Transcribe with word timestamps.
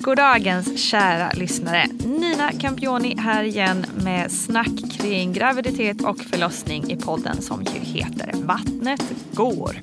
Goddagens 0.00 0.78
kära 0.78 1.30
lyssnare. 1.34 1.86
Nina 2.06 2.52
Campioni 2.60 3.16
här 3.18 3.44
igen 3.44 3.86
med 4.04 4.32
snack 4.32 4.92
kring 4.98 5.32
graviditet 5.32 6.04
och 6.04 6.20
förlossning 6.20 6.90
i 6.90 6.96
podden 6.96 7.42
som 7.42 7.62
ju 7.62 7.80
heter 7.80 8.30
Vattnet 8.34 9.02
går. 9.32 9.76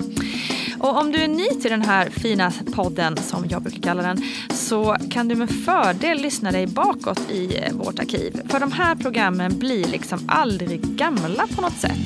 Och 0.86 0.98
om 0.98 1.12
du 1.12 1.24
är 1.24 1.28
ny 1.28 1.48
till 1.48 1.72
den 1.72 1.82
här 1.82 2.10
fina 2.10 2.52
podden 2.76 3.18
som 3.18 3.46
jag 3.50 3.62
brukar 3.62 3.82
kalla 3.82 4.04
den 4.04 4.22
så 4.50 4.96
kan 5.12 5.28
du 5.28 5.36
med 5.36 5.50
fördel 5.50 6.22
lyssna 6.22 6.52
dig 6.52 6.68
bakåt 6.68 7.32
i 7.32 7.58
eh, 7.58 7.74
vårt 7.74 8.00
arkiv. 8.00 8.42
För 8.50 8.60
de 8.60 8.72
här 8.72 8.96
programmen 8.96 9.60
blir 9.60 9.88
liksom 9.88 10.20
aldrig 10.28 10.82
gamla 10.82 11.48
på 11.56 11.62
något 11.62 11.78
sätt. 11.78 11.98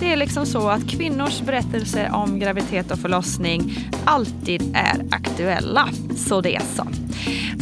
Det 0.00 0.12
är 0.12 0.16
liksom 0.16 0.46
så 0.46 0.68
att 0.68 0.88
kvinnors 0.88 1.40
berättelser 1.40 2.10
om 2.12 2.38
graviditet 2.38 2.90
och 2.90 2.98
förlossning 2.98 3.88
alltid 4.04 4.76
är 4.76 5.06
aktuella. 5.10 5.88
Så 6.16 6.40
det 6.40 6.56
är 6.56 6.62
så. 6.76 6.86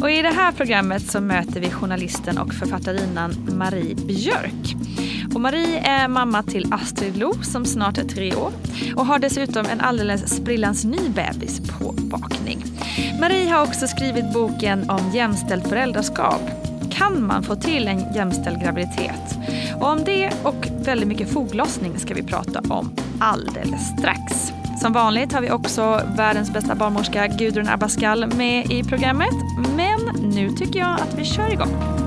Och 0.00 0.10
i 0.10 0.22
det 0.22 0.32
här 0.32 0.52
programmet 0.52 1.02
så 1.02 1.20
möter 1.20 1.60
vi 1.60 1.70
journalisten 1.70 2.38
och 2.38 2.54
författarinnan 2.54 3.34
Marie 3.58 3.94
Björk. 3.94 4.76
Och 5.34 5.40
Marie 5.40 5.78
är 5.78 6.08
mamma 6.08 6.42
till 6.42 6.72
Astrid 6.72 7.16
Lo 7.16 7.34
som 7.42 7.64
snart 7.64 7.98
är 7.98 8.04
tre 8.04 8.34
år 8.34 8.52
och 8.96 9.06
har 9.06 9.18
dessutom 9.18 9.66
en 9.66 9.80
alldeles 9.80 10.36
sprillans 10.56 10.84
ny 10.84 11.08
bebis 11.08 11.60
på 11.60 11.92
bakning. 11.92 12.64
Marie 13.20 13.50
har 13.50 13.62
också 13.62 13.86
skrivit 13.88 14.32
boken 14.32 14.90
om 14.90 15.10
jämställt 15.14 15.68
föräldraskap. 15.68 16.40
Kan 16.90 17.26
man 17.26 17.42
få 17.42 17.56
till 17.56 17.88
en 17.88 18.14
jämställd 18.14 18.60
graviditet? 18.62 19.38
Och 19.80 19.88
om 19.88 20.04
det 20.04 20.30
och 20.42 20.68
väldigt 20.78 21.08
mycket 21.08 21.32
foglossning 21.32 21.98
ska 21.98 22.14
vi 22.14 22.22
prata 22.22 22.60
om 22.68 22.90
alldeles 23.20 23.80
strax. 23.98 24.52
Som 24.80 24.92
vanligt 24.92 25.32
har 25.32 25.40
vi 25.40 25.50
också 25.50 26.00
världens 26.16 26.52
bästa 26.52 26.74
barnmorska 26.74 27.26
Gudrun 27.26 27.68
Abascal 27.68 28.26
med 28.26 28.70
i 28.70 28.84
programmet. 28.84 29.34
Men 29.76 30.30
nu 30.34 30.50
tycker 30.50 30.78
jag 30.78 31.00
att 31.00 31.14
vi 31.18 31.24
kör 31.24 31.52
igång. 31.52 32.06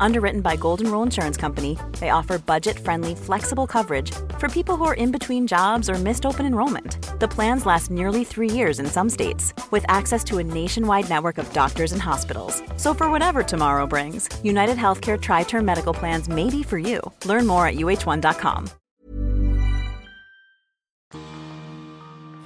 Underwritten 0.00 0.40
by 0.40 0.56
Golden 0.56 0.90
Rule 0.90 1.02
Insurance 1.02 1.36
Company, 1.36 1.76
they 1.98 2.10
offer 2.10 2.38
budget 2.38 2.78
friendly, 2.78 3.14
flexible 3.14 3.66
coverage 3.66 4.10
for 4.38 4.48
people 4.48 4.76
who 4.76 4.84
are 4.84 4.94
in 4.94 5.10
between 5.10 5.46
jobs 5.46 5.88
or 5.90 5.94
missed 5.94 6.24
open 6.26 6.46
enrollment. 6.46 6.98
The 7.20 7.28
plans 7.28 7.66
last 7.66 7.90
nearly 7.90 8.24
three 8.24 8.50
years 8.50 8.80
in 8.80 8.86
some 8.86 9.08
states, 9.10 9.52
with 9.70 9.84
access 9.88 10.24
to 10.24 10.38
a 10.38 10.44
nationwide 10.44 11.08
network 11.08 11.38
of 11.38 11.52
doctors 11.52 11.92
and 11.92 12.02
hospitals. 12.02 12.62
So, 12.76 12.94
for 12.94 13.10
whatever 13.10 13.42
tomorrow 13.42 13.86
brings, 13.86 14.28
United 14.42 14.76
Healthcare 14.76 15.20
Tri 15.20 15.42
Term 15.42 15.64
Medical 15.64 15.94
Plans 15.94 16.28
may 16.28 16.50
be 16.50 16.62
for 16.62 16.78
you. 16.78 17.00
Learn 17.24 17.46
more 17.46 17.66
at 17.66 17.74
uh1.com. 17.74 18.70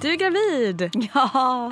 Du 0.01 0.09
är 0.09 0.15
gravid! 0.15 0.89
Ja. 1.13 1.71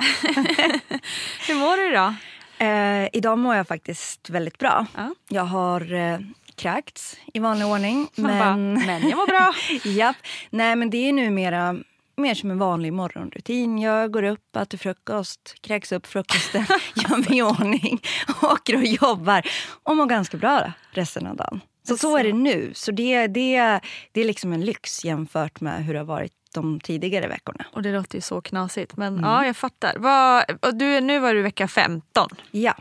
Hur 1.46 1.54
mår 1.54 1.76
du 1.76 1.88
idag? 1.90 2.14
Eh, 2.62 3.08
idag 3.12 3.38
mår 3.38 3.54
jag 3.54 3.68
faktiskt 3.68 4.30
väldigt 4.30 4.58
bra. 4.58 4.86
Ja. 4.94 5.14
Jag 5.28 5.44
har 5.44 5.92
eh, 5.92 6.18
kräkts 6.54 7.16
i 7.34 7.38
vanlig 7.38 7.66
ordning. 7.66 8.08
Man 8.16 8.38
bara, 8.38 8.56
Men, 8.56 8.72
men 8.86 9.08
jag 9.08 9.16
mår 9.16 9.26
bra. 9.26 9.54
Japp. 9.90 10.16
Nej, 10.50 10.76
men 10.76 10.90
det 10.90 11.08
är 11.08 11.12
numera 11.12 11.76
mer 12.16 12.34
som 12.34 12.50
en 12.50 12.58
vanlig 12.58 12.92
morgonrutin. 12.92 13.78
Jag 13.78 14.12
går 14.12 14.22
upp, 14.22 14.56
äter 14.56 14.78
frukost, 14.78 15.54
kräks 15.60 15.92
upp 15.92 16.06
frukosten, 16.06 16.64
gör 16.94 17.16
mig 17.16 17.38
i 17.38 17.42
ordning, 17.42 18.00
åker 18.42 18.76
och 18.76 18.84
jobbar 18.84 19.46
och 19.82 19.96
mår 19.96 20.06
ganska 20.06 20.36
bra 20.36 20.72
resten 20.90 21.26
av 21.26 21.36
dagen. 21.36 21.60
Så 21.88 21.96
så 21.96 22.16
är 22.16 22.24
det 22.24 22.32
nu. 22.32 22.70
Så 22.74 22.90
det, 22.90 23.26
det, 23.26 23.80
det 24.12 24.20
är 24.20 24.24
liksom 24.24 24.52
en 24.52 24.64
lyx 24.64 25.04
jämfört 25.04 25.60
med 25.60 25.84
hur 25.84 25.92
det 25.92 26.00
har 26.00 26.06
varit 26.06 26.32
de 26.52 26.80
tidigare 26.80 27.28
veckorna. 27.28 27.64
Och 27.72 27.82
det 27.82 27.92
låter 27.92 28.14
ju 28.14 28.20
så 28.20 28.40
knasigt. 28.40 28.96
Men 28.96 29.20
ja, 29.22 29.46
jag 29.46 29.56
fattar. 29.56 29.94
Vad, 29.98 30.44
och 30.66 30.74
du, 30.74 31.00
nu 31.00 31.18
var 31.18 31.34
du 31.34 31.42
vecka 31.42 31.68
15. 31.68 32.28
Ja, 32.50 32.74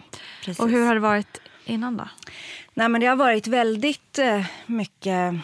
precis. 0.46 0.60
Och 0.60 0.70
hur 0.70 0.86
har 0.86 0.94
det 0.94 1.00
varit 1.00 1.42
innan 1.66 1.98
då? 1.98 2.10
Nej, 2.74 2.90
men 2.90 3.02
det 3.02 3.08
har 3.08 3.16
varit 3.16 3.48
väldigt 3.48 4.20
eh, 4.20 4.46
mycket 4.66 5.36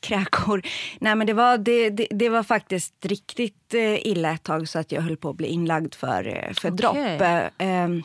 kräkor. 0.00 0.62
Nej, 0.98 1.14
men 1.14 1.26
det, 1.26 1.32
var, 1.32 1.58
det, 1.58 1.90
det, 1.90 2.06
det 2.10 2.28
var 2.28 2.42
faktiskt 2.42 3.06
riktigt 3.06 3.74
eh, 3.74 4.06
illa 4.06 4.32
ett 4.32 4.42
tag 4.42 4.68
så 4.68 4.78
att 4.78 4.92
jag 4.92 5.02
höll 5.02 5.16
på 5.16 5.30
att 5.30 5.36
bli 5.36 5.46
inlagd 5.46 5.94
för, 5.94 6.26
eh, 6.26 6.52
för 6.52 6.68
Okej. 6.68 6.76
dropp. 6.76 6.96
Eh, 7.20 7.46
ehm, 7.58 8.02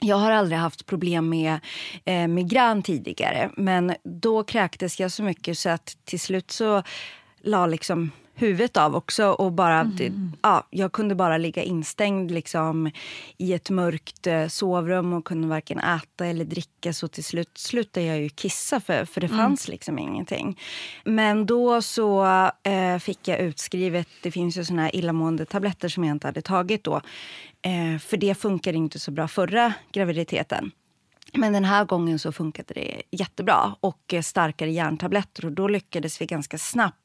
jag 0.00 0.16
har 0.16 0.30
aldrig 0.30 0.58
haft 0.58 0.86
problem 0.86 1.28
med 1.28 1.58
eh, 2.04 2.28
migrän 2.28 2.82
tidigare 2.82 3.50
men 3.56 3.94
då 4.04 4.44
kräktes 4.44 5.00
jag 5.00 5.12
så 5.12 5.22
mycket 5.22 5.58
så 5.58 5.68
att 5.70 5.96
till 6.04 6.20
slut 6.20 6.50
så 6.50 6.82
la 7.40 7.66
liksom 7.66 8.10
huvudet 8.40 8.76
av 8.76 8.96
också. 8.96 9.26
Och 9.26 9.52
bara, 9.52 9.80
mm. 9.80 10.32
ja, 10.42 10.66
jag 10.70 10.92
kunde 10.92 11.14
bara 11.14 11.38
ligga 11.38 11.62
instängd 11.62 12.30
liksom, 12.30 12.90
i 13.36 13.52
ett 13.52 13.70
mörkt 13.70 14.26
eh, 14.26 14.46
sovrum 14.46 15.12
och 15.12 15.24
kunde 15.24 15.48
varken 15.48 15.78
äta 15.78 16.26
eller 16.26 16.44
dricka. 16.44 16.92
Så 16.92 17.08
till 17.08 17.24
slut 17.24 17.58
slutade 17.58 18.06
jag 18.06 18.20
ju 18.20 18.28
kissa 18.28 18.80
för, 18.80 19.04
för 19.04 19.20
det 19.20 19.26
mm. 19.26 19.38
fanns 19.38 19.68
liksom 19.68 19.98
ingenting. 19.98 20.58
Men 21.04 21.46
då 21.46 21.82
så 21.82 22.24
eh, 22.62 22.98
fick 22.98 23.28
jag 23.28 23.38
utskrivet, 23.38 24.08
det 24.22 24.30
finns 24.30 24.58
ju 24.58 24.64
såna 24.64 24.82
här 24.82 24.96
illamående 24.96 25.44
tabletter 25.44 25.88
som 25.88 26.04
jag 26.04 26.14
inte 26.14 26.26
hade 26.26 26.42
tagit 26.42 26.84
då. 26.84 27.00
Eh, 27.62 27.98
för 27.98 28.16
det 28.16 28.34
funkade 28.34 28.78
inte 28.78 28.98
så 28.98 29.10
bra 29.10 29.28
förra 29.28 29.72
graviditeten. 29.92 30.70
Men 31.32 31.52
den 31.52 31.64
här 31.64 31.84
gången 31.84 32.18
så 32.18 32.32
funkade 32.32 32.74
det 32.74 33.02
jättebra 33.10 33.74
och 33.80 34.14
eh, 34.14 34.22
starkare 34.22 34.70
järntabletter 34.70 35.44
och 35.44 35.52
då 35.52 35.68
lyckades 35.68 36.20
vi 36.20 36.26
ganska 36.26 36.58
snabbt. 36.58 36.99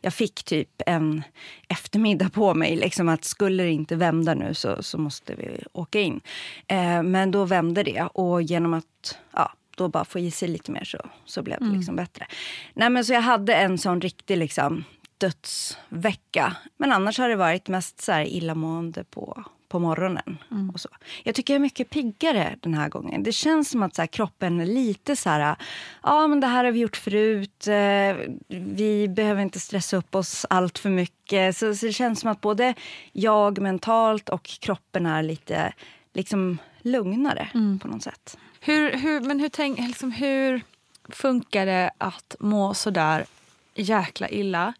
Jag 0.00 0.14
fick 0.14 0.42
typ 0.44 0.82
en 0.86 1.22
eftermiddag 1.68 2.30
på 2.30 2.54
mig, 2.54 2.76
liksom 2.76 3.08
att 3.08 3.24
skulle 3.24 3.62
det 3.62 3.70
inte 3.70 3.96
vända 3.96 4.34
nu 4.34 4.54
så, 4.54 4.82
så 4.82 4.98
måste 4.98 5.34
vi 5.34 5.62
åka 5.72 6.00
in. 6.00 6.20
Eh, 6.66 7.02
men 7.02 7.30
då 7.30 7.44
vände 7.44 7.82
det 7.82 8.02
och 8.02 8.42
genom 8.42 8.74
att 8.74 9.18
ja, 9.32 9.52
då 9.76 9.88
bara 9.88 10.04
få 10.04 10.18
i 10.18 10.30
sig 10.30 10.48
lite 10.48 10.70
mer 10.70 10.84
så, 10.84 10.98
så 11.24 11.42
blev 11.42 11.58
det 11.58 11.64
mm. 11.64 11.76
liksom 11.76 11.96
bättre. 11.96 12.26
Nej, 12.74 12.90
men 12.90 13.04
så 13.04 13.12
jag 13.12 13.20
hade 13.20 13.54
en 13.54 13.78
sån 13.78 14.00
riktig 14.00 14.36
liksom, 14.36 14.84
dödsvecka. 15.18 16.56
Men 16.76 16.92
annars 16.92 17.18
har 17.18 17.28
det 17.28 17.36
varit 17.36 17.68
mest 17.68 18.00
så 18.00 18.12
här 18.12 18.24
illamående 18.24 19.04
på 19.04 19.44
på 19.68 19.78
morgonen. 19.78 20.38
Mm. 20.50 20.70
Och 20.70 20.80
så. 20.80 20.88
Jag 21.24 21.34
tycker 21.34 21.54
jag 21.54 21.58
är 21.58 21.62
mycket 21.62 21.90
piggare 21.90 22.56
den 22.60 22.74
här 22.74 22.88
gången. 22.88 23.22
Det 23.22 23.32
känns 23.32 23.70
som 23.70 23.82
att 23.82 23.94
så 23.94 24.02
här, 24.02 24.06
kroppen 24.06 24.60
är 24.60 24.66
lite 24.66 25.16
så 25.16 25.30
här... 25.30 25.56
Ja, 26.02 26.26
men 26.26 26.40
det 26.40 26.46
här 26.46 26.64
har 26.64 26.72
vi 26.72 26.80
gjort 26.80 26.96
förut. 26.96 27.66
Eh, 27.68 28.16
vi 28.48 29.08
behöver 29.08 29.42
inte 29.42 29.60
stressa 29.60 29.96
upp 29.96 30.14
oss 30.14 30.46
allt 30.50 30.78
för 30.78 30.90
mycket. 30.90 31.56
Så, 31.56 31.74
så 31.74 31.86
det 31.86 31.92
känns 31.92 32.20
som 32.20 32.30
att 32.30 32.40
både 32.40 32.74
jag 33.12 33.58
mentalt 33.58 34.28
och 34.28 34.44
kroppen 34.44 35.06
är 35.06 35.22
lite 35.22 35.72
liksom, 36.12 36.58
lugnare 36.82 37.48
mm. 37.54 37.78
på 37.78 37.88
något 37.88 38.02
sätt. 38.02 38.38
Hur, 38.60 38.92
hur, 38.92 39.20
men 39.20 39.40
hur, 39.40 39.48
tänk, 39.48 39.78
liksom, 39.78 40.12
hur 40.12 40.62
funkar 41.08 41.66
det 41.66 41.90
att 41.98 42.36
må 42.40 42.74
så 42.74 42.90
där 42.90 43.26
jäkla 43.74 44.28
illa 44.28 44.74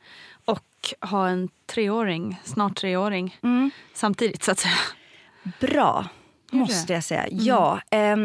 ha 1.01 1.29
en 1.29 1.49
treåring, 1.67 2.41
snart 2.45 2.77
treåring 2.77 3.39
mm. 3.43 3.71
samtidigt 3.95 4.43
så 4.43 4.53
att 4.53 4.59
säga. 4.59 4.75
Bra, 5.61 6.09
måste 6.51 6.93
jag 6.93 7.05
säga. 7.05 7.25
Mm. 7.25 7.45
Ja, 7.45 7.81
eh, 7.91 8.17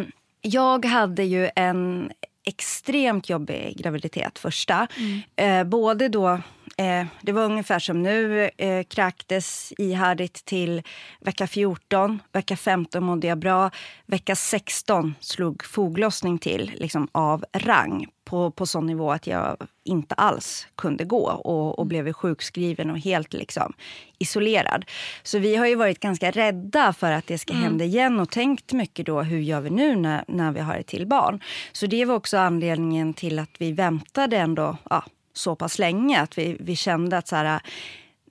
jag 0.41 0.85
hade 0.85 1.23
ju 1.23 1.49
en 1.55 2.11
extremt 2.45 3.29
jobbig 3.29 3.77
graviditet 3.77 4.39
första. 4.39 4.87
Mm. 4.97 5.21
Eh, 5.35 5.69
både 5.69 6.09
då 6.09 6.39
Eh, 6.83 7.05
det 7.21 7.31
var 7.31 7.45
ungefär 7.45 7.79
som 7.79 8.03
nu, 8.03 8.49
eh, 8.57 8.83
kräktes 8.83 9.73
ihärdigt 9.77 10.45
till 10.45 10.81
vecka 11.21 11.47
14. 11.47 12.19
Vecka 12.31 12.57
15 12.57 13.03
mådde 13.03 13.27
jag 13.27 13.37
bra. 13.37 13.71
Vecka 14.05 14.35
16 14.35 15.15
slog 15.19 15.65
foglossning 15.65 16.37
till 16.37 16.71
liksom 16.75 17.07
av 17.11 17.45
rang 17.53 18.05
på, 18.25 18.51
på 18.51 18.65
sån 18.65 18.85
nivå 18.85 19.11
att 19.11 19.27
jag 19.27 19.57
inte 19.83 20.15
alls 20.15 20.67
kunde 20.75 21.03
gå 21.03 21.25
och, 21.31 21.79
och 21.79 21.87
blev 21.87 22.13
sjukskriven 22.13 22.89
och 22.89 22.99
helt 22.99 23.33
liksom 23.33 23.73
isolerad. 24.17 24.85
Så 25.23 25.39
vi 25.39 25.55
har 25.55 25.67
ju 25.67 25.75
varit 25.75 25.99
ganska 25.99 26.31
rädda 26.31 26.93
för 26.93 27.11
att 27.11 27.27
det 27.27 27.37
ska 27.37 27.53
mm. 27.53 27.63
hända 27.63 27.85
igen 27.85 28.19
och 28.19 28.29
tänkt 28.29 28.73
mycket 28.73 29.05
då 29.05 29.21
hur 29.21 29.39
gör 29.39 29.61
vi 29.61 29.69
nu 29.69 29.95
när, 29.95 30.23
när 30.27 30.51
vi 30.51 30.59
har 30.59 30.75
ett 30.75 30.87
till 30.87 31.07
barn. 31.07 31.39
Så 31.71 31.87
det 31.87 32.05
var 32.05 32.15
också 32.15 32.37
anledningen 32.37 33.13
till 33.13 33.39
att 33.39 33.51
vi 33.57 33.71
väntade 33.71 34.37
ändå 34.37 34.77
ja, 34.89 35.03
så 35.33 35.55
pass 35.55 35.79
länge 35.79 36.21
att 36.21 36.37
vi, 36.37 36.57
vi 36.59 36.75
kände 36.75 37.17
att 37.17 37.27
så 37.27 37.35
här, 37.35 37.61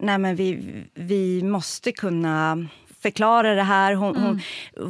nej 0.01 0.19
men 0.19 0.37
vi, 0.37 0.75
vi 0.95 1.43
måste 1.43 1.93
kunna 1.93 2.67
förklara 3.03 3.55
det 3.55 3.63
här. 3.63 3.95
Hon, 3.95 4.17
mm. 4.17 4.23
hon, 4.23 4.41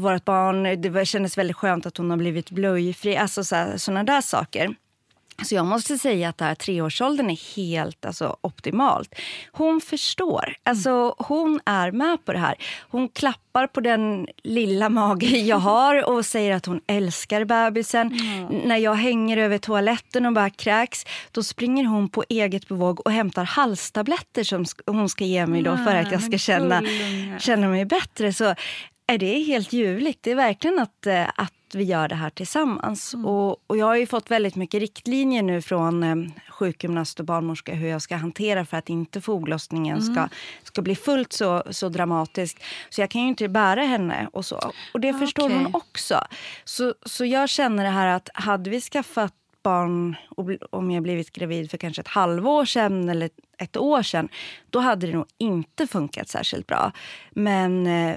vårt 0.03 0.25
barn, 0.25 0.81
det 0.83 1.07
kändes 1.07 1.39
väldigt 1.39 1.57
skönt 1.57 1.87
att 1.87 1.97
hon 1.97 2.11
har 2.11 2.17
blivit 2.17 2.51
blöjfri. 2.51 3.17
Alltså 3.17 3.45
sådana 3.77 4.05
där 4.05 4.21
saker. 4.21 4.75
Så 5.45 5.55
jag 5.55 5.67
måste 5.67 5.99
säga 5.99 6.29
att 6.29 6.39
det 6.39 6.45
här 6.45 6.55
treårsåldern 6.55 7.31
är 7.31 7.57
helt 7.57 8.05
alltså, 8.05 8.37
optimalt. 8.41 9.15
Hon 9.53 9.81
förstår. 9.81 10.57
Alltså, 10.63 11.15
hon 11.19 11.61
är 11.67 11.91
med 11.91 12.25
på 12.25 12.33
det 12.33 12.39
här. 12.39 12.55
Hon 12.81 13.09
klappar 13.09 13.67
på 13.67 13.81
den 13.81 14.29
lilla 14.43 14.89
mage 14.89 15.27
jag 15.27 15.57
har 15.59 16.11
och 16.11 16.27
säger 16.27 16.55
att 16.55 16.67
hon 16.67 16.81
älskar 16.87 17.45
bebisen. 17.45 18.13
Mm. 18.13 18.59
När 18.65 18.77
jag 18.77 18.95
hänger 18.95 19.37
över 19.37 19.59
toaletten 19.59 20.27
och 20.27 20.33
bara 20.33 20.51
kräks 20.51 21.05
då 21.31 21.43
springer 21.43 21.85
hon 21.85 22.09
på 22.09 22.25
eget 22.29 22.69
bevåg 22.69 23.07
och 23.07 23.13
hämtar 23.13 23.45
halstabletter 23.45 24.45
som 24.45 24.65
hon 24.87 25.09
ska 25.09 25.25
ge 25.25 25.47
mig 25.47 25.63
då 25.63 25.77
för 25.77 25.95
att 25.95 26.13
jag 26.13 26.23
ska 26.23 26.39
känna, 26.39 26.83
känna 27.39 27.69
mig 27.69 27.85
bättre. 27.85 28.33
Så 28.33 28.55
är 29.07 29.19
det 29.19 29.43
helt 29.43 29.73
ljuvligt. 29.73 30.23
Det 30.23 30.31
är 30.31 30.35
verkligen 30.35 30.79
att, 30.79 31.07
eh, 31.07 31.29
att 31.73 31.81
vi 31.81 31.85
gör 31.85 32.09
det 32.09 32.15
här 32.15 32.31
tillsammans. 32.31 33.15
Mm. 33.15 33.27
Och, 33.27 33.63
och, 33.67 33.77
jag 33.77 33.87
har 33.87 33.97
ju 33.97 34.07
fått 34.07 34.31
väldigt 34.31 34.57
mycket 34.57 34.81
riktlinjer 34.81 35.43
nu 35.43 35.63
från 35.63 36.03
eh, 36.03 36.17
sjukgymnast 36.49 37.21
och 37.21 37.27
barnmorska 37.27 37.75
hur 37.75 37.89
jag 37.89 38.03
ska 38.03 38.17
hantera 38.17 38.65
för 38.65 38.77
att 38.77 38.89
inte 38.89 39.21
foglossningen 39.21 39.99
mm. 39.99 40.15
ska, 40.15 40.29
ska 40.63 40.83
bli 40.83 40.97
fullt 40.97 41.33
så, 41.33 41.63
så 41.71 41.89
dramatisk. 41.89 42.63
Så 42.91 43.01
jag 43.01 43.11
kan 43.11 43.23
ju 43.23 43.29
inte 43.29 43.49
bära 43.49 43.83
henne 43.83 44.29
och 44.33 44.45
så. 44.45 44.73
Och 44.95 45.01
det 45.01 45.09
okay. 45.09 45.21
förstår 45.21 45.51
hon 45.51 45.75
också. 45.75 46.25
Så, 46.65 46.95
så 47.07 47.25
jag 47.25 47.49
känner 47.49 47.85
det 47.85 47.91
här 47.91 48.07
att 48.07 48.29
hade 48.35 48.71
vi 48.71 48.81
skaffat 48.81 49.35
barn 49.63 50.17
om 50.71 50.91
jag 50.91 51.03
blivit 51.03 51.33
gravid 51.33 51.71
för 51.71 51.79
kanske 51.79 52.01
ett 52.01 52.09
halvår 52.09 52.65
sedan 52.65 53.09
eller 53.09 53.31
ett 53.59 53.77
år 53.77 54.03
sedan 54.03 54.29
då 54.71 54.79
hade 54.79 55.07
det 55.07 55.13
nog 55.13 55.27
inte 55.39 55.87
funkat 55.87 56.29
särskilt 56.29 56.67
bra. 56.67 56.93
Men 57.31 57.87
eh, 57.87 58.17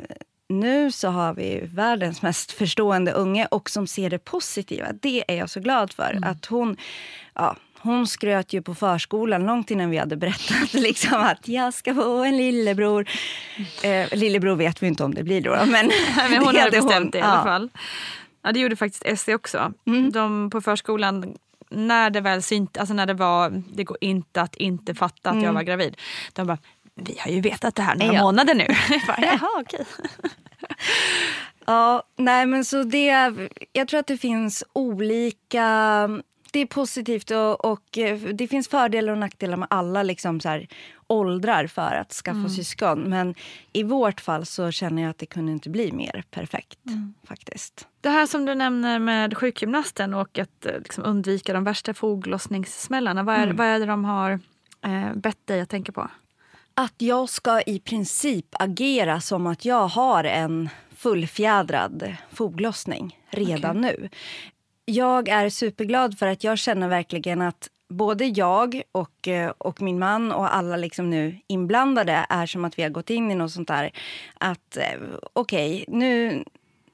nu 0.50 0.92
så 0.92 1.10
har 1.10 1.34
vi 1.34 1.62
världens 1.74 2.22
mest 2.22 2.52
förstående 2.52 3.12
unge 3.12 3.46
och 3.46 3.70
som 3.70 3.88
ser 3.88 4.10
det 4.10 4.20
positiva. 4.20 4.86
Det 5.02 5.24
är 5.28 5.36
jag 5.38 5.50
så 5.50 5.60
glad 5.60 5.94
för. 5.94 6.12
Mm. 6.12 6.24
Att 6.24 6.46
hon, 6.46 6.78
ja, 7.34 7.56
hon 7.80 8.08
skröt 8.08 8.54
ju 8.54 8.62
på 8.62 8.76
förskolan 8.76 9.46
långt 9.46 9.72
innan 9.72 9.90
vi 9.90 9.98
hade 9.98 10.16
berättat 10.16 10.74
liksom, 10.74 11.22
att 11.22 11.48
jag 11.48 11.74
ska 11.74 11.96
få 11.96 12.24
en 12.24 12.38
lillebror. 12.38 13.10
Eh, 13.84 14.18
lillebror 14.18 14.56
vet 14.56 14.84
vi 14.84 14.88
inte 14.88 15.04
om 15.04 15.14
det 15.14 15.24
blir 15.24 15.42
då. 15.42 15.52
Men, 15.52 15.92
men 16.30 16.34
hon 16.46 16.56
hade 16.56 16.72
bestämt 16.72 16.94
hon. 16.94 17.10
det 17.12 17.18
i 17.18 17.22
alla 17.22 17.44
fall. 17.44 17.70
Ja, 18.44 18.52
det 18.52 18.60
gjorde 18.60 18.76
faktiskt 18.76 19.06
Essie 19.06 19.36
också. 19.36 19.74
Mm. 19.88 20.12
De 20.12 20.50
på 20.50 20.62
förskolan 20.62 21.36
när 21.70 22.10
det 22.10 22.22
väl 22.22 22.44
synt, 22.44 22.78
alltså 22.78 22.94
när 22.94 23.06
det 23.06 23.14
var, 23.14 23.64
det 23.74 23.84
går 23.84 23.98
inte 24.02 24.42
att 24.42 24.56
inte 24.56 24.96
fatta 24.96 25.30
att 25.30 25.34
mm. 25.34 25.46
jag 25.46 25.54
var 25.54 25.64
gravid. 25.64 25.98
De 26.34 26.48
bara, 26.48 26.58
vi 26.96 27.18
har 27.20 27.32
ju 27.32 27.42
vetat 27.42 27.76
det 27.76 27.82
här 27.82 27.96
några 27.96 28.14
ja. 28.14 28.22
månader 28.22 28.56
nu. 28.56 28.68
Jaha, 29.18 29.50
okej. 29.62 29.86
ja, 31.66 32.04
nej 32.16 32.46
men 32.46 32.66
så 32.66 32.84
det, 32.84 33.34
jag 33.74 33.88
tror 33.88 34.00
att 34.00 34.08
det 34.08 34.18
finns 34.18 34.64
olika 34.74 36.10
det 36.56 36.60
är 36.60 36.66
positivt 36.66 37.32
och, 37.32 37.66
och, 37.66 37.98
eh, 37.98 38.20
det 38.20 38.48
finns 38.48 38.68
fördelar 38.68 39.12
och 39.12 39.18
nackdelar 39.18 39.58
med 39.58 39.68
alla 39.72 40.04
liksom 40.04 40.40
så 40.40 40.50
här, 40.50 40.68
åldrar 41.08 41.68
för 41.68 41.96
att 41.96 42.14
skaffa 42.14 42.38
mm. 42.38 42.50
syskon. 42.50 43.00
Men 43.00 43.36
i 43.74 43.84
vårt 43.84 44.22
fall 44.22 44.46
så 44.46 44.72
känner 44.72 45.02
jag 45.02 45.10
att 45.10 45.18
det 45.18 45.26
kunde 45.26 45.52
inte 45.52 45.70
bli 45.70 45.92
mer 45.92 46.24
perfekt. 46.32 46.80
Mm. 46.88 47.14
faktiskt. 47.24 47.88
Det 48.02 48.10
här 48.10 48.26
som 48.26 48.46
du 48.46 48.56
nämner 48.56 49.00
med 49.00 49.38
sjukgymnasten 49.38 50.14
och 50.14 50.40
att 50.40 50.66
eh, 50.66 50.78
liksom, 50.78 51.04
undvika 51.04 51.54
de 51.54 51.64
värsta 51.64 51.94
foglossningssmällarna. 51.94 53.24
Vad 53.24 53.36
är, 53.36 53.44
mm. 53.44 53.56
vad 53.56 53.68
är 53.68 53.80
det 53.80 53.86
de 53.86 54.06
har 54.06 54.40
eh, 54.86 55.14
bett 55.16 55.48
dig 55.48 55.62
att 55.62 55.70
tänka 55.70 55.92
på? 55.92 56.10
Att 56.76 56.94
jag 56.98 57.30
ska 57.30 57.62
i 57.62 57.80
princip 57.80 58.46
agera 58.52 59.22
som 59.22 59.48
att 59.48 59.66
jag 59.66 59.88
har 59.88 60.24
en 60.24 60.70
fullfjädrad 60.96 62.16
foglossning 62.32 63.20
redan 63.30 63.80
okay. 63.80 63.92
nu. 63.92 64.10
Jag 64.86 65.30
är 65.30 65.50
superglad 65.50 66.20
för 66.20 66.28
att 66.28 66.44
jag 66.44 66.58
känner 66.58 66.88
verkligen 66.88 67.42
att 67.42 67.70
både 67.90 68.26
jag 68.26 68.82
och, 68.92 69.28
eh, 69.28 69.50
och 69.58 69.82
min 69.82 70.00
man 70.00 70.32
och 70.32 70.56
alla 70.56 70.78
liksom 70.78 71.10
nu 71.10 71.38
inblandade 71.48 72.26
är 72.30 72.46
som 72.46 72.66
att 72.66 72.80
vi 72.80 72.84
har 72.84 72.90
gått 72.90 73.10
in 73.10 73.32
i 73.32 73.36
något 73.36 73.52
sånt 73.52 73.68
där 73.68 73.92
att 74.34 74.78
eh, 74.78 74.84
okej, 75.34 75.86
okay, 75.88 75.98
nu 75.98 76.44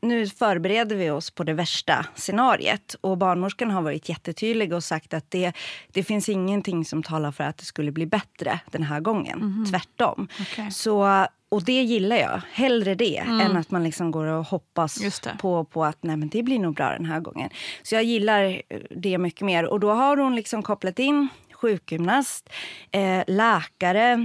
nu 0.01 0.27
förbereder 0.27 0.96
vi 0.96 1.10
oss 1.10 1.31
på 1.31 1.43
det 1.43 1.53
värsta 1.53 2.05
scenariet. 2.15 2.96
Och 3.01 3.17
barnmorskan 3.17 3.72
har 3.72 3.81
varit 3.81 4.10
jättetydlig 4.10 4.74
och 4.74 4.84
sagt 4.84 5.13
att 5.13 5.31
det, 5.31 5.53
det 5.91 6.03
finns 6.03 6.29
ingenting 6.29 6.86
som 6.86 7.03
talar 7.03 7.31
för 7.31 7.43
att 7.43 7.58
det 7.58 7.65
skulle 7.65 7.91
bli 7.91 8.05
bättre 8.05 8.60
den 8.72 8.84
här 8.84 9.00
gången. 9.00 9.41
Mm. 9.41 9.65
Tvärtom. 9.65 10.27
Okay. 10.41 10.72
Så, 10.72 11.25
och 11.50 11.63
det 11.63 11.81
gillar 11.81 12.15
jag. 12.15 12.41
Hellre 12.51 12.96
det 12.96 13.17
mm. 13.17 13.39
än 13.39 13.58
att 13.58 13.72
man 13.72 13.84
liksom 13.84 14.12
går 14.12 14.25
och 14.25 14.46
hoppas 14.46 15.22
på, 15.39 15.65
på 15.65 15.86
att 15.86 15.98
nej, 16.01 16.17
men 16.17 16.29
det 16.29 16.43
blir 16.43 16.60
nog 16.60 16.75
bra 16.75 16.89
den 16.89 17.05
här 17.05 17.20
gången. 17.20 17.50
Så 17.84 17.96
jag 17.96 18.03
gillar 18.03 18.62
det 18.89 19.17
mycket 19.17 19.41
mer. 19.41 19.65
Och 19.65 19.79
då 19.79 19.91
har 19.91 20.17
hon 20.17 20.36
liksom 20.36 20.63
kopplat 20.63 21.00
in 21.00 21.27
sjukgymnast, 21.53 22.50
eh, 22.91 23.24
läkare 23.27 24.12
Eh, 24.12 24.17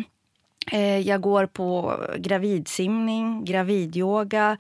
jag 1.05 1.21
går 1.21 1.47
på 1.47 2.01
gravidsimning, 2.19 3.45
gravidyoga. 3.45 4.57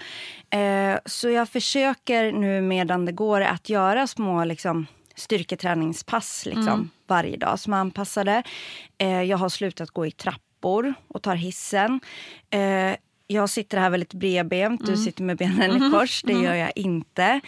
Eh, 0.50 0.98
så 1.04 1.30
jag 1.30 1.48
försöker 1.48 2.32
nu 2.32 2.60
medan 2.60 3.04
det 3.04 3.12
går 3.12 3.40
att 3.40 3.68
göra 3.68 4.06
små 4.06 4.44
liksom, 4.44 4.86
styrketräningspass 5.14 6.46
liksom, 6.46 6.90
varje 7.06 7.36
dag 7.36 7.58
som 7.58 7.72
är 7.72 7.76
anpassade. 7.76 8.42
Eh, 8.98 9.22
jag 9.22 9.38
har 9.38 9.48
slutat 9.48 9.90
gå 9.90 10.06
i 10.06 10.10
trappor 10.10 10.94
och 11.08 11.22
tar 11.22 11.34
hissen. 11.34 12.00
Jag 13.26 13.50
sitter 13.50 13.78
här 13.78 13.90
väldigt 13.90 14.14
bredbent, 14.14 14.86
du 14.86 14.96
sitter 14.96 15.22
med 15.22 15.36
benen 15.36 15.76
i 15.76 15.90
kors. 15.90 16.22
Det 16.22 16.32
gör 16.32 16.54
jag 16.54 16.72
inte. 16.76 17.40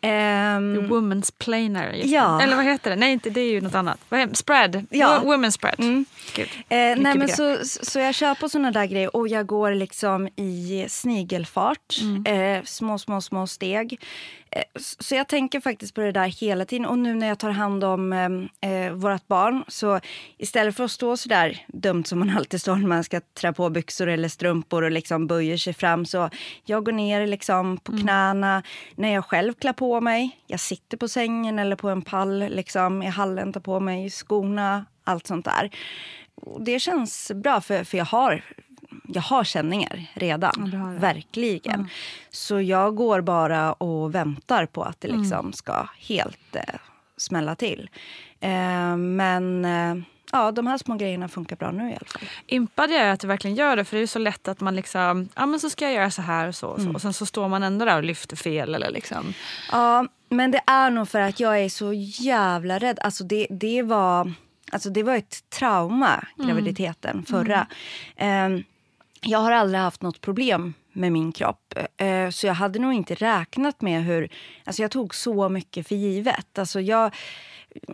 Ehm, 0.00 0.76
Women's 0.80 1.32
planer. 1.38 2.00
Ja. 2.04 2.42
Eller 2.42 2.56
vad 2.56 2.64
heter 2.64 2.90
det? 2.90 2.96
Nej, 2.96 3.12
inte, 3.12 3.30
det 3.30 3.40
är 3.40 3.50
ju 3.50 3.60
något 3.60 3.74
annat. 3.74 3.98
Spread. 4.32 4.86
Ja. 4.90 5.20
Wo- 5.22 5.26
Women's 5.36 5.50
spread. 5.50 5.74
Mm. 5.80 6.04
Gud. 6.36 6.48
Eh, 6.68 6.76
nej, 6.78 6.96
men 7.18 7.28
så, 7.28 7.58
så 7.64 7.98
jag 7.98 8.14
kör 8.14 8.34
på 8.34 8.48
såna 8.48 8.70
där 8.70 8.86
grejer 8.86 9.16
och 9.16 9.28
jag 9.28 9.46
går 9.46 9.74
liksom 9.74 10.28
i 10.36 10.86
snigelfart. 10.88 11.96
Eh, 12.26 12.62
små, 12.64 12.98
små, 12.98 13.20
små 13.20 13.46
steg. 13.46 14.00
Eh, 14.56 14.62
så 15.00 15.14
jag 15.14 15.28
tänker 15.28 15.60
faktiskt 15.60 15.94
på 15.94 16.00
det 16.00 16.12
där 16.12 16.28
hela 16.28 16.64
tiden. 16.64 16.86
Och 16.86 16.98
nu 16.98 17.14
när 17.14 17.26
jag 17.26 17.38
tar 17.38 17.50
hand 17.50 17.84
om 17.84 18.12
eh, 18.60 18.70
eh, 18.70 18.92
vårt 18.92 19.28
barn 19.28 19.64
så 19.68 20.00
istället 20.38 20.76
för 20.76 20.84
att 20.84 20.90
stå 20.90 21.16
så 21.16 21.28
där 21.28 21.64
dumt 21.68 22.04
som 22.04 22.18
man 22.18 22.30
alltid 22.36 22.60
står 22.60 22.76
när 22.76 22.88
man 22.88 23.04
ska 23.04 23.20
trä 23.20 23.52
på 23.52 23.70
byxor 23.70 24.08
eller 24.08 24.28
strumpor 24.28 24.82
och 24.82 24.90
liksom 24.90 25.26
böjer 25.26 25.56
sig 25.56 25.74
fram 25.74 26.06
så 26.06 26.30
jag 26.64 26.84
går 26.84 26.92
ner 26.92 27.26
liksom 27.26 27.76
på 27.76 27.92
knäna 27.92 28.62
när 28.94 29.14
jag 29.14 29.24
själv 29.24 29.54
klär 29.54 29.72
på 29.72 30.00
mig. 30.00 30.38
Jag 30.46 30.60
sitter 30.60 30.96
på 30.96 31.08
sängen 31.08 31.58
eller 31.58 31.76
på 31.76 31.88
en 31.88 32.02
pall 32.02 32.38
liksom 32.38 33.02
i 33.02 33.06
hallen, 33.06 33.52
tar 33.52 33.60
på 33.60 33.80
mig 33.80 34.10
skorna, 34.10 34.84
allt 35.04 35.26
sånt 35.26 35.44
där. 35.44 35.70
Och 36.34 36.64
det 36.64 36.78
känns 36.78 37.32
bra 37.34 37.60
för, 37.60 37.84
för 37.84 37.98
jag 37.98 38.04
har 38.04 38.42
jag 39.14 39.22
har 39.22 39.44
känningar 39.44 40.06
redan. 40.14 40.70
du 40.70 40.76
har 40.76 40.92
det. 40.92 40.98
Verkligen. 40.98 41.88
Så 42.30 42.60
jag 42.60 42.94
går 42.96 43.20
bara 43.20 43.72
och 43.72 44.14
väntar 44.14 44.66
på 44.66 44.82
att 44.82 45.00
det 45.00 45.08
Mm. 45.08 45.20
liksom 45.20 45.52
ska 45.52 45.88
helt 45.98 46.56
eh, 46.56 46.62
smälla 47.16 47.54
till. 47.54 47.90
Eh, 48.40 48.96
men 48.96 49.64
eh, 49.64 49.94
ja, 50.32 50.52
de 50.52 50.66
här 50.66 50.78
små 50.78 50.94
grejerna 50.94 51.28
funkar 51.28 51.56
bra 51.56 51.70
nu 51.70 51.82
i 51.90 51.92
alla 51.94 52.06
fall. 52.06 52.22
Impad 52.46 52.90
jag 52.90 53.00
är 53.00 53.12
att 53.12 53.20
du 53.20 53.26
verkligen 53.26 53.56
gör 53.56 53.76
det 53.76 53.84
för 53.84 53.96
det 53.96 54.02
är 54.02 54.06
så 54.06 54.18
lätt 54.18 54.48
att 54.48 54.60
man 54.60 54.76
liksom, 54.76 55.28
ja 55.34 55.46
men 55.46 55.60
så 55.60 55.70
ska 55.70 55.84
jag 55.84 55.94
göra 55.94 56.10
så 56.10 56.22
här 56.22 56.48
och 56.48 56.54
så 56.54 56.68
och, 56.68 56.76
så. 56.76 56.82
Mm. 56.82 56.94
och 56.94 57.02
sen 57.02 57.12
så 57.12 57.26
står 57.26 57.48
man 57.48 57.62
ändå 57.62 57.84
där 57.84 57.96
och 57.96 58.04
lyfter 58.04 58.36
fel 58.36 58.74
eller 58.74 58.90
liksom. 58.90 59.32
Ja, 59.72 60.06
men 60.28 60.50
det 60.50 60.60
är 60.66 60.90
nog 60.90 61.08
för 61.08 61.20
att 61.20 61.40
jag 61.40 61.60
är 61.60 61.68
så 61.68 61.92
jävla 61.92 62.78
rädd. 62.78 62.98
Alltså 63.02 63.24
det, 63.24 63.46
det, 63.50 63.82
var, 63.82 64.32
alltså 64.72 64.90
det 64.90 65.02
var 65.02 65.14
ett 65.14 65.50
trauma, 65.50 66.24
graviditeten, 66.36 67.24
förra. 67.28 67.66
Ehm, 68.16 68.62
jag 69.22 69.38
har 69.38 69.52
aldrig 69.52 69.80
haft 69.80 70.02
något 70.02 70.20
problem 70.20 70.74
med 70.92 71.12
min 71.12 71.32
kropp. 71.32 71.74
Eh, 71.96 72.30
så 72.30 72.46
jag 72.46 72.54
hade 72.54 72.78
nog 72.78 72.92
inte 72.92 73.14
räknat 73.14 73.80
med 73.80 74.04
hur... 74.04 74.28
Alltså 74.64 74.82
jag 74.82 74.90
tog 74.90 75.14
så 75.14 75.48
mycket 75.48 75.88
för 75.88 75.94
givet. 75.94 76.58
Alltså 76.58 76.80
jag... 76.80 77.14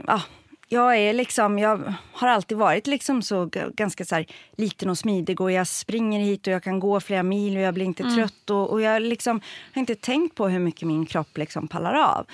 Ja, 0.07 0.21
jag 0.69 0.97
är 0.97 1.13
liksom, 1.13 1.59
jag 1.59 1.95
har 2.13 2.29
alltid 2.29 2.59
varit 2.59 2.87
liksom 2.87 3.23
så 3.23 3.51
ganska 3.75 4.05
så 4.05 4.15
här 4.15 4.27
liten 4.57 4.91
och 4.91 4.99
smidig 4.99 5.41
och 5.41 5.53
jag 5.53 5.67
springer 5.67 6.21
hit 6.21 6.47
och 6.47 6.53
jag 6.53 6.63
kan 6.63 6.81
gå 6.81 7.01
flera 7.01 7.23
mil 7.23 7.57
och 7.57 7.63
jag 7.63 7.75
blir 7.75 7.85
inte 7.85 8.03
trött 8.15 8.51
och, 8.51 8.71
och 8.71 8.81
jag 8.81 9.03
liksom 9.03 9.41
har 9.75 9.81
inte 9.81 9.95
tänkt 9.95 10.35
på 10.35 10.49
hur 10.49 10.59
mycket 10.59 10.89
min 10.89 11.07
kropp 11.07 11.39
liksom 11.39 11.69
pallar 11.69 11.95
av. 11.95 12.27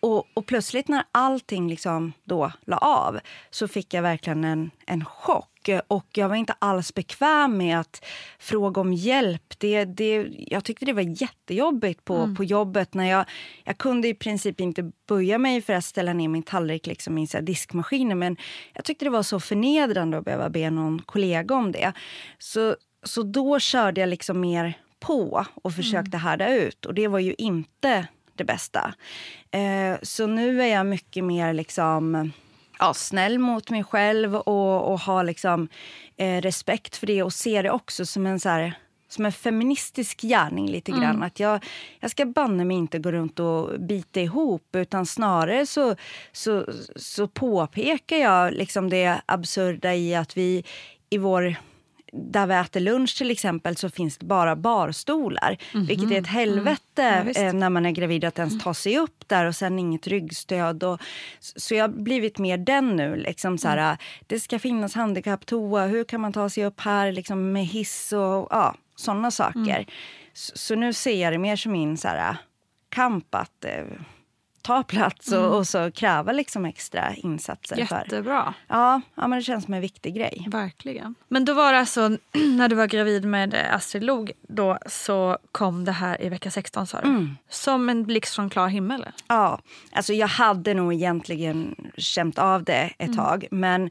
Och, 0.00 0.26
och 0.34 0.46
plötsligt 0.46 0.88
när 0.88 1.04
allting 1.12 1.68
liksom 1.68 2.12
då 2.24 2.52
la 2.64 2.78
av 2.78 3.20
så 3.50 3.68
fick 3.68 3.94
jag 3.94 4.02
verkligen 4.02 4.44
en, 4.44 4.70
en 4.86 5.04
chock. 5.04 5.53
Och 5.88 6.06
jag 6.14 6.28
var 6.28 6.36
inte 6.36 6.54
alls 6.58 6.94
bekväm 6.94 7.56
med 7.56 7.80
att 7.80 8.04
fråga 8.38 8.80
om 8.80 8.92
hjälp. 8.92 9.54
Det, 9.58 9.84
det, 9.84 10.26
jag 10.38 10.64
tyckte 10.64 10.84
det 10.84 10.92
var 10.92 11.22
jättejobbigt 11.22 12.04
på, 12.04 12.34
på 12.36 12.44
jobbet. 12.44 12.94
när 12.94 13.10
jag, 13.10 13.24
jag 13.64 13.78
kunde 13.78 14.08
i 14.08 14.14
princip 14.14 14.60
inte 14.60 14.90
böja 15.08 15.38
mig 15.38 15.62
för 15.62 15.72
att 15.72 15.84
ställa 15.84 16.12
ner 16.12 16.28
min 16.28 16.42
tallrik 16.42 16.86
liksom 16.86 17.18
i 17.18 17.26
diskmaskinen. 17.42 18.18
Men 18.18 18.36
jag 18.72 18.84
tyckte 18.84 19.04
det 19.04 19.10
var 19.10 19.22
så 19.22 19.40
förnedrande 19.40 20.18
att 20.18 20.24
behöva 20.24 20.50
be 20.50 20.70
någon 20.70 21.02
kollega 21.02 21.54
om 21.54 21.72
det. 21.72 21.92
Så, 22.38 22.76
så 23.02 23.22
då 23.22 23.58
körde 23.58 24.00
jag 24.00 24.08
liksom 24.08 24.40
mer 24.40 24.74
på 25.00 25.46
och 25.54 25.72
försökte 25.72 26.16
härda 26.16 26.54
ut. 26.54 26.86
Och 26.86 26.94
det 26.94 27.08
var 27.08 27.18
ju 27.18 27.34
inte 27.38 28.06
det 28.34 28.44
bästa. 28.44 28.94
Eh, 29.50 29.98
så 30.02 30.26
nu 30.26 30.62
är 30.62 30.66
jag 30.66 30.86
mycket 30.86 31.24
mer 31.24 31.52
liksom, 31.52 32.32
ja, 32.78 32.94
snäll 32.94 33.38
mot 33.38 33.70
mig 33.70 33.84
själv 33.84 34.34
och, 34.34 34.92
och 34.92 35.00
har 35.00 35.24
liksom, 35.24 35.68
eh, 36.16 36.40
respekt 36.40 36.96
för 36.96 37.06
det 37.06 37.22
och 37.22 37.32
ser 37.32 37.62
det 37.62 37.70
också 37.70 38.06
som 38.06 38.26
en, 38.26 38.40
så 38.40 38.48
här, 38.48 38.74
som 39.08 39.26
en 39.26 39.32
feministisk 39.32 40.20
gärning. 40.20 40.70
lite 40.70 40.92
grann. 40.92 41.22
Att 41.22 41.40
jag, 41.40 41.64
jag 42.00 42.10
ska 42.10 42.26
banne 42.26 42.64
mig 42.64 42.76
inte 42.76 42.98
gå 42.98 43.12
runt 43.12 43.40
och 43.40 43.80
bita 43.80 44.20
ihop 44.20 44.68
utan 44.76 45.06
snarare 45.06 45.66
så, 45.66 45.96
så, 46.32 46.66
så 46.96 47.28
påpekar 47.28 48.16
jag 48.16 48.52
liksom 48.52 48.90
det 48.90 49.20
absurda 49.26 49.94
i 49.94 50.14
att 50.14 50.36
vi 50.36 50.64
i 51.10 51.18
vår 51.18 51.56
där 52.16 52.46
vi 52.46 52.54
äter 52.54 52.80
lunch 52.80 53.18
till 53.18 53.30
exempel 53.30 53.76
så 53.76 53.90
finns 53.90 54.18
det 54.18 54.26
bara 54.26 54.56
barstolar. 54.56 55.56
Vilket 55.72 56.10
är 56.10 56.18
ett 56.20 56.26
helvete 56.26 57.22
visst. 57.26 57.40
eh, 57.40 57.52
när 57.52 57.70
man 57.70 57.86
är 57.86 57.90
gravid 57.90 58.24
att 58.24 58.38
ens 58.38 58.62
ta 58.64 58.74
sig 58.74 58.98
upp 58.98 59.28
där 59.28 59.44
och 59.46 59.54
sen 59.54 59.78
inget 59.78 60.06
ryggstöd. 60.06 60.82
Och, 60.84 61.00
så 61.40 61.74
jag 61.74 61.82
har 61.82 61.88
blivit 61.88 62.38
mer 62.38 62.58
den 62.58 62.96
nu. 62.96 63.16
Liksom 63.16 63.58
så 63.58 63.68
här, 63.68 63.96
Det 64.26 64.40
ska 64.40 64.58
finnas 64.58 64.94
handikapptoa, 64.94 65.86
hur 65.86 66.04
kan 66.04 66.20
man 66.20 66.32
ta 66.32 66.48
sig 66.50 66.64
upp 66.66 66.80
här 66.80 67.12
liksom 67.12 67.52
med 67.52 67.66
hiss 67.66 68.12
och 68.12 68.48
ja, 68.50 68.74
sådana 68.96 69.30
saker. 69.30 69.86
Så, 70.32 70.52
så 70.58 70.74
nu 70.74 70.92
ser 70.92 71.22
jag 71.22 71.32
det 71.32 71.38
mer 71.38 71.56
som 71.56 71.72
min 71.72 71.96
så 71.96 72.08
här, 72.08 72.36
kamp 72.88 73.34
att 73.34 73.64
eh, 73.64 73.84
ta 74.64 74.82
plats 74.82 75.32
och, 75.32 75.56
och 75.56 75.66
så 75.66 75.90
kräva 75.90 76.32
liksom 76.32 76.64
extra 76.64 77.14
insatser. 77.14 77.86
För. 77.86 77.98
Jättebra. 77.98 78.54
Ja, 78.68 79.00
ja, 79.14 79.28
men 79.28 79.38
det 79.38 79.42
känns 79.42 79.64
som 79.64 79.74
en 79.74 79.80
viktig 79.80 80.14
grej. 80.14 80.46
Verkligen. 80.48 81.14
Men 81.28 81.44
då 81.44 81.54
var 81.54 81.72
det 81.72 81.78
alltså 81.78 82.08
när 82.56 82.68
du 82.68 82.76
var 82.76 82.86
gravid 82.86 83.24
med 83.24 83.54
Astrid 83.70 84.04
Log 84.04 84.32
då 84.48 84.78
så 84.86 85.38
kom 85.52 85.84
det 85.84 85.92
här 85.92 86.22
i 86.22 86.28
vecka 86.28 86.50
16 86.50 86.86
sa 86.86 87.00
du? 87.00 87.08
Mm. 87.08 87.36
Som 87.48 87.88
en 87.88 88.04
blixt 88.04 88.34
från 88.34 88.50
klar 88.50 88.68
himmel? 88.68 89.06
Ja, 89.28 89.60
alltså 89.92 90.12
jag 90.12 90.28
hade 90.28 90.74
nog 90.74 90.94
egentligen 90.94 91.74
känt 91.96 92.38
av 92.38 92.64
det 92.64 92.90
ett 92.98 93.16
tag. 93.16 93.46
Men 93.50 93.90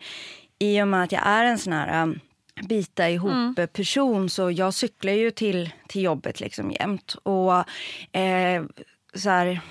i 0.59 0.81
och 0.81 0.87
med 0.87 1.03
att 1.03 1.11
jag 1.11 1.27
är 1.27 1.45
en 1.45 1.57
sån 1.57 1.73
här 1.73 2.03
um, 2.03 2.19
bita 2.61 3.09
ihop-person 3.09 4.29
så 4.29 4.51
jag 4.51 4.73
cyklar 4.73 5.13
ju 5.13 5.31
till, 5.31 5.69
till 5.87 6.01
jobbet 6.01 6.39
liksom 6.39 6.71
jämt. 6.71 7.15
Och 7.23 7.53
eh, 8.17 8.63
så 9.13 9.29
här, 9.29 9.61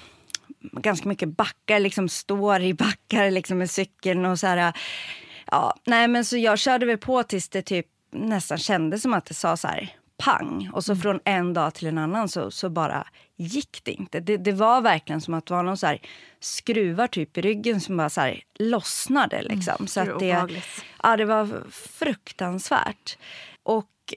ganska 0.73 1.09
mycket 1.09 1.37
backar, 1.37 1.81
liksom 1.81 2.09
står 2.09 2.61
i 2.61 2.75
backar 2.75 3.31
liksom 3.31 3.59
med 3.59 3.71
cykeln 3.71 4.25
och 4.25 4.39
så 4.39 4.47
här. 4.47 4.73
Ja, 5.51 5.75
nej 5.85 6.09
men 6.09 6.25
så 6.25 6.37
jag 6.37 6.59
körde 6.59 6.87
väl 6.87 6.99
på 6.99 7.23
tills 7.23 7.49
det 7.49 7.63
typ 7.63 7.87
nästan 8.11 8.59
kändes 8.59 9.03
som 9.03 9.15
att 9.15 9.25
det 9.25 9.35
sa 9.35 9.57
så 9.57 9.69
här 9.69 9.97
pang. 10.17 10.71
Och 10.73 10.85
så 10.85 10.97
från 10.97 11.21
en 11.25 11.55
dag 11.55 11.75
till 11.75 11.89
en 11.89 11.99
annan 11.99 12.29
så, 12.29 12.51
så 12.51 12.71
bara 12.71 13.07
gick 13.37 13.81
det 13.85 13.93
inte. 13.93 14.21
Det, 14.21 14.37
det 14.37 14.53
var 14.53 14.81
verkligen 14.81 15.21
som 15.21 15.35
att 15.35 15.47
det 15.47 15.55
var 15.55 15.63
någon 15.63 15.77
så 15.77 15.87
här 15.87 16.01
skruvar 16.41 17.07
typ 17.07 17.39
i 17.39 17.41
ryggen 17.41 17.81
som 17.81 17.97
bara 17.97 18.11
så 18.11 18.21
här 18.21 18.43
lossnade. 18.55 19.43
Liksom. 19.43 19.87
så 19.87 20.05
gud, 20.05 20.13
att 20.13 20.19
det, 20.19 20.63
ja, 21.03 21.17
det 21.17 21.25
var 21.25 21.71
fruktansvärt. 21.71 23.19
Och 23.63 24.15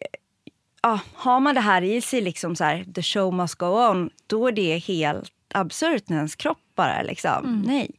ja, 0.81 0.99
har 1.13 1.39
man 1.39 1.55
det 1.55 1.61
här 1.61 1.81
i 1.81 2.01
sig, 2.01 2.21
liksom 2.21 2.55
så 2.55 2.63
här, 2.63 2.85
the 2.95 3.01
show 3.01 3.33
must 3.33 3.55
go 3.55 3.65
on, 3.65 4.09
då 4.27 4.47
är 4.47 4.51
det 4.51 4.77
helt 4.77 5.31
absurt 5.55 6.09
när 6.09 6.17
ens 6.17 6.35
kropp 6.35 6.57
bara 6.75 7.01
liksom, 7.01 7.63
nej. 7.65 7.91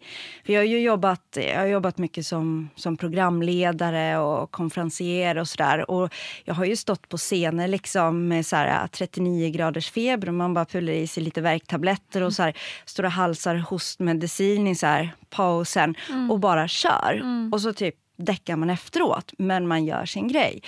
För 0.47 0.53
jag 0.53 0.61
har 0.61 0.67
ju 0.67 0.81
jobbat, 0.81 1.23
jag 1.33 1.59
har 1.59 1.67
jobbat 1.67 1.99
mycket 1.99 2.27
som, 2.27 2.71
som 2.77 2.97
programledare 2.97 4.19
och 4.19 4.51
konferencier 4.51 5.39
och 5.39 5.49
sådär. 5.49 5.91
Och 5.91 6.15
jag 6.45 6.55
har 6.55 6.65
ju 6.65 6.77
stått 6.77 7.09
på 7.09 7.17
scener 7.17 7.69
liksom 7.69 8.29
med 8.29 8.47
så 8.47 8.57
här 8.57 8.87
39 8.87 9.51
graders 9.51 9.91
feber 9.91 10.29
och 10.29 10.35
man 10.35 10.55
bara 10.55 10.65
pullar 10.65 10.93
i 10.93 11.07
sig 11.07 11.23
lite 11.23 11.41
värktabletter 11.41 12.23
och 12.23 12.33
så 12.33 12.43
här, 12.43 12.57
och 12.99 13.05
halsar 13.05 13.55
hostmedicin 13.57 14.67
i 14.67 14.75
så 14.75 14.87
här 14.87 15.15
pausen 15.31 15.95
och 16.31 16.41
bara 16.41 16.69
kör. 16.69 17.23
Och 17.53 17.61
så 17.61 17.73
typ 17.73 17.95
däckar 18.17 18.57
man 18.57 18.71
efteråt, 18.71 19.33
men 19.39 19.69
man 19.69 19.85
gör 19.85 20.05
sin 20.07 20.29
grej. 20.29 20.63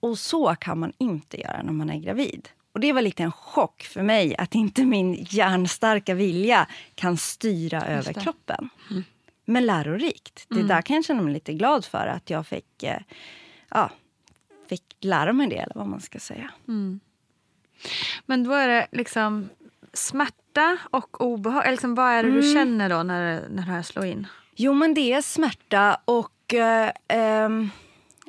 Och 0.00 0.18
så 0.18 0.54
kan 0.54 0.78
man 0.78 0.92
inte 0.98 1.40
göra 1.40 1.62
när 1.62 1.72
man 1.72 1.90
är 1.90 1.98
gravid. 1.98 2.48
Och 2.76 2.80
det 2.80 2.92
var 2.92 3.02
lite 3.02 3.22
en 3.22 3.32
chock 3.32 3.82
för 3.82 4.02
mig 4.02 4.36
att 4.36 4.54
inte 4.54 4.84
min 4.84 5.26
järnstarka 5.30 6.14
vilja 6.14 6.66
kan 6.94 7.16
styra 7.16 7.82
över 7.82 8.12
kroppen. 8.12 8.68
Men 9.44 9.66
lärorikt. 9.66 10.46
Det 10.48 10.62
där 10.62 10.82
kan 10.82 10.96
jag 10.96 11.04
känna 11.04 11.22
mig 11.22 11.32
lite 11.32 11.52
glad 11.52 11.84
för 11.84 12.06
att 12.06 12.30
jag 12.30 12.46
fick, 12.46 12.82
eh, 12.82 13.00
ja, 13.70 13.90
fick 14.68 14.82
lära 15.00 15.32
mig 15.32 15.46
det, 15.46 15.56
eller 15.56 15.74
vad 15.74 15.86
man 15.86 16.00
ska 16.00 16.18
säga. 16.18 16.50
Men 18.26 18.44
då 18.44 18.52
är 18.52 18.68
det 18.68 18.86
liksom 18.92 19.48
smärta 19.92 20.78
och 20.90 21.20
obehag. 21.20 21.70
Liksom, 21.70 21.94
vad 21.94 22.12
är 22.12 22.22
det 22.22 22.30
du 22.30 22.40
Mm. 22.40 22.54
känner 22.54 22.88
då 22.88 23.02
när, 23.02 23.48
när 23.48 23.66
det 23.66 23.72
här 23.72 23.82
slår 23.82 24.04
in? 24.04 24.26
Jo, 24.56 24.72
men 24.72 24.94
det 24.94 25.12
är 25.12 25.22
smärta 25.22 26.00
och... 26.04 26.54
Eh, 26.54 26.90
ehm, 27.08 27.70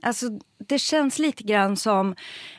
alltså, 0.01 0.25
det 0.57 0.79
känns 0.79 1.19
lite 1.19 1.43
grann 1.43 1.77
som... 1.77 2.15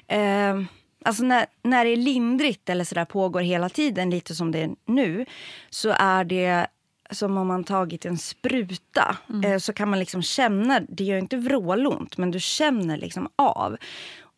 Eh, 0.06 0.62
alltså 1.08 1.24
när, 1.24 1.46
när 1.62 1.84
det 1.84 1.90
är 1.90 1.96
lindrigt 1.96 2.68
eller 2.68 2.84
så 2.84 3.04
pågår 3.04 3.40
hela 3.40 3.68
tiden, 3.68 4.10
lite 4.10 4.34
som 4.34 4.52
det 4.52 4.58
är 4.58 4.70
nu 4.86 5.26
så 5.70 5.94
är 5.98 6.24
det 6.24 6.66
som 7.10 7.38
om 7.38 7.46
man 7.46 7.64
tagit 7.64 8.04
en 8.04 8.18
spruta. 8.18 9.16
Eh, 9.44 9.58
så 9.58 9.72
kan 9.72 9.90
man 9.90 9.98
liksom 9.98 10.22
känna, 10.22 10.80
det 10.80 11.04
gör 11.04 11.18
inte 11.18 11.36
vrålont, 11.36 12.18
men 12.18 12.30
du 12.30 12.40
känner 12.40 12.96
liksom 12.96 13.28
av. 13.36 13.76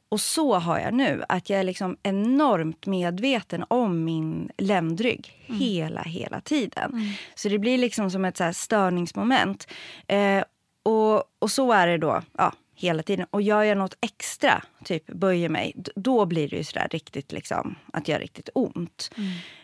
Och 0.09 0.21
så 0.21 0.55
har 0.55 0.79
jag 0.79 0.95
nu, 0.95 1.25
att 1.29 1.51
jag 1.51 1.61
är 1.61 1.65
liksom 1.65 1.97
enormt 2.03 2.87
medveten 2.87 3.65
om 3.69 4.05
min 4.05 4.51
ländrygg 4.59 5.45
hela, 5.47 6.03
hela 6.03 6.41
tiden. 6.41 7.15
Så 7.35 7.49
det 7.49 7.59
blir 7.59 7.79
liksom 7.79 8.11
som 8.11 8.25
ett 8.25 8.37
så 8.37 8.53
störningsmoment. 8.53 9.69
Eh, 10.07 10.45
och, 10.83 11.23
och 11.39 11.51
så 11.51 11.73
är 11.73 11.87
det 11.87 11.99
då 11.99 12.23
ja, 12.39 12.53
hela 12.81 13.03
tiden. 13.03 13.27
Och 13.31 13.43
gör 13.43 13.63
jag 13.63 13.79
något 13.79 13.97
extra, 14.01 14.63
typ 14.85 15.07
böjer 15.07 15.49
mig, 15.49 15.73
då 15.97 16.27
blir 16.27 16.49
det 16.49 16.57
ju 16.57 16.65
sådär 16.65 16.89
riktigt 16.91 17.33
liksom, 17.33 17.75
att 17.93 18.09
gör 18.09 18.19
riktigt 18.19 18.49
ont. 18.55 19.11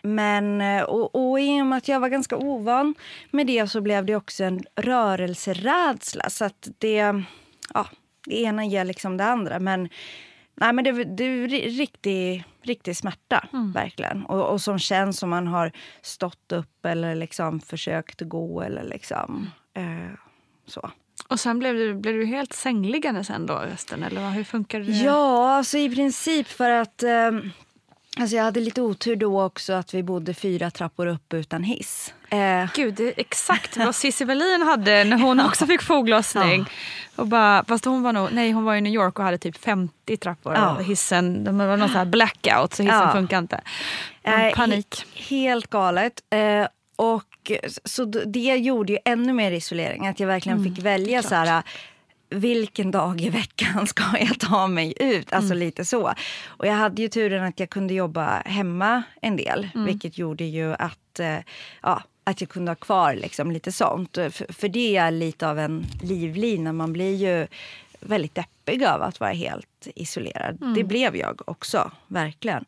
Men, 0.01 0.61
eh, 0.61 0.83
och, 0.83 1.29
och 1.29 1.39
i 1.39 1.61
och 1.61 1.65
med 1.65 1.77
att 1.77 1.87
jag 1.87 1.99
var 1.99 2.09
ganska 2.09 2.37
ovan 2.37 2.95
med 3.31 3.47
det 3.47 3.67
så 3.67 3.81
blev 3.81 4.05
det 4.05 4.15
också 4.15 4.43
en 4.43 4.63
rörelserädsla. 4.75 6.29
Så 6.29 6.45
att 6.45 6.67
det, 6.77 7.23
ja, 7.73 7.87
det 8.25 8.41
ena 8.41 8.65
ger 8.65 8.85
liksom 8.85 9.17
det 9.17 9.25
andra. 9.25 9.59
Men, 9.59 9.89
nej, 10.55 10.73
men 10.73 10.83
det, 10.83 10.91
det 10.91 11.23
är 11.23 11.47
ri- 11.47 11.77
riktig, 11.77 12.43
riktig 12.61 12.97
smärta, 12.97 13.47
verkligen. 13.73 14.25
Och, 14.25 14.51
och 14.51 14.61
som 14.61 14.79
känns 14.79 15.19
som 15.19 15.29
man 15.29 15.47
har 15.47 15.71
stått 16.01 16.51
upp 16.51 16.85
eller 16.85 17.15
liksom 17.15 17.59
försökt 17.59 18.21
gå 18.21 18.61
eller 18.61 18.83
liksom 18.83 19.49
eh, 19.73 20.13
så. 20.67 20.91
Och 21.27 21.39
sen 21.39 21.59
blev 21.59 21.75
du, 21.75 21.93
blev 21.93 22.15
du 22.15 22.25
helt 22.25 22.53
sängliggande 22.53 23.23
sen 23.23 23.45
då 23.45 23.53
resten? 23.55 24.03
Eller 24.03 24.21
vad, 24.21 24.31
hur 24.31 24.43
funkar 24.43 24.79
det? 24.79 24.91
Ja, 24.91 25.55
alltså 25.55 25.77
i 25.77 25.95
princip 25.95 26.47
för 26.47 26.69
att... 26.69 27.03
Eh, 27.03 27.31
alltså 28.19 28.35
jag 28.35 28.43
hade 28.43 28.59
lite 28.59 28.81
otur 28.81 29.15
då 29.15 29.41
också 29.43 29.73
att 29.73 29.93
vi 29.93 30.03
bodde 30.03 30.33
fyra 30.33 30.71
trappor 30.71 31.07
upp 31.07 31.33
utan 31.33 31.63
hiss. 31.63 32.13
Eh, 32.29 32.65
Gud, 32.75 32.93
det 32.93 33.03
är 33.03 33.13
exakt 33.17 33.77
vad 33.77 33.95
Cissi 34.01 34.25
Wallin 34.25 34.61
hade 34.61 35.03
när 35.03 35.17
hon 35.17 35.39
också 35.39 35.65
fick 35.65 35.81
foglossning. 35.81 36.65
Och 37.15 37.27
bara, 37.27 37.63
fast 37.67 37.85
hon 37.85 38.01
var 38.03 38.13
nog, 38.13 38.29
nej 38.31 38.51
hon 38.51 38.63
var 38.63 38.75
i 38.75 38.81
New 38.81 38.93
York 38.93 39.19
och 39.19 39.25
hade 39.25 39.37
typ 39.37 39.57
50 39.57 40.17
trappor 40.17 40.53
Ja. 40.53 40.75
och 40.75 40.83
hissen, 40.83 41.43
det 41.43 41.51
var 41.51 41.77
någon 41.77 41.87
sån 41.89 41.97
här 41.97 42.05
blackout 42.05 42.73
så 42.73 42.83
hissen 42.83 42.99
Ja. 42.99 43.11
funkar 43.11 43.37
inte. 43.39 43.61
eh, 44.23 44.53
Panik. 44.55 45.05
he- 45.15 45.27
helt 45.29 45.67
galet. 45.69 46.13
Eh, 46.29 46.67
och 46.95 47.23
så 47.85 48.05
det 48.05 48.55
gjorde 48.55 48.93
ju 48.93 48.99
ännu 49.05 49.33
mer 49.33 49.51
isolering. 49.51 50.07
Att 50.07 50.19
jag 50.19 50.27
verkligen 50.27 50.63
fick 50.63 50.79
välja 50.79 51.23
så 51.23 51.35
här 51.35 51.63
vilken 52.29 52.91
dag 52.91 53.21
i 53.21 53.29
veckan 53.29 53.87
ska 53.87 54.03
jag 54.19 54.39
ta 54.39 54.67
mig 54.67 54.93
ut? 54.99 55.33
Alltså 55.33 55.53
lite 55.53 55.85
så. 55.85 56.13
Och 56.47 56.67
jag 56.67 56.73
hade 56.73 57.01
ju 57.01 57.07
turen 57.07 57.43
att 57.43 57.59
jag 57.59 57.69
kunde 57.69 57.93
jobba 57.93 58.41
hemma 58.45 59.03
en 59.21 59.35
del. 59.35 59.69
Vilket 59.85 60.17
gjorde 60.17 60.43
ju 60.43 60.73
att, 60.73 61.19
eh, 61.19 61.37
ja, 61.81 62.03
att 62.23 62.41
jag 62.41 62.49
kunde 62.49 62.71
ha 62.71 62.75
kvar 62.75 63.15
liksom 63.15 63.51
lite 63.51 63.71
sånt. 63.71 64.15
För, 64.15 64.53
för 64.53 64.69
det 64.69 64.97
är 64.97 65.11
lite 65.11 65.49
av 65.49 65.59
en 65.59 65.85
livlina. 66.01 66.73
Man 66.73 66.93
blir 66.93 67.15
ju 67.15 67.47
väldigt 67.99 68.35
deppig 68.35 68.83
av 68.83 69.01
att 69.01 69.19
vara 69.19 69.31
helt 69.31 69.87
isolerad. 69.95 70.73
Det 70.75 70.83
blev 70.83 71.15
jag 71.15 71.41
också, 71.45 71.91
verkligen. 72.07 72.65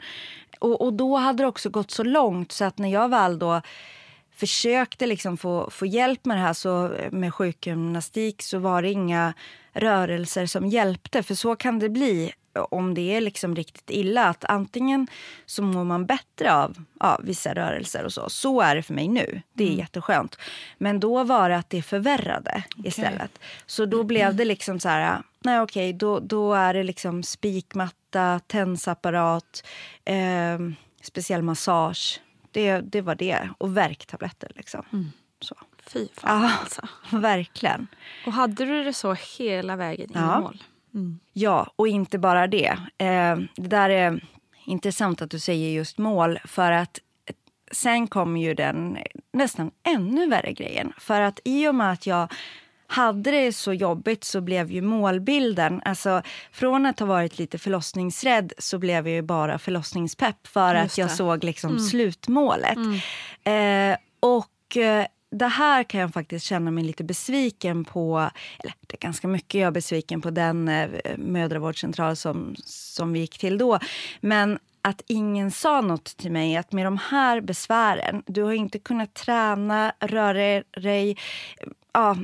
Och, 0.60 0.82
och 0.82 0.94
då 0.94 1.18
hade 1.18 1.44
det 1.44 1.48
också 1.48 1.70
gått 1.70 1.92
så 1.92 2.04
långt 2.04 2.52
så 2.52 2.66
att 2.66 2.78
när 2.78 2.90
jag 2.90 3.10
väl 3.10 3.40
då 3.40 3.62
försökte 4.39 5.05
liksom 5.05 5.38
få, 5.38 5.69
få 5.69 5.86
hjälp 5.86 6.25
med 6.25 6.38
det 6.38 6.41
här 6.41 6.53
så, 6.53 6.98
med 7.12 7.34
sjukgymnastik 7.34 8.41
så 8.41 8.60
var 8.60 8.81
det 8.81 8.91
inga 8.91 9.34
rörelser 9.74 10.46
som 10.46 10.67
hjälpte. 10.67 11.24
För 11.24 11.36
så 11.36 11.55
kan 11.55 11.79
det 11.79 11.89
bli 11.89 12.34
om 12.69 12.93
det 12.93 13.15
är 13.15 13.22
liksom 13.22 13.55
riktigt 13.55 13.89
illa. 13.89 14.25
Att 14.25 14.46
antingen 14.46 15.08
så 15.46 15.63
mår 15.63 15.84
man 15.84 16.05
bättre 16.05 16.53
av 16.53 16.77
ja, 17.00 17.19
vissa 17.24 17.53
rörelser 17.53 18.03
och 18.03 18.13
så. 18.13 18.29
Så 18.29 18.62
är 18.62 18.75
det 18.75 18.84
för 18.84 18.93
mig 18.93 19.08
nu. 19.08 19.41
Det 19.53 19.63
är 19.63 19.74
jätteskönt. 19.74 20.38
Men 20.77 21.00
då 21.00 21.24
var 21.24 21.50
det 21.50 21.58
att 21.58 21.69
det 21.69 21.81
förvärrade 21.81 22.63
istället. 22.84 23.39
Så 23.65 23.86
då 23.86 24.03
blev 24.03 24.36
det 24.36 24.46
liksom 24.46 24.79
så 24.79 24.89
här, 24.89 25.22
nej 25.43 25.62
okej, 25.62 25.93
då, 25.93 26.19
då 26.19 26.53
är 26.53 26.74
det 26.74 26.84
liksom 26.84 27.24
spikmatta, 27.24 28.39
tensapparat, 28.48 29.63
eh, 30.05 30.60
speciell 31.01 31.41
massage. 31.41 32.22
Det, 32.51 32.79
det 32.82 33.01
var 33.01 33.15
det. 33.15 33.50
Och 33.58 33.77
värktabletter 33.77 34.51
liksom. 34.56 35.12
Så. 35.41 35.56
Fy 35.88 36.08
fan 36.13 36.41
Ja. 36.44 36.51
alltså. 36.62 36.82
Verkligen. 37.18 37.88
Och 38.25 38.34
hade 38.34 38.65
du 38.65 38.84
det 38.84 38.94
så 38.94 39.13
hela 39.38 39.75
vägen 39.75 40.10
in 40.10 40.15
Ja. 40.15 40.39
mål? 40.39 40.63
Ja, 41.34 41.74
och 41.75 41.88
inte 41.88 42.18
bara 42.20 42.48
det. 42.48 42.77
Eh, 42.98 43.38
det 43.56 43.68
där 43.68 43.89
är 43.89 44.24
intressant 44.65 45.22
att 45.22 45.32
du 45.32 45.39
säger 45.39 45.70
just 45.72 45.98
mål. 45.98 46.39
För 46.45 46.71
att 46.71 47.00
sen 47.71 48.08
kom 48.08 48.38
ju 48.38 48.54
den 48.54 48.97
nästan 49.34 49.71
ännu 49.84 50.28
värre 50.28 50.54
grejen. 50.54 50.93
För 50.97 51.21
att 51.21 51.39
i 51.45 51.67
och 51.67 51.76
med 51.76 51.91
att 51.91 52.06
jag 52.08 52.32
hade 52.89 53.32
det 53.32 53.54
så 53.54 53.73
jobbigt 53.73 54.23
så 54.23 54.41
blev 54.41 54.71
ju 54.71 54.82
målbilden... 54.82 55.82
Alltså, 55.86 56.21
från 56.52 56.86
att 56.86 56.99
ha 56.99 57.08
varit 57.08 57.39
lite 57.39 57.58
förlossningsrädd 57.58 58.54
så 58.58 58.80
blev 58.80 59.08
jag 59.08 59.15
ju 59.15 59.21
bara 59.21 59.60
förlossningspepp 59.60 60.47
för 60.47 60.75
att 60.75 60.97
jag 60.97 61.12
såg 61.12 61.43
liksom 61.43 61.80
slutmålet. 61.80 62.78
Eh, 63.43 63.97
och 64.19 64.78
eh, 64.78 65.06
det 65.32 65.47
här 65.47 65.84
kan 65.84 66.02
jag 66.02 66.13
faktiskt 66.13 66.45
känna 66.45 66.71
mig 66.71 66.84
lite 66.84 67.04
besviken 67.04 67.86
på. 67.86 68.30
Eller 68.60 68.73
det 68.88 68.95
är 68.95 68.99
ganska 68.99 69.28
mycket 69.28 69.62
jag 69.62 69.67
är 69.67 69.71
besviken 69.71 70.21
på 70.21 70.30
den 70.30 70.67
eh, 70.67 70.89
mödravårdscentral 71.17 72.15
som, 72.15 72.56
som 72.65 73.13
vi 73.13 73.19
gick 73.19 73.38
till 73.38 73.58
då. 73.58 73.80
Men 74.21 74.60
att 74.82 75.02
ingen 75.08 75.52
sa 75.52 75.82
något 75.82 76.17
till 76.17 76.32
mig 76.32 76.58
att 76.58 76.71
med 76.71 76.86
de 76.86 76.97
här 76.97 77.41
besvären, 77.41 78.23
du 78.25 78.43
har 78.43 78.54
inte 78.54 78.80
kunnat 78.80 79.13
träna, 79.13 79.93
röra 79.99 80.63
dig 80.82 81.17
ja, 81.93 82.15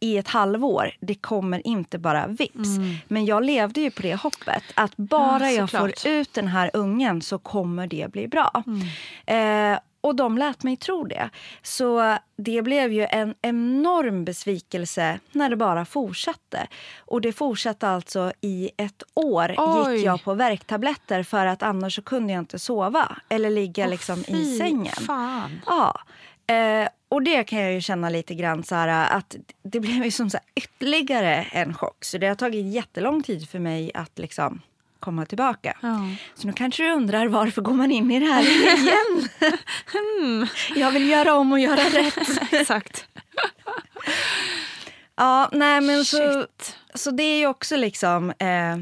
i 0.00 0.18
ett 0.18 0.28
halvår. 0.28 0.90
Det 1.00 1.14
kommer 1.14 1.66
inte 1.66 1.98
bara 1.98 2.26
vips. 2.26 2.68
Men 3.08 3.24
jag 3.24 3.44
levde 3.44 3.80
ju 3.80 3.90
på 3.90 4.02
det 4.02 4.14
hoppet. 4.14 4.62
Att 4.74 4.96
bara 4.96 5.50
Ja, 5.50 5.50
jag 5.50 5.70
får 5.70 5.92
ut 6.06 6.34
den 6.34 6.48
här 6.48 6.70
ungen 6.74 7.22
så 7.22 7.38
kommer 7.38 7.86
det 7.86 8.12
bli 8.12 8.28
bra. 8.28 8.64
Eh, 9.26 9.78
och 10.00 10.14
de 10.14 10.38
lät 10.38 10.62
mig 10.62 10.76
tro 10.76 11.04
det. 11.04 11.30
Så 11.62 12.16
det 12.36 12.62
blev 12.62 12.92
ju 12.92 13.06
en 13.10 13.34
enorm 13.42 14.24
besvikelse 14.24 15.18
när 15.32 15.50
det 15.50 15.56
bara 15.56 15.84
fortsatte. 15.84 16.66
Och 16.98 17.20
det 17.20 17.32
fortsatte 17.32 17.88
alltså 17.88 18.32
i 18.40 18.70
ett 18.76 19.02
år 19.14 19.54
Oj. 19.58 19.96
gick 19.96 20.06
jag 20.06 20.24
på 20.24 20.34
värktabletter 20.34 21.22
för 21.22 21.46
att 21.46 21.62
annars 21.62 22.00
kunde 22.04 22.32
jag 22.32 22.40
inte 22.40 22.58
sova 22.58 23.16
eller 23.28 23.50
ligga 23.50 23.84
Åh, 23.84 23.90
liksom 23.90 24.24
i 24.28 24.58
sängen. 24.58 24.92
Fan. 25.06 25.60
Ja. 25.66 26.00
Eh, 26.54 26.88
och 27.08 27.22
det 27.22 27.44
kan 27.44 27.58
jag 27.60 27.72
ju 27.72 27.80
känna 27.80 28.08
lite 28.08 28.34
grann 28.34 28.64
så 28.64 28.74
här 28.74 29.16
att 29.16 29.36
det 29.62 29.80
blev 29.80 30.04
ju 30.04 30.10
som 30.10 30.30
så 30.30 30.36
här 30.36 30.46
ytterligare 30.54 31.46
en 31.52 31.74
chock. 31.74 32.04
Så 32.04 32.18
det 32.18 32.26
har 32.26 32.34
tagit 32.34 32.74
jättelång 32.74 33.22
tid 33.22 33.48
för 33.48 33.58
mig 33.58 33.90
att 33.94 34.18
liksom 34.18 34.60
komma 35.00 35.26
tillbaka. 35.26 35.76
Ja. 35.82 36.08
Så 36.34 36.46
nu 36.46 36.52
kanske 36.52 36.82
du 36.82 36.92
undrar 36.92 37.26
varför 37.28 37.62
går 37.62 37.74
man 37.74 37.92
in 37.92 38.10
i 38.10 38.20
det 38.20 38.26
här 38.26 38.42
igen? 38.76 39.28
Jag 40.74 40.90
vill 40.90 41.08
göra 41.08 41.34
om 41.34 41.52
och 41.52 41.60
göra 41.60 41.80
rätt. 41.80 42.52
Exakt. 42.52 43.06
Ja, 45.16 45.48
nej 45.52 45.80
men 45.80 46.04
så, 46.04 46.46
så 46.94 47.10
det 47.10 47.22
är 47.22 47.38
ju 47.38 47.46
också 47.46 47.76
liksom... 47.76 48.32
Eh, 48.38 48.76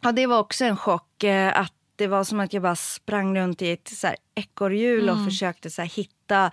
ja, 0.00 0.12
det 0.12 0.26
var 0.26 0.38
också 0.38 0.64
en 0.64 0.76
chock. 0.76 1.24
Eh, 1.24 1.60
att 1.60 1.72
det 2.02 2.08
var 2.08 2.24
som 2.24 2.40
att 2.40 2.52
jag 2.52 2.62
bara 2.62 2.76
sprang 2.76 3.36
runt 3.36 3.62
i 3.62 3.70
ett 3.70 3.88
så 3.88 4.06
här, 4.06 4.16
ekorrhjul 4.34 5.10
och 5.10 5.24
försökte 5.24 5.70
så 5.70 5.82
här, 5.82 5.88
hitta 5.88 6.50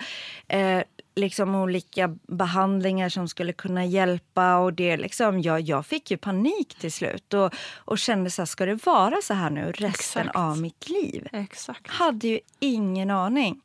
eh, 0.48 0.84
liksom 1.16 1.56
olika 1.56 2.16
behandlingar 2.28 3.10
som 3.10 3.28
skulle 3.28 3.54
kunna 3.54 3.86
hjälpa. 3.86 4.58
Och 4.58 4.74
det 4.74 4.98
liksom, 4.98 5.42
jag, 5.42 5.62
jag 5.62 5.86
fick 5.86 6.12
ju 6.12 6.18
panik 6.18 6.76
till 6.80 6.92
slut 6.92 7.34
och, 7.34 7.54
och 7.76 7.98
kände 7.98 8.30
så 8.30 8.42
här, 8.42 8.46
ska 8.46 8.66
det 8.66 8.86
vara 8.86 9.16
så 9.24 9.34
här 9.34 9.50
nu 9.50 9.72
resten 9.72 9.90
Exakt. 9.90 10.36
av 10.36 10.62
mitt 10.62 10.90
liv? 10.90 11.28
Exakt. 11.32 11.88
Hade 11.88 12.28
ju 12.28 12.40
ingen 12.60 13.10
aning. 13.10 13.62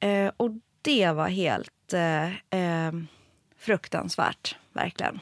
Eh, 0.00 0.32
och 0.36 0.50
det 0.82 1.10
var 1.10 1.28
helt 1.28 1.92
eh, 1.92 2.26
eh, 2.60 2.92
fruktansvärt, 3.58 4.56
verkligen. 4.72 5.20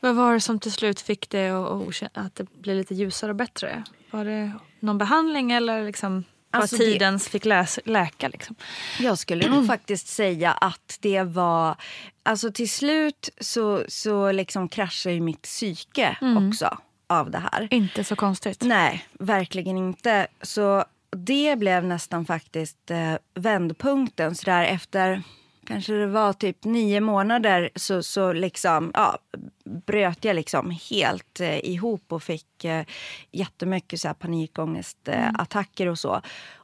Vad 0.00 0.14
var 0.14 0.34
det 0.34 0.40
som 0.40 0.60
till 0.60 0.72
slut 0.72 1.00
fick 1.00 1.30
dig 1.30 1.50
att, 1.50 2.02
att 2.12 2.34
det 2.34 2.52
blev 2.52 2.76
lite 2.76 2.94
ljusare 2.94 3.30
och 3.30 3.36
bättre? 3.36 3.84
Var 4.10 4.24
det 4.24 4.52
någon 4.82 4.98
behandling 4.98 5.52
eller 5.52 5.84
liksom 5.84 6.24
Alltså 6.52 6.76
det- 6.76 6.84
tiden 6.84 7.18
fick 7.20 7.44
läs, 7.44 7.78
läka? 7.84 8.28
Liksom? 8.28 8.56
Jag 9.00 9.18
skulle 9.18 9.48
nog 9.50 9.66
faktiskt 9.66 10.08
säga 10.08 10.52
att 10.52 10.98
det 11.00 11.22
var... 11.22 11.76
Alltså 12.22 12.52
till 12.52 12.70
slut 12.70 13.28
så, 13.40 13.84
så 13.88 14.32
liksom 14.32 14.68
kraschade 14.68 15.14
ju 15.14 15.20
mitt 15.20 15.42
psyke 15.42 16.16
också 16.48 16.78
av 17.06 17.30
det 17.30 17.38
här. 17.38 17.68
Inte 17.70 18.04
så 18.04 18.16
konstigt. 18.16 18.62
Nej, 18.62 19.06
verkligen 19.18 19.76
inte. 19.78 20.26
Så 20.42 20.84
det 21.16 21.58
blev 21.58 21.84
nästan 21.84 22.26
faktiskt 22.26 22.90
eh, 22.90 23.14
vändpunkten. 23.34 24.34
Så 24.34 24.44
där 24.44 24.64
efter, 24.64 25.22
kanske 25.66 25.92
det 25.92 26.06
var 26.06 26.32
typ 26.32 26.64
nio 26.64 27.00
månader 27.00 27.70
så, 27.76 28.02
så 28.02 28.32
liksom, 28.32 28.90
ja, 28.94 29.18
bröt 29.64 30.24
jag 30.24 30.36
liksom 30.36 30.70
helt 30.90 31.40
eh, 31.40 31.58
ihop 31.58 32.04
och 32.08 32.22
fick 32.22 32.64
eh, 32.64 32.84
jättemycket 33.30 34.00
så 34.00 34.08
här 34.08 34.14
panikångestattacker 34.14 35.86
eh, 35.86 35.92
och 35.92 35.98
så. 35.98 36.20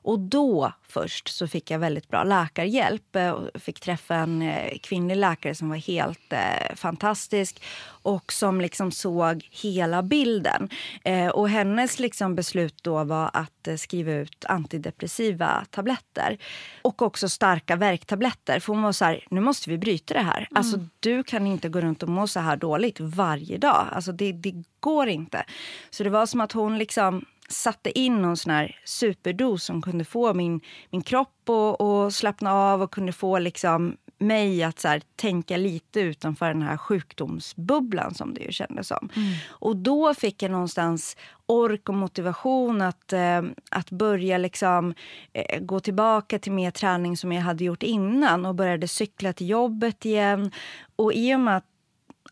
Och 0.06 0.18
då 0.18 0.72
först 0.82 1.28
så 1.28 1.48
fick 1.48 1.70
jag 1.70 1.78
väldigt 1.78 2.08
bra 2.08 2.24
läkarhjälp 2.24 3.16
eh, 3.16 3.30
och 3.30 3.62
fick 3.62 3.80
träffa 3.80 4.14
en 4.14 4.42
eh, 4.42 4.78
kvinnlig 4.82 5.16
läkare 5.16 5.54
som 5.54 5.68
var 5.68 5.76
helt 5.76 6.32
eh, 6.32 6.74
fantastisk 6.74 7.62
och 7.86 8.32
som 8.32 8.60
liksom 8.60 8.92
såg 8.92 9.48
hela 9.50 10.02
bilden. 10.02 10.68
Eh, 11.04 11.28
och 11.28 11.48
hennes 11.48 11.98
liksom 11.98 12.34
beslut 12.34 12.74
då 12.82 13.04
var 13.04 13.30
att 13.32 13.68
eh, 13.68 13.76
skriva 13.76 14.12
ut 14.12 14.44
antidepressiva 14.48 15.64
tabletter 15.70 16.38
och 16.82 17.02
också 17.02 17.28
starka 17.28 17.76
värktabletter. 17.76 18.60
För 18.60 18.72
hon 18.72 18.82
var 18.82 18.92
så 18.92 19.04
här, 19.04 19.24
nu 19.30 19.40
måste 19.40 19.70
vi 19.70 19.78
bryta 19.78 20.14
det 20.14 20.20
här. 20.20 20.36
Mm. 20.36 20.48
Alltså 20.54 20.78
du 21.00 21.22
kan 21.22 21.46
inte 21.46 21.68
gå 21.68 21.80
runt 21.80 22.02
och 22.02 22.08
må 22.08 22.26
så 22.26 22.40
här 22.40 22.56
dåligt 22.56 22.95
varje 23.00 23.58
dag. 23.58 23.86
Alltså 23.92 24.12
det, 24.12 24.32
det 24.32 24.54
går 24.80 25.08
inte. 25.08 25.44
Så 25.90 26.04
det 26.04 26.10
var 26.10 26.26
som 26.26 26.40
att 26.40 26.52
hon 26.52 26.78
liksom 26.78 27.24
satte 27.48 27.98
in 27.98 28.22
någon 28.22 28.36
sån 28.36 28.52
här 28.52 28.80
superdos 28.84 29.64
som 29.64 29.82
kunde 29.82 30.04
få 30.04 30.34
min, 30.34 30.60
min 30.90 31.02
kropp 31.02 31.48
att 31.78 32.14
slappna 32.14 32.52
av 32.52 32.82
och 32.82 32.90
kunde 32.90 33.12
få 33.12 33.38
liksom 33.38 33.96
mig 34.18 34.62
att 34.62 34.78
så 34.78 34.88
här, 34.88 35.02
tänka 35.16 35.56
lite 35.56 36.00
utanför 36.00 36.48
den 36.48 36.62
här 36.62 36.76
sjukdomsbubblan 36.76 38.14
som 38.14 38.34
det 38.34 38.40
ju 38.40 38.52
kändes 38.52 38.88
som. 38.88 39.08
Mm. 39.16 39.32
Och 39.48 39.76
då 39.76 40.14
fick 40.14 40.42
jag 40.42 40.50
någonstans 40.50 41.16
ork 41.46 41.88
och 41.88 41.94
motivation 41.94 42.82
att, 42.82 43.12
eh, 43.12 43.42
att 43.70 43.90
börja 43.90 44.38
liksom, 44.38 44.94
eh, 45.32 45.60
gå 45.60 45.80
tillbaka 45.80 46.38
till 46.38 46.52
mer 46.52 46.70
träning 46.70 47.16
som 47.16 47.32
jag 47.32 47.42
hade 47.42 47.64
gjort 47.64 47.82
innan 47.82 48.46
och 48.46 48.54
började 48.54 48.88
cykla 48.88 49.32
till 49.32 49.48
jobbet 49.48 50.04
igen. 50.04 50.50
Och 50.96 51.12
i 51.12 51.34
och 51.34 51.40
med 51.40 51.56
att 51.56 51.75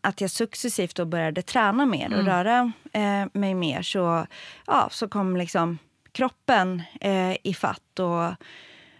att 0.05 0.21
jag 0.21 0.31
successivt 0.31 0.95
då 0.95 1.05
började 1.05 1.41
träna 1.41 1.85
mer 1.85 2.05
och 2.05 2.19
mm. 2.19 2.25
röra 2.25 2.71
eh, 2.91 3.27
mig 3.33 3.53
mer 3.53 3.81
så, 3.81 4.27
ja, 4.67 4.87
så 4.91 5.07
kom 5.07 5.37
liksom 5.37 5.77
kroppen 6.11 6.83
eh, 7.01 7.37
i 7.43 7.53
fatt 7.53 7.99
och 7.99 8.33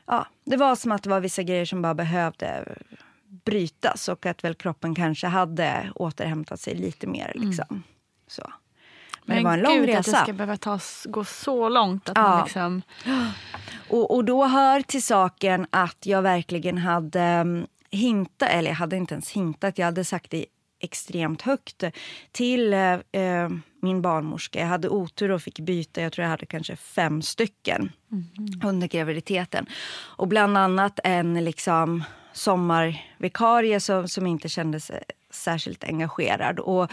ja, 0.05 0.27
det 0.45 0.57
var 0.57 0.75
som 0.75 0.91
att 0.91 1.03
det 1.03 1.09
var 1.09 1.19
vissa 1.19 1.43
grejer 1.43 1.65
som 1.65 1.81
bara 1.81 1.93
behövde 1.93 2.75
brytas 3.45 4.07
och 4.07 4.25
att 4.25 4.43
väl 4.43 4.55
kroppen 4.55 4.95
kanske 4.95 5.27
hade 5.27 5.91
återhämtat 5.95 6.59
sig 6.59 6.75
lite 6.75 7.07
mer. 7.07 7.31
Mm. 7.35 7.47
Liksom. 7.47 7.65
Mm. 7.69 7.83
Så. 8.27 8.53
Men, 9.25 9.35
Men, 9.35 9.37
det 9.37 9.43
var 9.43 9.53
en 9.53 9.63
lång 9.63 9.77
gud, 9.77 9.85
resa. 9.85 9.99
att 9.99 10.05
det 10.05 10.31
ska 10.31 10.33
behöva 10.33 10.57
tas, 10.57 11.07
gå 11.09 11.23
så 11.25 11.69
långt. 11.69 12.09
Att 12.09 12.17
ja. 12.17 12.29
man 12.29 12.43
liksom... 12.43 12.81
och, 13.89 14.15
och 14.15 14.25
då 14.25 14.45
hör 14.45 14.81
till 14.81 15.03
saken 15.03 15.67
att 15.69 16.05
jag 16.05 16.21
verkligen 16.21 16.77
hade 16.77 17.21
mm, 17.21 17.67
hintat, 17.89 18.49
eller 18.49 18.69
jag 18.69 18.75
hade 18.75 18.97
inte 18.97 19.13
ens 19.13 19.31
hintat, 19.31 19.77
jag 19.77 19.85
hade 19.85 20.05
sagt 20.05 20.31
det 20.31 20.45
extremt 20.79 21.41
högt 21.41 21.83
till 22.31 22.73
eh, 22.73 22.93
eh, 23.11 23.49
min 23.81 24.01
barnmorska. 24.01 24.59
Jag 24.59 24.67
hade 24.67 24.89
otur 24.89 25.31
och 25.31 25.41
fick 25.41 25.59
byta, 25.59 26.01
jag 26.01 26.13
tror 26.13 26.23
jag 26.23 26.29
hade 26.29 26.45
kanske 26.45 26.75
fem 26.75 27.21
stycken 27.21 27.91
mm. 28.11 28.61
under 28.63 28.87
graviditeten. 28.87 29.65
Och 30.17 30.27
bland 30.27 30.57
annat 30.57 30.99
en 31.03 31.45
liksom 31.45 32.03
sommarvikarie 32.33 33.79
som, 33.79 34.07
som 34.07 34.27
inte 34.27 34.49
kändes 34.49 34.91
särskilt 35.29 35.83
engagerad. 35.83 36.59
Och, 36.59 36.91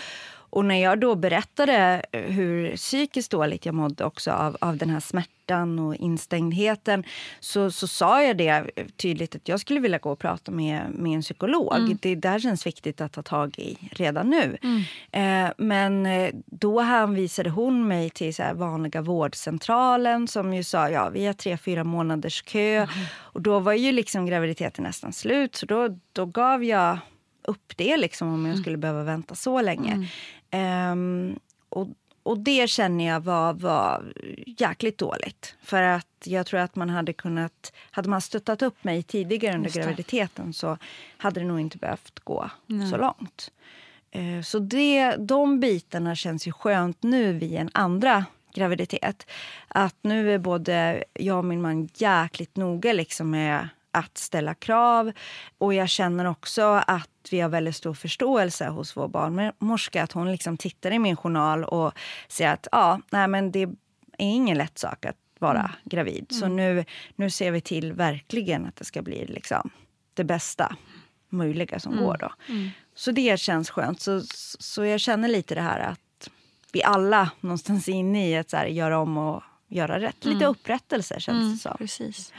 och 0.52 0.64
när 0.64 0.82
jag 0.82 1.00
då 1.00 1.14
berättade 1.14 2.02
hur 2.12 2.76
psykiskt 2.76 3.30
dåligt 3.30 3.66
jag 3.66 3.74
mådde 3.74 4.04
också 4.04 4.30
av, 4.30 4.56
av 4.60 4.76
den 4.76 4.90
här 4.90 5.00
smärtan 5.00 5.78
och 5.78 5.94
instängdheten 5.96 7.04
så, 7.40 7.70
så 7.70 7.86
sa 7.86 8.22
jag 8.22 8.36
det 8.36 8.70
tydligt 8.96 9.36
att 9.36 9.48
jag 9.48 9.60
skulle 9.60 9.80
vilja 9.80 9.98
gå 9.98 10.12
och 10.12 10.18
prata 10.18 10.50
med, 10.50 10.90
med 10.90 11.14
en 11.14 11.22
psykolog. 11.22 11.76
Mm. 11.76 11.98
Det 12.02 12.14
där 12.14 12.38
känns 12.38 12.66
viktigt 12.66 13.00
att 13.00 13.12
ta 13.12 13.22
tag 13.22 13.58
i 13.58 13.78
redan 13.92 14.30
nu. 14.30 14.58
Mm. 14.62 15.46
Eh, 15.46 15.52
men 15.58 16.06
eh, 16.06 16.30
då 16.46 16.80
hänvisade 16.80 17.50
hon 17.50 17.88
mig 17.88 18.10
till 18.10 18.34
så 18.34 18.42
vanliga 18.54 19.02
vårdcentralen 19.02 20.28
som 20.28 20.54
ju 20.54 20.64
sa 20.64 20.88
ja 20.88 21.08
vi 21.08 21.26
har 21.26 21.32
tre, 21.32 21.56
fyra 21.56 21.84
månaders 21.84 22.42
kö. 22.42 22.76
Mm. 22.76 22.88
Och 23.10 23.42
då 23.42 23.58
var 23.58 23.72
ju 23.72 23.92
liksom 23.92 24.26
graviditeten 24.26 24.84
nästan 24.84 25.12
slut 25.12 25.54
så 25.56 25.66
då, 25.66 25.98
då 26.12 26.26
gav 26.26 26.64
jag 26.64 26.98
upp 27.44 27.76
det 27.76 27.96
liksom, 27.96 28.28
om 28.28 28.40
jag 28.40 28.52
mm. 28.52 28.62
skulle 28.62 28.76
behöva 28.76 29.02
vänta 29.02 29.34
så 29.34 29.60
länge. 29.60 30.08
Um, 30.52 31.38
och, 31.68 31.88
och 32.22 32.38
det 32.38 32.70
känner 32.70 33.06
jag 33.06 33.20
var, 33.20 33.52
var 33.52 34.12
jäkligt 34.46 34.98
dåligt. 34.98 35.54
För 35.62 35.82
att 35.82 36.06
jag 36.24 36.46
tror 36.46 36.60
att 36.60 36.76
man 36.76 36.90
hade 36.90 37.12
kunnat... 37.12 37.72
Hade 37.90 38.08
man 38.08 38.20
stöttat 38.20 38.62
upp 38.62 38.84
mig 38.84 39.02
tidigare 39.02 39.54
under 39.54 39.70
graviditeten 39.70 40.52
så 40.52 40.78
hade 41.16 41.40
det 41.40 41.46
nog 41.46 41.60
inte 41.60 41.78
behövt 41.78 42.20
gå 42.24 42.50
Nej. 42.66 42.90
så 42.90 42.96
långt. 42.96 43.50
Uh, 44.16 44.42
så 44.42 44.58
det, 44.58 45.16
de 45.16 45.60
bitarna 45.60 46.14
känns 46.14 46.46
ju 46.46 46.52
skönt 46.52 47.02
nu 47.02 47.32
vid 47.32 47.52
en 47.52 47.70
andra 47.74 48.24
graviditet. 48.54 49.26
Att 49.68 49.96
nu 50.02 50.34
är 50.34 50.38
både 50.38 51.04
jag 51.12 51.38
och 51.38 51.44
min 51.44 51.62
man 51.62 51.88
jäkligt 51.94 52.56
noga 52.56 52.92
liksom 52.92 53.30
med 53.30 53.68
att 53.92 54.18
ställa 54.18 54.54
krav. 54.54 55.12
Och 55.58 55.74
jag 55.74 55.88
känner 55.88 56.24
också 56.24 56.62
att 56.86 57.08
vi 57.30 57.40
har 57.40 57.48
väldigt 57.48 57.76
stor 57.76 57.94
förståelse 57.94 58.68
hos 58.68 58.96
vår 58.96 59.08
barnmorska. 59.08 60.02
Att 60.02 60.12
hon 60.12 60.32
liksom 60.32 60.56
tittar 60.56 60.90
i 60.90 60.98
min 60.98 61.16
journal 61.16 61.64
och 61.64 61.92
säger 62.28 62.52
att 62.52 62.68
ja, 62.72 63.00
nej, 63.10 63.28
men 63.28 63.52
det 63.52 63.62
är 63.62 63.76
ingen 64.18 64.58
lätt 64.58 64.78
sak 64.78 65.06
att 65.06 65.16
vara 65.38 65.58
mm. 65.58 65.70
gravid. 65.84 66.26
Så 66.30 66.44
mm. 66.44 66.56
nu, 66.56 66.84
nu 67.16 67.30
ser 67.30 67.50
vi 67.50 67.60
till 67.60 67.92
verkligen 67.92 68.66
att 68.66 68.76
det 68.76 68.84
ska 68.84 69.02
bli 69.02 69.26
liksom 69.26 69.70
det 70.14 70.24
bästa 70.24 70.76
möjliga 71.28 71.80
som 71.80 71.92
mm. 71.92 72.04
går. 72.04 72.16
Då. 72.20 72.32
Mm. 72.48 72.70
Så 72.94 73.12
det 73.12 73.40
känns 73.40 73.70
skönt. 73.70 74.00
Så, 74.00 74.22
så 74.58 74.84
jag 74.84 75.00
känner 75.00 75.28
lite 75.28 75.54
det 75.54 75.60
här 75.60 75.80
att 75.80 76.30
vi 76.72 76.82
alla 76.82 77.30
någonstans 77.40 77.88
är 77.88 77.92
inne 77.92 78.30
i 78.30 78.36
att 78.36 78.50
så 78.50 78.56
här, 78.56 78.66
göra 78.66 78.98
om 78.98 79.16
och 79.18 79.42
göra 79.68 80.00
rätt. 80.00 80.24
Lite 80.24 80.44
mm. 80.44 80.50
upprättelse 80.50 81.20
känns 81.20 81.38
det 81.38 81.44
mm, 81.44 81.56
som. 81.58 81.76
Precis. 81.78 82.32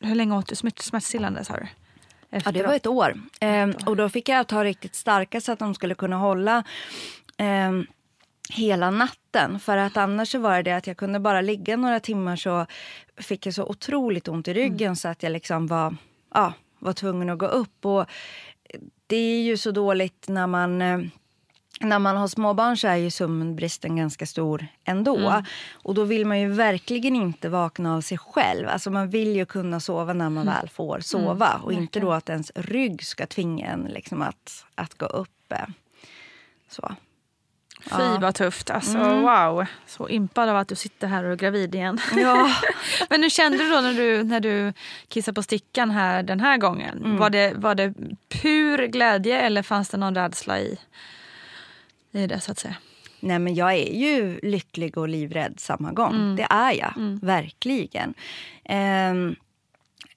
Hur 0.00 0.14
länge 0.14 0.36
åt 0.36 0.48
du 0.48 0.56
smärtstillande 0.56 1.44
sa 1.44 1.54
du? 1.54 1.66
Ja, 2.30 2.52
det 2.52 2.62
var 2.62 2.74
ett 2.74 2.86
år. 2.86 3.14
Ehm, 3.40 3.74
och 3.86 3.96
då 3.96 4.08
fick 4.08 4.28
jag 4.28 4.46
ta 4.46 4.64
riktigt 4.64 4.94
starka 4.94 5.40
så 5.40 5.52
att 5.52 5.58
de 5.58 5.74
skulle 5.74 5.94
kunna 5.94 6.16
hålla 6.16 6.64
eh, 7.36 7.72
hela 8.50 8.90
natten. 8.90 9.60
För 9.60 9.76
att 9.76 9.96
annars 9.96 10.34
var 10.34 10.56
det, 10.56 10.62
det 10.62 10.76
att 10.76 10.86
jag 10.86 10.96
kunde 10.96 11.20
bara 11.20 11.40
ligga 11.40 11.76
några 11.76 12.00
timmar 12.00 12.36
så 12.36 12.66
fick 13.16 13.46
jag 13.46 13.54
så 13.54 13.64
otroligt 13.64 14.28
ont 14.28 14.48
i 14.48 14.54
ryggen 14.54 14.86
mm. 14.86 14.96
så 14.96 15.08
att 15.08 15.22
jag 15.22 15.32
liksom 15.32 15.66
var, 15.66 15.96
ja, 16.34 16.52
var 16.78 16.92
tvungen 16.92 17.30
att 17.30 17.38
gå 17.38 17.46
upp. 17.46 17.86
Och 17.86 18.06
det 19.06 19.16
är 19.16 19.42
ju 19.42 19.56
så 19.56 19.70
dåligt 19.70 20.28
när 20.28 20.46
man 20.46 20.82
eh, 20.82 20.98
när 21.80 21.98
man 21.98 22.16
har 22.16 22.28
småbarn 22.28 22.76
så 22.76 22.88
är 22.88 22.96
ju 22.96 23.10
sömnbristen 23.10 23.96
ganska 23.96 24.26
stor 24.26 24.66
ändå. 24.84 25.16
Mm. 25.16 25.44
Och 25.72 25.94
då 25.94 26.04
vill 26.04 26.26
man 26.26 26.40
ju 26.40 26.48
verkligen 26.48 27.16
inte 27.16 27.48
vakna 27.48 27.96
av 27.96 28.00
sig 28.00 28.18
själv. 28.18 28.68
Alltså 28.68 28.90
man 28.90 29.10
vill 29.10 29.36
ju 29.36 29.46
kunna 29.46 29.80
sova 29.80 30.12
när 30.12 30.30
man 30.30 30.48
mm. 30.48 30.54
väl 30.54 30.68
får 30.68 31.00
sova. 31.00 31.50
Mm, 31.50 31.64
och 31.64 31.72
inte 31.72 32.00
då 32.00 32.12
att 32.12 32.28
ens 32.28 32.52
rygg 32.54 33.06
ska 33.06 33.26
tvinga 33.26 33.66
en 33.66 33.82
liksom 33.82 34.22
att, 34.22 34.64
att 34.74 34.98
gå 34.98 35.06
upp. 35.06 35.30
Så. 36.68 36.94
Fy 37.84 38.02
ja. 38.02 38.18
vad 38.20 38.34
tufft. 38.34 38.70
Alltså, 38.70 38.98
mm. 38.98 39.22
Wow. 39.22 39.66
Så 39.86 40.08
impad 40.08 40.48
av 40.48 40.56
att 40.56 40.68
du 40.68 40.74
sitter 40.74 41.06
här 41.06 41.24
och 41.24 41.32
är 41.32 41.36
gravid 41.36 41.74
igen. 41.74 41.98
Ja. 42.16 42.50
Men 43.08 43.22
hur 43.22 43.30
kände 43.30 43.58
du 43.58 43.70
då 43.70 43.80
när 43.80 43.94
du, 43.94 44.24
när 44.24 44.40
du 44.40 44.72
kissade 45.08 45.34
på 45.34 45.42
stickan 45.42 45.90
här 45.90 46.22
den 46.22 46.40
här 46.40 46.58
gången? 46.58 46.98
Mm. 46.98 47.16
Var, 47.16 47.30
det, 47.30 47.52
var 47.56 47.74
det 47.74 47.94
pur 48.28 48.86
glädje 48.86 49.40
eller 49.40 49.62
fanns 49.62 49.88
det 49.88 49.96
någon 49.96 50.14
rädsla 50.14 50.60
i? 50.60 50.78
I 52.12 52.26
det 52.26 52.40
så 52.40 52.52
att 52.52 52.58
säga? 52.58 52.76
Nej, 53.20 53.38
men 53.38 53.54
jag 53.54 53.72
är 53.72 53.92
ju 53.92 54.40
lycklig 54.42 54.98
och 54.98 55.08
livrädd 55.08 55.60
samma 55.60 55.92
gång. 55.92 56.14
Mm. 56.14 56.36
Det 56.36 56.46
är 56.50 56.72
jag, 56.72 56.96
mm. 56.96 57.18
verkligen. 57.18 58.14
Um, 58.68 59.36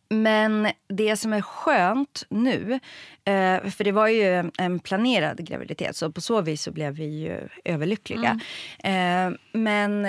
men 0.09 0.71
det 0.87 1.17
som 1.17 1.33
är 1.33 1.41
skönt 1.41 2.23
nu, 2.29 2.79
eh, 3.25 3.69
för 3.69 3.83
det 3.83 3.91
var 3.91 4.07
ju 4.07 4.51
en 4.57 4.79
planerad 4.79 5.45
graviditet 5.45 5.95
så 5.95 6.11
på 6.11 6.21
så 6.21 6.41
vis 6.41 6.61
så 6.61 6.71
blev 6.71 6.93
vi 6.93 7.05
ju 7.05 7.47
överlyckliga. 7.65 8.39
Mm. 8.79 9.33
Eh, 9.33 9.39
men 9.53 10.07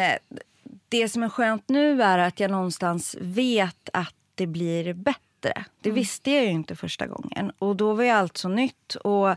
det 0.89 1.09
som 1.09 1.23
är 1.23 1.29
skönt 1.29 1.69
nu 1.69 2.03
är 2.03 2.19
att 2.19 2.41
jag 2.41 2.51
någonstans 2.51 3.17
vet 3.21 3.89
att 3.93 4.15
det 4.35 4.47
blir 4.47 4.95
bättre 4.95 5.21
bättre. 5.45 5.65
Det 5.81 5.89
mm. 5.89 5.95
visste 5.95 6.31
jag 6.31 6.45
ju 6.45 6.51
inte 6.51 6.77
första 6.77 7.07
gången. 7.07 7.53
Och 7.59 7.77
Då 7.77 7.95
var 7.95 8.05
ju 8.05 8.11
allt 8.11 8.37
så 8.37 8.49
nytt. 8.49 8.95
Och, 8.95 9.29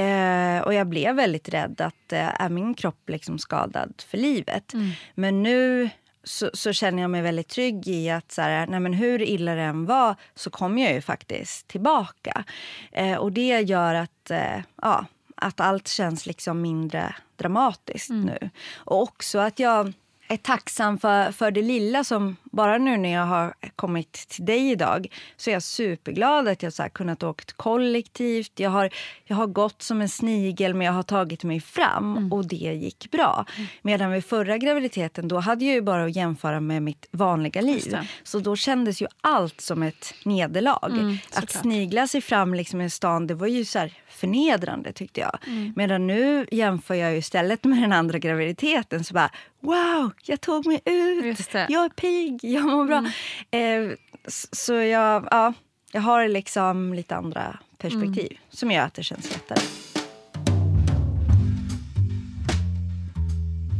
eh, 0.00 0.60
och 0.62 0.74
Jag 0.74 0.86
blev 0.86 1.16
väldigt 1.16 1.48
rädd 1.48 1.80
att 1.80 2.12
eh, 2.12 2.42
är 2.42 2.48
min 2.48 2.74
kropp 2.74 3.08
liksom 3.08 3.38
skadad 3.38 4.02
för 4.08 4.18
livet. 4.18 4.72
Mm. 4.72 4.90
Men 5.14 5.42
nu 5.42 5.90
så, 6.24 6.50
så, 6.54 6.72
känner 6.72 7.02
jag 7.02 7.10
mig 7.10 7.22
väldigt 7.22 7.48
trygg 7.48 7.88
i 7.88 8.10
att 8.10 8.32
så 8.32 8.42
här, 8.42 8.66
nej 8.66 8.80
men 8.80 8.92
hur 8.92 9.22
illa 9.22 9.54
det 9.54 9.62
än 9.62 9.86
var 9.86 10.16
så 10.34 10.50
kom 10.50 10.78
jag 10.78 10.92
ju 10.92 11.00
faktiskt 11.00 11.68
tillbaka. 11.68 12.44
Eh, 12.92 13.16
och 13.16 13.32
Det 13.32 13.60
gör 13.60 13.94
att, 13.94 14.30
eh, 14.30 14.60
ja, 14.82 15.06
att 15.36 15.60
allt 15.60 15.88
känns 15.88 16.26
liksom 16.26 16.60
mindre 16.60 17.14
dramatiskt 17.36 18.10
mm. 18.10 18.24
nu. 18.24 18.50
Och 18.74 19.02
också 19.02 19.38
att 19.38 19.58
jag 19.58 19.92
är 20.32 20.36
tacksam 20.36 20.98
för, 20.98 21.32
för 21.32 21.50
det 21.50 21.62
lilla 21.62 22.04
som 22.04 22.36
bara 22.42 22.78
nu 22.78 22.96
när 22.96 23.12
jag 23.12 23.26
har 23.26 23.54
kommit 23.76 24.12
till 24.12 24.44
dig 24.44 24.70
idag 24.70 25.06
så 25.36 25.50
är 25.50 25.54
jag 25.54 25.62
superglad 25.62 26.48
att 26.48 26.62
jag 26.62 26.72
så 26.72 26.82
kunnat 26.92 27.22
åka 27.22 27.44
kollektivt. 27.56 28.52
Jag 28.56 28.70
har, 28.70 28.90
jag 29.24 29.36
har 29.36 29.46
gått 29.46 29.82
som 29.82 30.00
en 30.00 30.08
snigel 30.08 30.74
men 30.74 30.86
jag 30.86 30.92
har 30.92 31.02
tagit 31.02 31.44
mig 31.44 31.60
fram 31.60 32.16
mm. 32.16 32.32
och 32.32 32.46
det 32.46 32.56
gick 32.56 33.10
bra. 33.10 33.46
Mm. 33.56 33.68
Medan 33.82 34.10
vid 34.10 34.24
förra 34.24 34.58
graviditeten 34.58 35.28
då 35.28 35.38
hade 35.38 35.64
jag 35.64 35.74
ju 35.74 35.80
bara 35.80 36.04
att 36.04 36.16
jämföra 36.16 36.60
med 36.60 36.82
mitt 36.82 37.08
vanliga 37.10 37.60
liv. 37.60 37.96
Så 38.22 38.38
då 38.38 38.56
kändes 38.56 39.02
ju 39.02 39.06
allt 39.20 39.60
som 39.60 39.82
ett 39.82 40.14
nederlag. 40.24 40.92
Mm, 40.92 41.18
att 41.34 41.50
snigla 41.50 42.06
sig 42.06 42.20
fram 42.20 42.54
liksom 42.54 42.80
i 42.80 42.90
stan 42.90 43.26
det 43.26 43.34
var 43.34 43.46
ju 43.46 43.64
så 43.64 43.88
förnedrande 44.08 44.92
tyckte 44.92 45.20
jag. 45.20 45.38
Mm. 45.46 45.72
Medan 45.76 46.06
nu 46.06 46.46
jämför 46.50 46.94
jag 46.94 47.16
istället 47.16 47.64
med 47.64 47.82
den 47.82 47.92
andra 47.92 48.18
graviditeten 48.18 49.04
så 49.04 49.14
bara 49.14 49.30
wow, 49.62 50.12
jag 50.22 50.40
tog 50.40 50.66
mig 50.66 50.80
ut, 50.84 51.38
jag 51.52 51.84
är 51.84 51.88
pigg, 51.88 52.38
jag 52.42 52.64
mår 52.64 52.84
bra. 52.84 53.04
Mm. 53.50 53.90
Eh, 53.90 53.96
så 54.52 54.74
jag, 54.74 55.28
ja, 55.30 55.52
jag 55.92 56.00
har 56.00 56.28
liksom 56.28 56.94
lite 56.94 57.16
andra 57.16 57.58
perspektiv 57.78 58.30
mm. 58.30 58.42
som 58.50 58.70
gör 58.70 58.82
att 58.82 58.94
det 58.94 59.02
känns 59.02 59.32
lättare. 59.32 59.60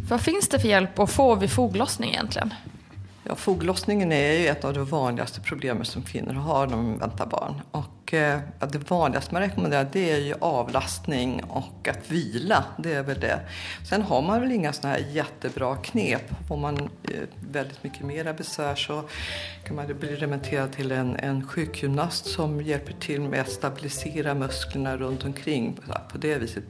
Vad 0.09 0.21
finns 0.21 0.49
det 0.49 0.61
för 0.61 0.69
hjälp 0.69 0.99
att 0.99 1.13
få 1.13 1.35
vid 1.35 1.51
foglossning 1.51 2.11
egentligen? 2.11 2.55
Ja, 3.25 3.35
foglossningen 3.35 4.13
är 4.13 4.33
ju 4.33 4.47
ett 4.47 4.65
av 4.65 4.75
de 4.75 4.85
vanligaste 4.85 5.41
problemen 5.41 5.85
som 5.85 6.03
kvinnor 6.03 6.33
har 6.33 6.67
när 6.67 6.77
de 6.77 6.99
väntar 6.99 7.27
barn. 7.27 7.63
Och, 7.71 8.15
eh, 8.15 8.41
det 8.73 8.91
vanligaste 8.91 9.35
man 9.35 9.43
rekommenderar 9.43 9.89
det 9.93 10.11
är 10.11 10.19
ju 10.19 10.35
avlastning 10.41 11.45
och 11.45 11.89
att 11.89 12.11
vila. 12.11 12.65
Det 12.79 12.93
är 12.93 13.03
väl 13.03 13.21
det. 13.21 13.41
Sen 13.89 14.03
har 14.03 14.23
man 14.23 14.41
väl 14.41 14.53
inga 14.53 14.73
såna 14.73 14.93
här 14.93 15.05
jättebra 15.11 15.77
knep. 15.77 16.49
Får 16.49 16.57
man 16.57 16.79
eh, 16.79 16.89
väldigt 17.51 17.85
mycket 17.85 18.03
mera 18.03 18.33
besvär 18.33 18.75
så 18.75 19.05
kan 19.65 19.77
man 19.77 19.99
bli 20.01 20.17
remitterad 20.17 20.73
till 20.73 20.93
en, 20.93 21.17
en 21.17 21.49
sjukgymnast 21.49 22.27
som 22.27 22.61
hjälper 22.61 22.93
till 22.93 23.21
med 23.21 23.41
att 23.41 23.51
stabilisera 23.51 24.35
musklerna 24.35 24.97
runt 24.97 25.25
omkring. 25.25 25.79
På 26.13 26.19
det 26.19 26.39
viset 26.39 26.65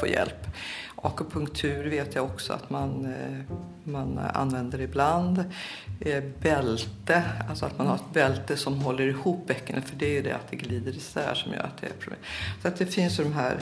få 0.00 0.06
hjälp. 0.06 0.46
Akupunktur 1.02 1.90
vet 1.90 2.14
jag 2.14 2.24
också 2.24 2.52
att 2.52 2.70
man, 2.70 3.04
eh, 3.04 3.56
man 3.84 4.18
använder 4.18 4.80
ibland. 4.80 5.44
Eh, 6.00 6.24
bälte, 6.42 7.22
alltså 7.48 7.66
att 7.66 7.78
man 7.78 7.86
har 7.86 7.94
ett 7.94 8.12
bälte 8.12 8.56
som 8.56 8.80
håller 8.80 9.06
ihop 9.06 9.46
bäckenet 9.46 9.84
för 9.84 9.96
det 9.96 10.06
är 10.06 10.12
ju 10.12 10.22
det 10.22 10.32
att 10.32 10.50
det 10.50 10.56
glider 10.56 10.96
isär 10.96 11.34
som 11.34 11.52
gör 11.52 11.62
att 11.62 11.80
det 11.80 11.86
är 11.86 11.92
problem. 11.92 12.20
Så 12.62 12.68
att 12.68 12.76
det 12.76 12.86
finns 12.86 13.16
de 13.16 13.32
här 13.32 13.58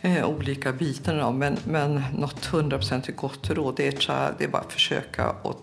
eh, 0.00 0.30
olika 0.30 0.72
bitarna 0.72 1.30
men, 1.30 1.56
men 1.64 2.02
något 2.16 2.46
hundraprocentigt 2.46 3.18
gott 3.18 3.50
råd 3.50 3.76
det 3.76 3.86
är, 3.86 4.34
det 4.38 4.44
är 4.44 4.48
bara 4.48 4.62
att 4.62 4.72
försöka 4.72 5.30
och 5.30 5.60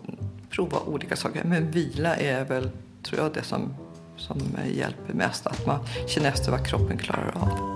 prova 0.50 0.80
olika 0.80 1.16
saker. 1.16 1.44
Men 1.44 1.72
vila 1.72 2.16
är 2.16 2.46
väl, 2.46 2.70
tror 3.04 3.22
jag, 3.22 3.34
det 3.34 3.44
som, 3.44 3.74
som 4.18 4.42
hjälper 4.68 5.14
mest. 5.14 5.48
Att 5.48 5.66
man 5.66 5.80
känner 6.08 6.30
efter 6.30 6.52
vad 6.52 6.68
kroppen 6.68 6.98
klarar 6.98 7.32
av. 7.36 7.75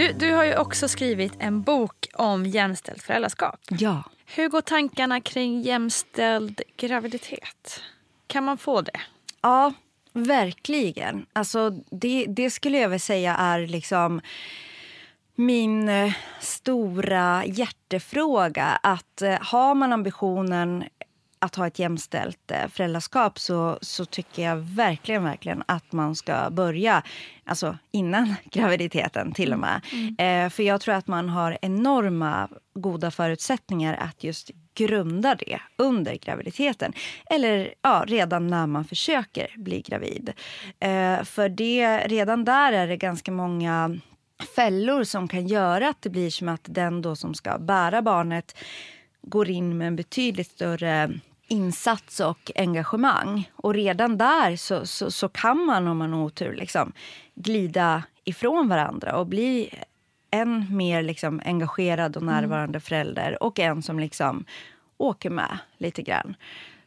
Du, 0.00 0.12
du 0.12 0.32
har 0.34 0.44
ju 0.44 0.56
också 0.56 0.88
skrivit 0.88 1.32
en 1.38 1.62
bok 1.62 2.08
om 2.14 2.46
jämställt 2.46 3.02
föräldraskap. 3.02 3.60
Ja. 3.68 4.04
Hur 4.26 4.48
går 4.48 4.60
tankarna 4.60 5.20
kring 5.20 5.62
jämställd 5.62 6.60
graviditet? 6.76 7.82
Kan 8.26 8.44
man 8.44 8.58
få 8.58 8.80
det? 8.80 9.00
Ja, 9.40 9.72
verkligen. 10.12 11.26
Alltså, 11.32 11.70
det, 11.90 12.24
det 12.28 12.50
skulle 12.50 12.78
jag 12.78 12.88
väl 12.88 13.00
säga 13.00 13.36
är 13.36 13.66
liksom 13.66 14.20
min 15.34 15.88
eh, 15.88 16.12
stora 16.40 17.44
hjärtefråga. 17.46 18.78
Att 18.82 19.22
eh, 19.22 19.38
har 19.40 19.74
man 19.74 19.92
ambitionen 19.92 20.84
att 21.42 21.54
ha 21.54 21.66
ett 21.66 21.78
jämställt 21.78 22.50
eh, 22.50 22.68
föräldraskap 22.68 23.38
så, 23.38 23.78
så 23.80 24.04
tycker 24.04 24.42
jag 24.42 24.56
verkligen, 24.56 25.24
verkligen 25.24 25.62
att 25.66 25.92
man 25.92 26.14
ska 26.14 26.50
börja 26.50 27.02
alltså 27.44 27.78
innan 27.90 28.34
graviditeten 28.44 29.32
till 29.32 29.52
och 29.52 29.58
med. 29.58 29.80
Mm. 29.92 30.16
mm. 30.18 30.46
Eh, 30.46 30.50
för 30.50 30.62
jag 30.62 30.80
tror 30.80 30.94
att 30.94 31.06
man 31.06 31.28
har 31.28 31.58
enorma 31.62 32.48
goda 32.74 33.10
förutsättningar 33.10 33.94
att 33.94 34.24
just 34.24 34.50
grunda 34.74 35.34
det 35.34 35.60
under 35.76 36.14
graviditeten. 36.14 36.92
Eller 37.26 37.74
ja, 37.82 38.04
redan 38.06 38.46
när 38.46 38.66
man 38.66 38.84
försöker 38.84 39.54
bli 39.56 39.80
gravid. 39.80 40.32
Eh, 40.80 41.22
för 41.24 41.48
det, 41.48 41.98
redan 41.98 42.44
där 42.44 42.72
är 42.72 42.86
det 42.86 42.96
ganska 42.96 43.32
många 43.32 43.98
fällor 44.56 45.04
som 45.04 45.28
kan 45.28 45.46
göra 45.46 45.88
att 45.88 46.02
det 46.02 46.10
blir 46.10 46.30
som 46.30 46.48
att 46.48 46.64
den 46.64 47.02
då 47.02 47.16
som 47.16 47.34
ska 47.34 47.58
bära 47.58 48.02
barnet 48.02 48.56
går 49.22 49.50
in 49.50 49.78
med 49.78 49.88
en 49.88 49.96
betydligt 49.96 50.50
större 50.50 51.10
insats 51.50 52.20
och 52.20 52.50
engagemang. 52.54 53.50
Och 53.56 53.74
redan 53.74 54.18
där 54.18 54.56
så, 54.56 54.86
så, 54.86 55.10
så 55.10 55.28
kan 55.28 55.64
man, 55.64 55.88
om 55.88 55.98
man 55.98 56.12
har 56.12 56.22
otur, 56.22 56.54
liksom, 56.54 56.92
glida 57.34 58.02
ifrån 58.24 58.68
varandra 58.68 59.16
och 59.16 59.26
bli 59.26 59.70
en 60.30 60.76
mer 60.76 61.02
liksom, 61.02 61.42
engagerad 61.44 62.16
och 62.16 62.22
närvarande 62.22 62.76
mm. 62.76 62.80
förälder 62.80 63.42
och 63.42 63.58
en 63.58 63.82
som 63.82 64.00
liksom 64.00 64.44
åker 64.96 65.30
med 65.30 65.58
lite 65.78 66.02
grann. 66.02 66.36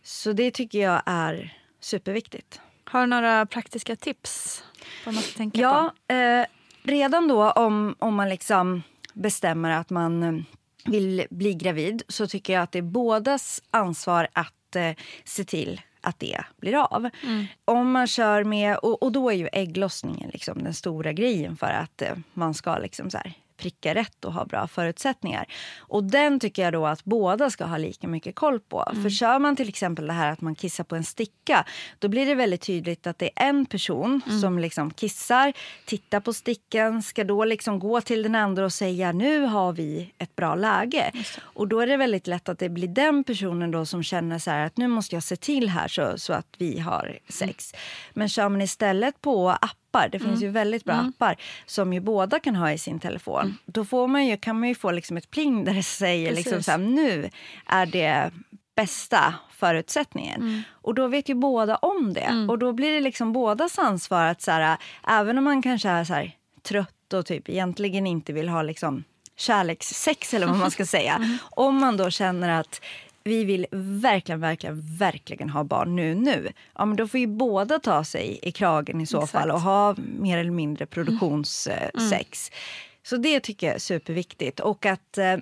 Så 0.04 0.34
det 0.34 0.52
tycker 0.52 0.80
jag 0.80 1.02
är 1.06 1.58
superviktigt. 1.80 2.62
Har 2.84 3.02
du 3.02 3.08
några 3.08 3.46
praktiska 3.46 3.96
tips? 3.96 4.64
Vad 5.06 5.14
man 5.14 5.24
ska 5.24 5.38
tänka 5.38 5.62
ja, 5.62 5.94
på? 6.08 6.14
Eh, 6.14 6.46
redan 6.84 7.28
då 7.28 7.52
om, 7.52 7.96
om 8.00 8.16
man 8.16 8.30
liksom 8.30 8.84
bestämmer 9.14 9.72
att 9.72 9.90
man 9.90 10.46
vill 10.86 11.26
bli 11.30 11.54
gravid 11.54 12.04
så 12.08 12.28
tycker 12.28 12.54
jag 12.54 12.64
att 12.64 12.72
det 12.72 12.80
är 12.80 12.84
bådas 12.84 13.62
ansvar 13.72 14.28
att 14.34 14.76
eh, 14.76 14.92
se 15.24 15.44
till 15.44 15.82
att 16.02 16.20
det 16.20 16.42
blir 16.58 16.76
av. 16.94 17.10
Mm. 17.24 17.46
Om 17.66 17.92
man 17.92 18.08
kör 18.08 18.44
med, 18.44 18.78
och, 18.78 19.04
och, 19.04 19.12
då 19.12 19.30
är 19.30 19.36
ju 19.36 19.50
ägglossningen 19.54 20.30
liksom 20.34 20.64
den 20.64 20.74
stora 20.74 21.14
grejen 21.14 21.58
för 21.58 21.68
att 21.68 22.02
eh, 22.02 22.16
man 22.34 22.54
ska 22.54 22.78
liksom 22.78 23.10
så 23.10 23.18
här, 23.18 23.34
pricka 23.58 23.96
rätt 23.96 24.26
och 24.26 24.34
ha 24.34 24.46
bra 24.46 24.68
förutsättningar. 24.68 25.46
Och 25.80 26.04
den 26.04 26.40
tycker 26.40 26.64
jag 26.64 26.74
då 26.74 26.86
att 26.86 27.04
båda 27.04 27.50
ska 27.50 27.66
ha 27.66 27.78
lika 27.78 28.08
mycket 28.08 28.36
koll 28.36 28.60
på. 28.60 28.86
Mm. 28.90 29.04
För 29.04 29.10
kör 29.10 29.40
man 29.40 29.56
till 29.56 29.70
exempel 29.70 30.08
det 30.08 30.14
här 30.14 30.32
att 30.32 30.42
man 30.42 30.56
kissar 30.56 30.84
på 30.84 30.96
en 30.96 31.04
sticka, 31.04 31.66
då 32.00 32.08
blir 32.08 32.26
det 32.26 32.36
väldigt 32.36 32.62
tydligt 32.62 33.08
att 33.08 33.18
det 33.18 33.30
är 33.36 33.50
en 33.50 33.66
person 33.66 34.22
mm. 34.26 34.42
som 34.42 34.60
liksom 34.60 34.92
kissar, 34.92 35.54
tittar 35.86 36.20
på 36.20 36.34
stickan, 36.34 37.04
ska 37.04 37.24
då 37.24 37.46
liksom 37.46 37.80
gå 37.80 38.02
till 38.02 38.24
den 38.24 38.36
andra 38.36 38.66
och 38.66 38.74
säga 38.74 39.12
nu 39.12 39.42
har 39.42 39.74
vi 39.74 40.14
ett 40.18 40.36
bra 40.36 40.56
läge. 40.56 41.12
Och 41.42 41.68
då 41.68 41.80
är 41.80 41.88
det 41.88 41.98
väldigt 41.98 42.28
lätt 42.28 42.50
att 42.50 42.60
det 42.60 42.70
blir 42.70 42.88
den 42.88 43.24
personen 43.24 43.72
då 43.72 43.86
som 43.86 44.04
känner 44.04 44.40
så 44.40 44.52
att 44.52 44.78
nu 44.78 44.88
måste 44.88 45.16
jag 45.16 45.24
se 45.24 45.36
till 45.36 45.70
här 45.70 45.88
så, 45.88 46.18
så 46.18 46.34
att 46.34 46.48
vi 46.58 46.80
har 46.80 47.20
sex. 47.30 47.74
Mm. 47.74 47.82
Men 48.14 48.30
kör 48.30 48.50
man 48.50 48.62
istället 48.62 49.22
på 49.22 49.50
app 49.50 49.78
appar. 49.94 50.10
Det 50.10 50.20
finns 50.20 50.32
mm. 50.32 50.42
ju 50.42 50.50
väldigt 50.50 50.86
bra 50.86 50.94
mm. 50.94 51.10
appar 51.10 51.36
som 51.66 51.94
ju 51.94 52.00
båda 52.00 52.40
kan 52.40 52.56
ha 52.56 52.72
i 52.72 52.78
sin 52.78 53.00
telefon. 53.00 53.42
Mm. 53.42 53.58
Då 53.66 53.86
får 53.86 54.08
man 54.08 54.26
ju, 54.26 54.38
kan 54.38 54.60
man 54.60 54.70
ju 54.70 54.76
få 54.76 54.92
liksom 54.92 55.18
ett 55.18 55.32
pling 55.32 55.66
där 55.66 55.74
det 55.74 55.84
säger 55.84 56.36
liksom 56.36 56.64
så 56.64 56.72
här, 56.72 56.78
nu 56.78 57.30
är 57.66 57.86
det 57.86 58.32
bästa 58.76 59.34
förutsättningen. 59.50 60.42
Mm. 60.42 60.62
Och 60.72 60.94
då 60.94 61.08
vet 61.08 61.30
ju 61.30 61.36
båda 61.36 61.76
om 61.76 62.14
det. 62.14 62.22
Mm. 62.22 62.50
Och 62.50 62.60
då 62.60 62.74
blir 62.74 62.92
det 62.92 63.02
liksom 63.02 63.34
bådas 63.34 63.80
ansvar 63.80 64.26
att 64.26 64.42
så 64.42 64.52
här, 64.52 64.78
även 65.08 65.38
om 65.38 65.44
man 65.44 65.62
kanske 65.62 65.90
är 65.90 66.04
så 66.04 66.14
här, 66.14 66.36
trött 66.62 67.14
och 67.14 67.26
typ 67.26 67.50
egentligen 67.50 68.08
inte 68.08 68.34
vill 68.34 68.50
ha 68.50 68.62
liksom 68.62 69.04
kärlekssex 69.38 70.34
eller 70.34 70.48
vad 70.48 70.58
man 70.58 70.72
ska 70.72 70.86
säga. 70.86 71.16
Mm. 71.24 71.38
Om 71.52 71.76
man 71.76 71.98
då 71.98 72.10
känner 72.10 72.60
att 72.60 72.82
vi 73.24 73.44
vill 73.44 73.66
verkligen, 74.02 74.42
verkligen, 74.42 74.82
verkligen 74.98 75.50
ha 75.50 75.64
barn 75.64 75.96
nu, 75.96 76.16
nu. 76.16 76.52
Ja, 76.76 76.86
men 76.86 76.96
då 76.96 77.08
får 77.08 77.20
ju 77.20 77.28
båda 77.28 77.80
ta 77.80 78.04
sig 78.04 78.40
i 78.42 78.52
kragen 78.52 79.02
i 79.02 79.06
så 79.06 79.18
Exakt. 79.18 79.32
fall 79.32 79.52
och 79.52 79.62
ha 79.62 79.96
mer 79.98 80.38
eller 80.38 80.52
mindre 80.52 80.86
produktionssex. 80.86 82.50
Mm. 82.50 82.60
Så 83.04 83.18
det 83.18 83.40
tycker 83.40 83.68
jag 83.68 83.76
är 83.76 83.80
superviktigt. 83.80 84.60
Och 84.60 84.86
att... 84.86 85.18
Eh, 85.18 85.38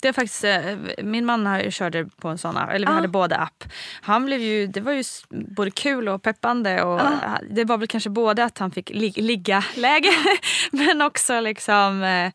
det 0.00 0.08
är 0.08 0.12
faktiskt, 0.12 0.44
eh, 0.44 1.04
min 1.04 1.26
man 1.26 1.70
körde 1.70 2.04
på 2.04 2.28
en 2.28 2.38
sån, 2.38 2.56
eller 2.56 2.86
vi 2.86 2.92
ah. 2.92 2.94
hade 2.94 3.08
båda 3.08 3.36
app. 3.36 3.64
Han 4.00 4.26
blev 4.26 4.40
ju, 4.40 4.66
det 4.66 4.80
var 4.80 4.92
ju 4.92 5.04
både 5.30 5.70
kul 5.70 6.08
och 6.08 6.22
peppande. 6.22 6.82
Och 6.82 7.00
ah. 7.00 7.38
Det 7.50 7.64
var 7.64 7.78
väl 7.78 7.88
kanske 7.88 8.10
både 8.10 8.44
att 8.44 8.58
han 8.58 8.70
fick 8.70 8.90
lig 8.90 9.18
ligga 9.18 9.64
läge 9.76 10.08
men 10.70 11.02
också 11.02 11.40
liksom 11.40 12.02
eh, 12.02 12.32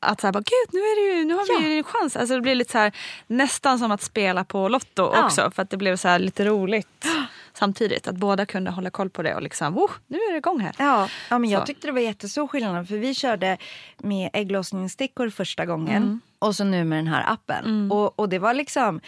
att 0.00 0.20
så 0.20 0.26
här, 0.26 0.32
bara, 0.32 0.40
gud 0.40 0.72
nu, 0.72 0.78
är 0.80 1.12
det 1.12 1.18
ju, 1.18 1.24
nu 1.24 1.34
har 1.34 1.58
vi 1.58 1.64
ja. 1.64 1.72
ju 1.72 1.78
en 1.78 1.84
chans. 1.84 2.16
Alltså 2.16 2.34
det 2.34 2.40
blir 2.40 2.54
lite 2.54 2.72
så 2.72 2.78
här, 2.78 2.92
nästan 3.26 3.78
som 3.78 3.90
att 3.90 4.02
spela 4.02 4.44
på 4.44 4.68
Lotto 4.68 5.12
ja. 5.14 5.24
också 5.24 5.50
för 5.50 5.62
att 5.62 5.70
det 5.70 5.76
blev 5.76 5.96
så 5.96 6.18
lite 6.18 6.44
roligt 6.44 7.06
samtidigt. 7.52 8.08
Att 8.08 8.16
båda 8.16 8.46
kunde 8.46 8.70
hålla 8.70 8.90
koll 8.90 9.10
på 9.10 9.22
det 9.22 9.34
och 9.34 9.42
liksom, 9.42 9.78
oh, 9.78 9.90
nu 10.06 10.18
är 10.18 10.32
det 10.32 10.38
igång 10.38 10.60
här. 10.60 10.74
Ja, 10.78 11.08
ja 11.28 11.38
men 11.38 11.50
jag 11.50 11.66
tyckte 11.66 11.86
det 11.86 11.92
var 11.92 12.00
jättestor 12.00 12.46
skillnad 12.48 12.88
för 12.88 12.96
vi 12.96 13.14
körde 13.14 13.56
med 13.98 14.30
ägglossningsstickor 14.32 15.30
första 15.30 15.66
gången 15.66 16.02
mm. 16.02 16.20
och 16.38 16.56
så 16.56 16.64
nu 16.64 16.84
med 16.84 16.98
den 16.98 17.06
här 17.06 17.32
appen. 17.32 17.64
Mm. 17.64 17.92
Och, 17.92 18.18
och 18.18 18.28
det 18.28 18.38
var 18.38 18.54
liksom 18.54 19.00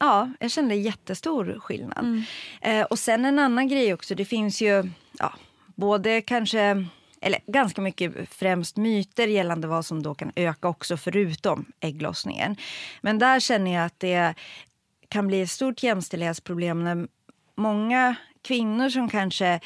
Ja, 0.00 0.30
jag 0.40 0.50
kände 0.50 0.74
jättestor 0.74 1.58
skillnad. 1.60 2.04
Mm. 2.04 2.22
Eh, 2.60 2.86
och 2.86 2.98
sen 2.98 3.24
en 3.24 3.38
annan 3.38 3.68
grej 3.68 3.94
också, 3.94 4.14
det 4.14 4.24
finns 4.24 4.62
ju 4.62 4.90
ja, 5.18 5.32
både 5.74 6.20
kanske 6.20 6.86
eller 7.20 7.40
ganska 7.46 7.80
mycket 7.80 8.28
främst 8.30 8.76
myter 8.76 9.26
gällande 9.26 9.68
vad 9.68 9.86
som 9.86 10.02
då 10.02 10.14
kan 10.14 10.32
öka 10.36 10.68
också 10.68 10.96
förutom 10.96 11.64
ägglossningen. 11.80 12.56
Men 13.00 13.18
där 13.18 13.40
känner 13.40 13.74
jag 13.74 13.84
att 13.84 14.00
det 14.00 14.34
kan 15.08 15.26
bli 15.26 15.42
ett 15.42 15.50
stort 15.50 15.82
jämställdhetsproblem 15.82 16.84
när 16.84 17.08
många 17.54 18.16
kvinnor 18.42 18.88
som 18.88 19.08
kanske 19.08 19.60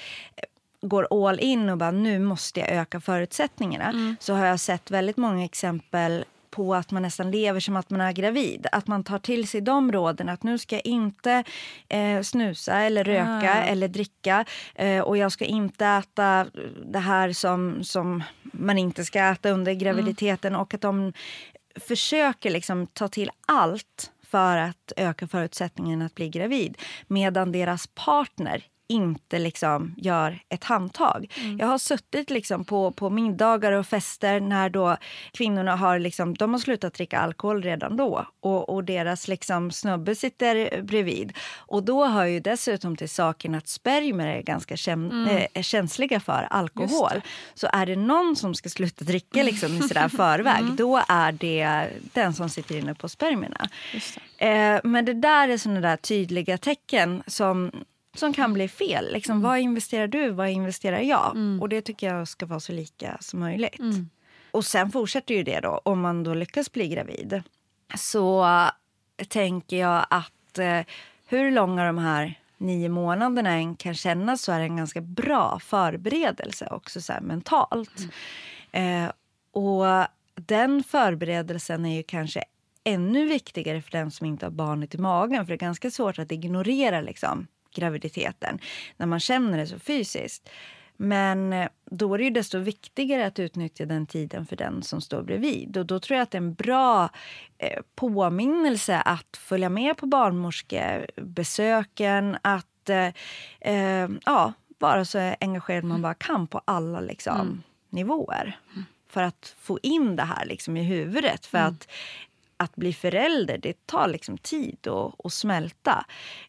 går 0.83 1.29
all 1.29 1.41
in 1.41 1.69
och 1.69 1.79
bara 1.79 1.91
nu 1.91 2.19
måste 2.19 2.61
jag 2.61 2.69
öka 2.69 3.01
förutsättningarna 3.01 3.85
mm. 3.85 4.17
så 4.21 4.35
har 4.35 4.47
jag 4.47 4.61
sett 4.61 4.91
väldigt 4.91 5.17
många 5.17 5.45
exempel 5.45 6.25
på 6.53 6.75
att 6.75 6.91
man 6.91 7.03
nästan 7.03 7.31
lever 7.31 7.61
som 7.61 7.77
att 7.77 7.91
man 7.91 8.01
är 8.01 8.13
gravid. 8.13 8.67
Att 8.73 8.87
man 8.87 9.05
tar 9.05 9.19
till 9.19 9.49
sig 9.49 9.61
de 9.61 9.93
råden 9.93 10.29
att 10.29 10.43
nu 10.43 10.59
ska 10.59 10.77
jag 10.77 10.87
inte 10.87 11.45
eh, 11.89 12.23
snusa 12.23 12.81
eller 12.81 13.05
röka 13.05 13.55
ah. 13.55 13.63
eller 13.63 13.89
dricka 13.89 14.45
eh, 14.75 15.01
och 15.01 15.17
jag 15.17 15.33
ska 15.33 15.45
inte 15.45 15.87
äta 15.87 16.47
det 16.87 16.99
här 16.99 17.33
som, 17.33 17.85
som 17.85 18.23
man 18.43 18.79
inte 18.79 19.05
ska 19.05 19.21
äta 19.21 19.51
under 19.51 19.73
graviditeten 19.73 20.53
mm. 20.53 20.61
och 20.61 20.75
att 20.75 20.81
de 20.81 21.13
försöker 21.81 22.51
liksom 22.51 22.87
ta 22.87 23.09
till 23.09 23.31
allt 23.47 24.11
för 24.23 24.57
att 24.57 24.93
öka 24.97 25.29
förutsättningen 25.29 26.03
att 26.03 26.15
bli 26.15 26.29
gravid 26.29 26.79
medan 27.07 27.53
deras 27.53 27.87
partner 27.87 28.65
inte 28.93 29.39
liksom 29.39 29.95
gör 29.97 30.43
ett 30.49 30.65
handtag. 30.65 31.33
Mm. 31.37 31.59
Jag 31.59 31.67
har 31.67 31.79
suttit 31.79 32.31
liksom 32.31 32.65
på, 32.65 32.91
på 32.91 33.11
middagar 33.11 33.73
och 33.73 33.87
fester 33.87 34.41
när 34.41 34.71
då 34.71 34.97
kvinnorna 35.33 35.77
har, 35.77 35.99
liksom, 35.99 36.35
de 36.35 36.53
har 36.53 36.61
slutat 36.61 36.95
dricka 36.95 37.19
alkohol 37.19 37.63
redan 37.63 37.97
då 37.97 38.27
och, 38.41 38.69
och 38.69 38.85
deras 38.85 39.29
liksom 39.29 39.71
snubbe 39.71 40.15
sitter 40.15 40.83
bredvid. 40.83 41.33
Och 41.57 41.83
då 41.83 42.07
hör 42.07 42.25
ju 42.25 42.41
dessutom 42.41 42.97
till 42.97 43.09
saken 43.09 43.55
att 43.55 43.69
spermier 43.69 44.27
är 44.29 44.43
ganska 44.43 44.77
käm, 44.77 45.11
mm. 45.11 45.47
äh, 45.55 45.63
känsliga 45.63 46.21
för 46.21 46.47
alkohol. 46.51 47.21
Så 47.55 47.69
är 47.73 47.87
det 47.87 47.97
någon 47.97 48.37
som 48.37 48.55
ska 48.55 48.69
sluta 48.69 49.05
dricka 49.05 49.43
liksom, 49.43 49.75
i 49.77 49.83
sådär 49.83 50.09
förväg, 50.17 50.61
mm. 50.61 50.77
då 50.77 51.03
är 51.09 51.33
det 51.33 51.89
den 52.13 52.35
som 52.35 52.49
sitter 52.49 52.79
inne 52.79 52.95
på 52.95 53.09
spermierna. 53.09 53.69
Eh, 54.39 54.81
men 54.85 55.05
det 55.05 55.15
där 55.15 55.49
är 55.49 55.57
såna 55.57 55.81
där 55.81 55.97
tydliga 55.97 56.59
tecken 56.59 57.23
som 57.27 57.71
som 58.15 58.33
kan 58.33 58.53
bli 58.53 58.69
fel. 58.69 59.13
Liksom, 59.13 59.33
mm. 59.33 59.43
Vad 59.43 59.59
investerar 59.59 60.07
du? 60.07 60.31
Vad 60.31 60.49
investerar 60.49 61.01
jag? 61.01 61.31
Mm. 61.31 61.63
Och 61.63 61.69
Det 61.69 61.83
tycker 61.83 62.15
jag 62.15 62.29
ska 62.29 62.47
vara 62.47 62.61
så 62.61 62.73
lika 62.73 63.19
som 63.21 63.41
möjligt. 63.41 63.79
Mm. 63.79 64.11
Och 64.51 64.65
Sen 64.65 64.91
fortsätter 64.91 65.35
ju 65.35 65.43
det 65.43 65.61
då, 65.61 65.81
om 65.85 66.01
man 66.01 66.23
då 66.23 66.35
lyckas 66.35 66.73
bli 66.73 66.89
gravid. 66.89 67.43
Så 67.97 68.45
äh, 68.45 69.27
tänker 69.29 69.77
jag 69.77 70.07
att 70.11 70.59
eh, 70.59 70.81
hur 71.27 71.51
långa 71.51 71.87
de 71.87 71.99
här 71.99 72.39
nio 72.59 72.89
månaderna 72.89 73.51
än 73.51 73.77
kan 73.77 73.95
kännas 73.95 74.43
så 74.43 74.53
är 74.53 74.59
det 74.59 74.65
en 74.65 74.77
ganska 74.77 75.01
bra 75.01 75.59
förberedelse 75.59 76.69
också 76.71 77.01
så 77.01 77.13
mentalt. 77.21 77.99
Mm. 78.73 79.05
Eh, 79.05 79.13
och 79.53 80.07
den 80.35 80.85
förberedelsen 80.85 81.87
är 81.87 81.97
ju 81.97 82.03
kanske 82.03 82.45
ännu 82.85 83.25
viktigare 83.25 83.83
för 83.83 83.91
den 83.91 84.11
som 84.11 84.27
inte 84.27 84.47
har 84.47 84.51
barnet 84.51 84.95
i 84.95 84.99
magen. 84.99 85.47
För 85.47 85.49
det 85.49 85.55
är 85.55 85.67
ganska 85.67 85.91
svårt 85.91 86.19
att 86.19 86.33
ignorera 86.33 87.01
liksom, 87.01 87.47
graviditeten 87.75 88.59
när 88.97 89.07
man 89.07 89.21
känner 89.21 89.59
det 89.59 89.67
så 89.67 89.79
fysiskt. 89.79 90.51
Men 90.97 91.53
eh, 91.53 91.69
då 91.91 92.15
är 92.15 92.19
det 92.19 92.25
ju 92.25 92.31
desto 92.31 92.59
viktigare 92.59 93.27
att 93.27 93.39
utnyttja 93.39 93.87
den 93.87 94.07
tiden 94.07 94.47
för 94.47 94.57
den 94.57 94.83
som 94.83 95.01
står 95.01 95.23
bredvid. 95.23 95.77
Och 95.77 95.87
då 95.87 96.01
tror 96.01 96.17
jag 96.17 96.23
att 96.23 96.31
det 96.31 96.39
är 96.39 96.43
en 96.43 96.55
bra 96.55 97.09
eh, 97.59 97.83
påminnelse 97.95 99.01
att 99.01 99.37
följa 99.37 99.69
med 99.69 99.97
på 99.97 100.07
barnmorskebesöken, 100.07 102.37
att 102.43 102.89
eh, 102.89 103.09
eh, 103.61 104.09
ja, 104.25 104.53
vara 104.79 105.05
så 105.05 105.35
engagerad 105.41 105.85
man 105.85 106.03
bara 106.03 106.15
kan 106.15 106.47
på 106.47 106.61
alla 106.65 107.01
liksom, 107.01 107.41
mm. 107.41 107.63
nivåer. 107.91 108.59
För 109.09 109.23
att 109.23 109.57
få 109.59 109.79
in 109.83 110.17
det 110.17 110.23
här 110.23 110.45
liksom, 110.45 110.77
i 110.77 110.83
huvudet. 110.83 111.47
För 111.47 111.59
mm. 111.59 111.71
att 111.71 111.89
att 112.63 112.77
bli 112.77 112.93
förälder 112.93 113.59
det 113.59 113.87
tar 113.87 114.09
liksom 114.09 114.39
tid 114.39 114.89
att, 114.89 115.15
att 115.25 115.33
smälta. 115.33 116.05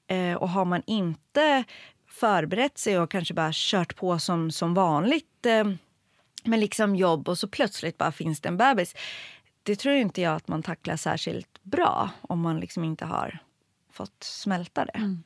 Eh, 0.08 0.34
och 0.34 0.50
har 0.50 0.66
man 0.66 0.82
inte 0.88 1.64
förberett 2.08 2.78
sig 2.78 3.00
och 3.00 3.12
kanske 3.12 3.34
bara 3.34 3.52
kört 3.54 3.96
på 3.96 4.20
som, 4.20 4.52
som 4.52 4.74
vanligt 4.74 5.46
eh, 5.46 5.64
med 6.44 6.60
liksom 6.60 6.96
jobb 6.96 7.30
och 7.30 7.38
så 7.38 7.48
plötsligt 7.48 7.98
bara 7.98 8.12
finns 8.12 8.42
det 8.42 8.50
en 8.50 8.58
bebis. 8.58 8.96
Det 9.64 9.76
tror 9.76 9.96
inte 9.96 10.22
jag 10.22 10.36
att 10.36 10.48
man 10.48 10.64
tacklar 10.64 10.96
särskilt 10.96 11.64
bra 11.64 12.10
om 12.22 12.42
man 12.42 12.60
liksom 12.60 12.84
inte 12.84 13.06
har 13.06 13.40
fått 13.92 14.24
smälta 14.24 14.86
det. 14.86 14.98
Mm. 14.98 15.24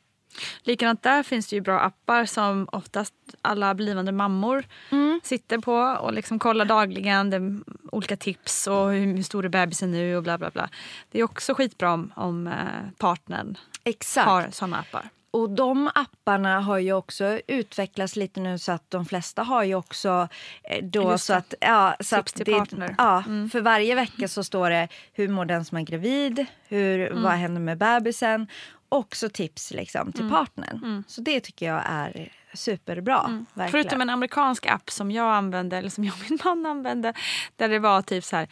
Likadant 0.63 1.03
där 1.03 1.23
finns 1.23 1.47
det 1.47 1.55
ju 1.55 1.61
bra 1.61 1.79
appar 1.79 2.25
som 2.25 2.69
oftast 2.71 3.13
alla 3.41 3.73
blivande 3.73 4.11
mammor 4.11 4.65
mm. 4.89 5.19
sitter 5.23 5.57
på 5.57 5.73
och 5.73 6.13
liksom 6.13 6.39
kollar 6.39 6.65
dagligen. 6.65 7.29
Det 7.29 7.61
olika 7.91 8.17
tips 8.17 8.67
och 8.67 8.91
hur 8.91 9.23
stor 9.23 9.45
är 9.45 9.49
bebisen 9.49 9.91
nu 9.91 10.15
och 10.15 10.23
bla 10.23 10.37
bla 10.37 10.49
bla. 10.49 10.69
Det 11.11 11.19
är 11.19 11.23
också 11.23 11.53
skitbra 11.53 11.93
om, 11.93 12.13
om 12.15 12.47
eh, 12.47 12.53
partnern 12.97 13.57
Exakt. 13.83 14.27
har 14.27 14.47
såna 14.51 14.77
appar. 14.77 15.09
Och 15.31 15.49
de 15.49 15.89
apparna 15.95 16.59
har 16.59 16.77
ju 16.77 16.93
också 16.93 17.39
utvecklats 17.47 18.15
lite 18.15 18.39
nu 18.39 18.59
så 18.59 18.71
att 18.71 18.91
de 18.91 19.05
flesta 19.05 19.43
har 19.43 19.63
ju 19.63 19.75
också 19.75 20.27
eh, 20.63 20.83
då 20.83 21.17
så 21.17 21.33
att, 21.33 21.53
ja, 21.61 21.95
så 21.99 22.23
till 22.23 22.45
det, 22.45 22.57
partner. 22.57 22.95
Ja, 22.97 23.23
mm. 23.27 23.49
för 23.49 23.61
varje 23.61 23.95
vecka 23.95 24.27
så 24.27 24.43
står 24.43 24.69
det 24.69 24.87
hur 25.13 25.27
mår 25.27 25.45
den 25.45 25.65
som 25.65 25.77
är 25.77 25.81
gravid, 25.81 26.45
hur, 26.67 27.11
mm. 27.11 27.23
vad 27.23 27.31
händer 27.31 27.61
med 27.61 27.77
bebisen 27.77 28.47
också 28.89 29.29
tips 29.29 29.71
liksom, 29.71 30.11
till 30.11 30.21
mm. 30.21 30.33
partnern. 30.33 30.77
Mm. 30.83 31.03
Så 31.07 31.21
det 31.21 31.39
tycker 31.39 31.65
jag 31.65 31.83
är 31.85 32.31
superbra. 32.53 33.25
Mm. 33.25 33.45
Förutom 33.71 34.01
en 34.01 34.09
amerikansk 34.09 34.65
app 34.65 34.89
som 34.89 35.11
jag 35.11 35.35
använde, 35.35 35.77
eller 35.77 35.89
som 35.89 36.03
jag 36.03 36.13
och 36.13 36.29
min 36.29 36.39
man 36.43 36.65
använde, 36.65 37.13
där 37.55 37.69
det 37.69 37.79
var 37.79 38.01
typ 38.01 38.23
så 38.23 38.35
här, 38.35 38.47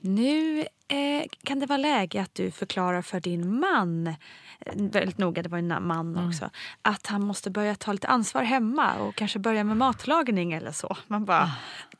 nu 0.00 0.60
eh, 0.88 1.24
kan 1.42 1.60
det 1.60 1.66
vara 1.66 1.78
läge 1.78 2.22
att 2.22 2.34
du 2.34 2.50
förklarar 2.50 3.02
för 3.02 3.20
din 3.20 3.60
man 3.60 4.14
väldigt 4.74 5.18
noga, 5.18 5.42
det 5.42 5.48
var 5.48 5.58
en 5.58 5.68
man 5.68 6.16
mm. 6.16 6.28
också, 6.28 6.50
att 6.82 7.06
han 7.06 7.24
måste 7.24 7.50
börja 7.50 7.74
ta 7.74 7.92
lite 7.92 8.08
ansvar 8.08 8.42
hemma 8.42 8.94
och 8.94 9.14
kanske 9.14 9.38
börja 9.38 9.64
med 9.64 9.76
matlagning 9.76 10.52
eller 10.52 10.72
så. 10.72 10.96
Man 11.06 11.24
bara, 11.24 11.42
ah. 11.42 11.50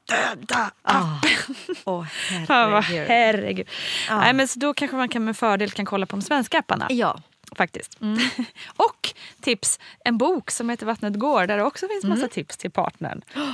döda 0.09 0.71
ah. 0.83 1.19
appen! 1.19 1.55
Oh. 1.85 2.01
Oh, 2.01 2.05
herregud. 2.49 3.09
herregud. 3.09 3.69
Ah. 4.11 4.19
Nej, 4.19 4.33
men 4.33 4.49
så 4.49 4.59
då 4.59 4.75
kanske 4.75 4.97
man 4.97 5.09
kan 5.09 5.25
med 5.25 5.37
fördel 5.37 5.71
kan 5.71 5.85
kolla 5.85 6.07
på 6.07 6.17
de 6.17 6.23
svenska 6.23 6.59
apparna. 6.59 6.87
Ja 6.91 7.21
faktiskt. 7.55 8.01
Mm. 8.01 8.19
och 8.67 9.15
tips, 9.41 9.79
en 10.05 10.19
bok 10.19 10.51
som 10.51 10.71
heter 10.71 10.87
Vattnet 10.87 11.15
går 11.15 11.47
där 11.47 11.57
det 11.57 11.65
också 11.65 11.89
finns 11.89 12.05
massa 12.05 12.19
mm. 12.19 12.31
tips 12.31 12.57
till 12.57 12.71
partnern. 12.71 13.23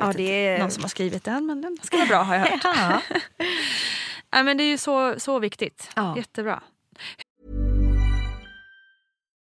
Ja, 0.00 0.12
det 0.16 0.46
är... 0.46 0.58
Någon 0.58 0.70
som 0.70 0.82
har 0.82 0.88
skrivit 0.88 1.24
den, 1.24 1.46
men 1.46 1.60
den 1.60 1.78
ska 1.82 1.96
vara 1.96 2.06
bra 2.06 2.22
har 2.22 2.34
jag 2.34 2.46
hört. 2.46 2.60
ja. 2.64 3.02
ja, 4.30 4.42
men 4.42 4.56
det 4.56 4.62
är 4.62 4.68
ju 4.68 4.78
så, 4.78 5.20
så 5.20 5.38
viktigt. 5.38 5.90
Ja. 5.96 6.16
Jättebra. 6.16 6.62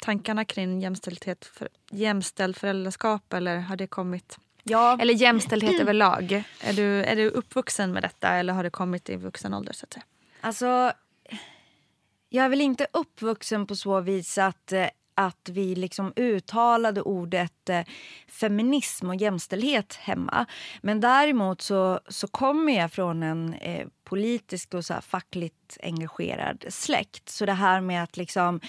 tankarna 0.00 0.44
kring 0.44 0.80
jämställdhet, 0.80 1.44
för, 1.44 1.68
jämställd 1.90 2.56
föräldraskap 2.56 3.32
eller 3.32 3.58
har 3.58 3.76
det 3.76 3.86
kommit? 3.86 4.38
Ja. 4.62 4.98
Eller 5.00 5.14
jämställdhet 5.14 5.80
överlag. 5.80 6.44
Är 6.60 6.72
du, 6.72 7.04
är 7.04 7.16
du 7.16 7.28
uppvuxen 7.28 7.92
med 7.92 8.02
detta 8.02 8.28
eller 8.28 8.52
har 8.52 8.62
det 8.62 8.70
kommit 8.70 9.10
i 9.10 9.16
vuxen 9.16 9.54
ålder? 9.54 9.72
Så 9.72 9.84
att 9.84 9.92
säga? 9.92 10.04
Alltså, 10.40 10.92
jag 12.28 12.44
är 12.44 12.48
väl 12.48 12.60
inte 12.60 12.86
uppvuxen 12.92 13.66
på 13.66 13.76
så 13.76 14.00
vis 14.00 14.38
att, 14.38 14.72
eh, 14.72 14.86
att 15.14 15.48
vi 15.48 15.74
liksom 15.74 16.12
uttalade 16.16 17.02
ordet 17.02 17.68
eh, 17.68 17.84
feminism 18.28 19.08
och 19.08 19.16
jämställdhet 19.16 19.94
hemma. 19.94 20.46
Men 20.82 21.00
däremot 21.00 21.62
så, 21.62 22.00
så 22.08 22.28
kommer 22.28 22.78
jag 22.78 22.92
från 22.92 23.22
en 23.22 23.54
eh, 23.54 23.86
politisk 24.04 24.74
och 24.74 24.84
så 24.84 24.94
här 24.94 25.00
engagerad 25.82 26.64
släkt. 26.68 27.28
Så 27.28 27.46
det 27.46 27.52
här 27.52 27.80
med 27.80 28.02
att 28.02 28.16
liksom 28.16 28.60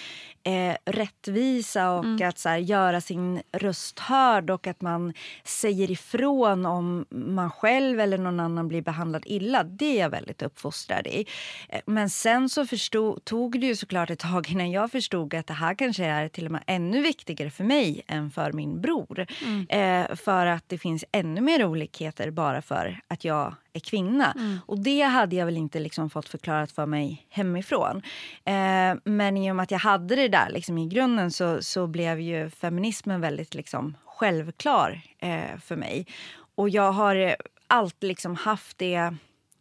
eh, 0.42 0.76
rättvisa 0.84 1.90
och 1.90 2.04
Mm. 2.04 2.28
att 2.28 2.38
så 2.38 2.48
här, 2.48 2.56
göra 2.58 3.00
sin 3.00 3.42
röst 3.52 3.98
hörd 3.98 4.50
och 4.50 4.66
att 4.66 4.80
man 4.80 5.12
säger 5.44 5.90
ifrån 5.90 6.66
om 6.66 7.06
man 7.10 7.50
själv 7.50 8.00
eller 8.00 8.18
någon 8.18 8.40
annan 8.40 8.68
blir 8.68 8.82
behandlad 8.82 9.22
illa. 9.26 9.64
Det 9.64 9.96
är 9.96 10.00
jag 10.00 10.10
väldigt 10.10 10.42
uppfostrad 10.42 11.06
i. 11.06 11.26
Eh, 11.68 11.80
Men 11.86 12.10
sen 12.10 12.48
så 12.48 12.66
förstod, 12.66 13.24
tog 13.24 13.60
det 13.60 13.66
ju 13.66 13.76
såklart 13.76 14.10
ett 14.10 14.18
tag 14.18 14.50
innan 14.50 14.70
jag 14.70 14.90
förstod 14.90 15.34
att 15.34 15.46
det 15.46 15.54
här 15.54 15.74
kanske 15.74 16.04
är 16.04 16.28
till 16.28 16.46
och 16.46 16.52
med 16.52 16.62
ännu 16.66 17.02
viktigare 17.02 17.50
för 17.50 17.64
mig 17.64 18.02
än 18.06 18.30
för 18.30 18.52
min 18.52 18.80
bror. 18.80 19.26
Eh, 19.68 20.14
för 20.14 20.46
att 20.46 20.68
det 20.68 20.78
finns 20.78 21.04
ännu 21.12 21.40
mer 21.40 21.64
olikheter 21.64 22.30
bara 22.30 22.62
för 22.62 23.00
att 23.08 23.24
jag 23.24 23.54
är 23.72 23.80
kvinna. 23.80 24.34
Och 24.66 24.78
det 24.78 25.02
hade 25.02 25.36
jag 25.36 25.46
väl 25.46 25.56
inte 25.56 25.80
liksom 25.80 26.10
fått 26.10 26.28
förklarat 26.28 26.72
för 26.72 26.86
mig 26.86 27.26
hemifrån. 27.28 28.02
Eh, 28.44 28.94
men 29.04 29.36
i 29.36 29.50
och 29.50 29.56
med 29.56 29.62
att 29.62 29.70
jag 29.70 29.78
hade 29.78 30.16
det 30.16 30.28
där 30.28 30.50
liksom 30.50 30.78
i 30.78 30.86
grunden 30.86 31.30
så, 31.30 31.62
så 31.62 31.86
blev 31.86 32.20
ju 32.20 32.50
feminismen 32.50 33.20
väldigt 33.20 33.54
liksom 33.54 33.96
självklar 34.04 35.00
eh, 35.18 35.58
för 35.60 35.76
mig. 35.76 36.06
Och 36.54 36.68
jag 36.68 36.92
har 36.92 37.16
eh, 37.16 37.34
alltid 37.66 38.08
liksom 38.08 38.36
haft 38.36 38.78
det 38.78 39.14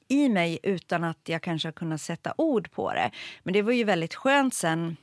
i 0.07 0.29
mig 0.29 0.59
utan 0.63 1.03
att 1.03 1.19
jag 1.25 1.41
kanske 1.41 1.67
har 1.67 1.73
kunnat 1.73 2.01
sätta 2.01 2.33
ord 2.37 2.71
på 2.71 2.93
det. 2.93 3.11
Men 3.43 3.53
det 3.53 3.61
var 3.61 3.71
ju 3.71 3.83
väldigt 3.83 4.15
skönt 4.15 4.53
sen 4.53 4.97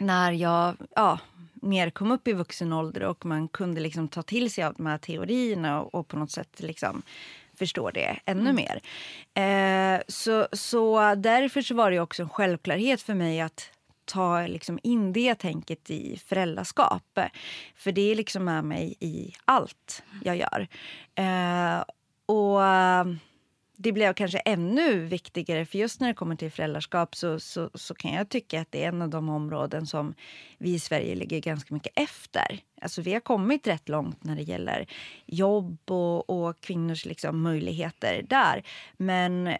när 0.00 0.32
jag 0.32 0.76
ja, 0.96 1.18
mer 1.54 1.90
kom 1.90 2.12
upp 2.12 2.28
i 2.28 2.32
vuxen 2.32 2.72
ålder 2.72 3.02
och 3.02 3.26
man 3.26 3.48
kunde 3.48 3.80
liksom 3.80 4.08
ta 4.08 4.22
till 4.22 4.50
sig 4.50 4.64
av 4.64 4.74
de 4.74 4.86
här 4.86 4.98
teorierna 4.98 5.82
och, 5.82 5.94
och 5.94 6.08
på 6.08 6.16
något 6.16 6.30
sätt 6.30 6.60
liksom 6.60 7.02
förstå 7.58 7.90
det 7.90 8.18
ännu 8.24 8.52
mer. 8.52 8.80
Eh, 9.34 10.00
så, 10.08 10.48
så 10.52 11.14
därför 11.14 11.62
så 11.62 11.74
var 11.74 11.90
det 11.90 12.00
också 12.00 12.22
en 12.22 12.28
självklarhet 12.28 13.02
för 13.02 13.14
mig 13.14 13.40
att 13.40 13.70
ta 14.04 14.46
liksom 14.46 14.78
in 14.82 15.12
det 15.12 15.34
tänket 15.34 15.90
i 15.90 16.20
föräldraskap. 16.26 17.18
För 17.76 17.92
det 17.92 18.10
är 18.10 18.14
liksom 18.14 18.44
med 18.44 18.64
mig 18.64 18.94
i 19.00 19.32
allt 19.44 20.02
jag 20.24 20.36
gör. 20.36 20.68
Eh, 21.14 21.84
och 22.26 22.60
det 23.82 23.92
blev 23.92 24.12
kanske 24.12 24.38
ännu 24.38 25.04
viktigare, 25.04 25.66
för 25.66 25.78
just 25.78 26.00
när 26.00 26.08
det 26.08 26.14
kommer 26.14 26.36
till 26.36 26.50
föräldraskap 26.50 27.16
så, 27.16 27.40
så, 27.40 27.70
så 27.74 27.94
kan 27.94 28.12
jag 28.12 28.28
tycka 28.28 28.60
att 28.60 28.72
det 28.72 28.84
är 28.84 28.88
en 28.88 29.02
av 29.02 29.08
de 29.08 29.28
områden 29.28 29.86
som 29.86 30.14
vi 30.58 30.74
i 30.74 30.78
Sverige 30.78 31.14
ligger 31.14 31.40
ganska 31.40 31.74
mycket 31.74 31.92
efter. 31.96 32.60
Alltså 32.82 33.02
vi 33.02 33.12
har 33.12 33.20
kommit 33.20 33.66
rätt 33.66 33.88
långt 33.88 34.24
när 34.24 34.36
det 34.36 34.42
gäller 34.42 34.86
jobb 35.26 35.78
och, 35.90 36.30
och 36.30 36.60
kvinnors 36.60 37.04
liksom 37.04 37.42
möjligheter 37.42 38.22
där. 38.28 38.62
Men 38.96 39.56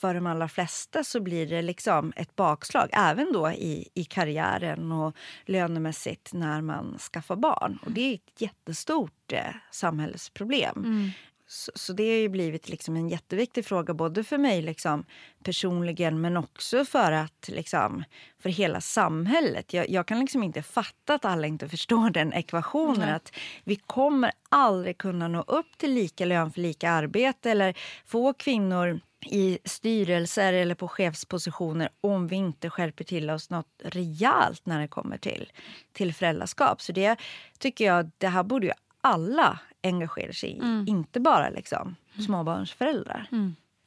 för 0.00 0.14
de 0.14 0.26
allra 0.26 0.48
flesta 0.48 1.04
så 1.04 1.20
blir 1.20 1.46
det 1.46 1.62
liksom 1.62 2.12
ett 2.16 2.36
bakslag, 2.36 2.88
även 2.92 3.32
då 3.32 3.50
i, 3.50 3.88
i 3.94 4.04
karriären 4.04 4.92
och 4.92 5.16
lönemässigt 5.46 6.32
när 6.32 6.60
man 6.60 6.98
skaffar 6.98 7.36
barn. 7.36 7.78
Och 7.84 7.92
det 7.92 8.00
är 8.00 8.14
ett 8.14 8.40
jättestort 8.40 9.32
eh, 9.32 9.54
samhällsproblem. 9.70 10.76
Mm. 10.76 11.10
Så, 11.52 11.72
så 11.74 11.92
det 11.92 12.08
har 12.08 12.16
ju 12.16 12.28
blivit 12.28 12.68
liksom 12.68 12.96
en 12.96 13.08
jätteviktig 13.08 13.64
fråga 13.64 13.94
både 13.94 14.24
för 14.24 14.38
mig 14.38 14.62
liksom, 14.62 15.04
personligen 15.44 16.20
men 16.20 16.36
också 16.36 16.84
för 16.84 17.12
att 17.12 17.48
liksom, 17.48 18.04
för 18.42 18.50
hela 18.50 18.80
samhället. 18.80 19.72
Jag, 19.72 19.90
jag 19.90 20.06
kan 20.06 20.20
liksom 20.20 20.42
inte 20.42 20.62
fatta 20.62 21.14
att 21.14 21.24
alla 21.24 21.46
inte 21.46 21.68
förstår 21.68 22.10
den 22.10 22.32
ekvationen. 22.32 23.14
Att 23.14 23.32
vi 23.64 23.76
kommer 23.76 24.32
aldrig 24.48 24.98
kunna 24.98 25.28
nå 25.28 25.44
upp 25.46 25.78
till 25.78 25.94
lika 25.94 26.24
lön 26.24 26.52
för 26.52 26.60
lika 26.60 26.90
arbete 26.90 27.50
eller 27.50 27.78
få 28.06 28.32
kvinnor 28.32 29.00
i 29.26 29.58
styrelser 29.64 30.52
eller 30.52 30.74
på 30.74 30.88
chefspositioner 30.88 31.88
om 32.00 32.26
vi 32.26 32.36
inte 32.36 32.70
skärper 32.70 33.04
till 33.04 33.30
oss 33.30 33.50
något 33.50 33.82
rejält 33.84 34.66
när 34.66 34.80
det 34.80 34.88
kommer 34.88 35.18
till, 35.18 35.52
till 35.92 36.14
föräldraskap. 36.14 36.80
Så 36.80 36.92
det 36.92 37.16
tycker 37.58 37.84
jag, 37.84 38.10
det 38.18 38.28
här 38.28 38.42
borde 38.42 38.66
ju 38.66 38.72
alla 39.00 39.58
engagera 39.82 40.32
sig 40.32 40.50
i. 40.50 40.84
Inte 40.90 41.20
bara 41.20 41.50
liksom 41.50 41.96
småbarnsföräldrar. 42.18 43.26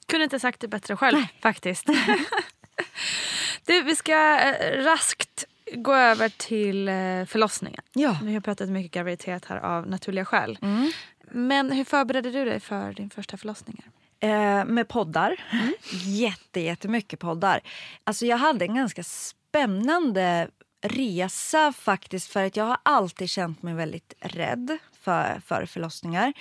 Kunde 0.06 0.24
inte 0.24 0.40
sagt 0.40 0.60
det 0.60 0.68
bättre 0.68 0.96
själv 0.98 1.18
faktiskt. 1.42 1.86
du, 3.66 3.82
vi 3.82 3.96
ska 3.96 4.40
eh, 4.40 4.84
raskt 4.84 5.46
gå 5.74 5.94
över 5.94 6.30
till 6.30 6.88
eh, 6.88 7.26
förlossningen. 7.26 7.82
Ja. 7.94 8.18
Vi 8.24 8.34
har 8.34 8.42
pratat 8.42 8.70
mycket 8.70 8.92
graviditet 8.92 9.46
här 9.46 9.58
av 9.58 9.88
naturliga 9.88 10.26
skäl. 10.26 10.58
Mm. 10.62 10.92
Men 11.32 11.72
hur 11.72 11.84
förberedde 11.84 12.32
du 12.32 12.46
dig 12.46 12.60
för 12.60 12.94
din 12.94 13.10
första 13.10 13.38
förlossning? 13.38 13.84
Eh, 14.20 14.66
med 14.66 14.88
poddar. 14.88 15.36
Jätte, 16.04 16.60
jättemycket 16.60 17.20
poddar. 17.20 17.62
Alltså 18.04 18.26
jag 18.26 18.38
hade 18.38 18.66
en 18.66 18.76
ganska 18.76 19.04
spännande 19.04 20.48
resa 20.82 21.74
faktiskt 21.74 22.32
för 22.32 22.44
att 22.44 22.58
jag 22.58 22.66
har 22.66 22.78
alltid 22.84 23.30
känt 23.30 23.64
mig 23.64 23.74
väldigt 23.74 24.14
rädd 24.20 24.78
för, 25.06 25.42
för 25.46 25.66
förlossningar. 25.66 26.34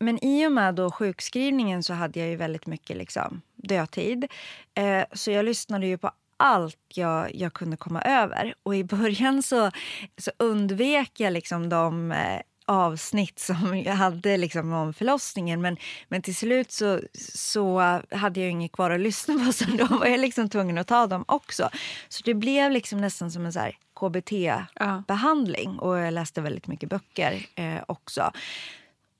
Men 0.00 0.24
i 0.24 0.46
och 0.46 0.52
med 0.52 0.74
då 0.74 0.90
sjukskrivningen 0.90 1.82
så 1.82 1.94
hade 1.94 2.20
jag 2.20 2.28
ju 2.28 2.36
väldigt 2.36 2.66
mycket 2.66 2.96
liksom 2.96 3.42
dödtid. 3.54 4.26
Eh, 4.74 5.04
så 5.12 5.30
jag 5.30 5.44
lyssnade 5.44 5.86
ju 5.86 5.98
på 5.98 6.10
allt 6.36 6.78
jag, 6.94 7.34
jag 7.34 7.52
kunde 7.52 7.76
komma 7.76 8.02
över. 8.02 8.54
Och 8.62 8.76
i 8.76 8.84
början 8.84 9.42
så, 9.42 9.70
så 10.18 10.30
undvek 10.38 11.20
jag 11.20 11.32
liksom 11.32 11.68
de 11.68 12.12
eh, 12.12 12.40
avsnitt 12.68 13.38
som 13.38 13.78
jag 13.84 13.94
hade 13.94 14.36
liksom 14.36 14.72
om 14.72 14.92
förlossningen. 14.92 15.60
Men, 15.60 15.76
men 16.08 16.22
till 16.22 16.36
slut 16.36 16.72
så, 16.72 17.00
så 17.34 17.80
hade 18.10 18.40
jag 18.40 18.50
inget 18.50 18.72
kvar 18.72 18.90
att 18.90 19.00
lyssna 19.00 19.44
på 19.44 19.52
så 19.52 19.64
då 19.64 19.86
var 19.86 20.06
jag 20.06 20.20
liksom 20.20 20.48
tvungen 20.48 20.78
att 20.78 20.86
ta 20.86 21.06
dem 21.06 21.24
också. 21.28 21.70
Så 22.08 22.22
det 22.24 22.34
blev 22.34 22.70
liksom 22.70 23.00
nästan 23.00 23.30
som 23.30 23.46
en 23.46 23.52
så 23.52 23.70
KBT-behandling 23.94 25.78
och 25.78 25.98
jag 25.98 26.14
läste 26.14 26.40
väldigt 26.40 26.66
mycket 26.66 26.88
böcker 26.88 27.46
eh, 27.54 27.82
också. 27.86 28.32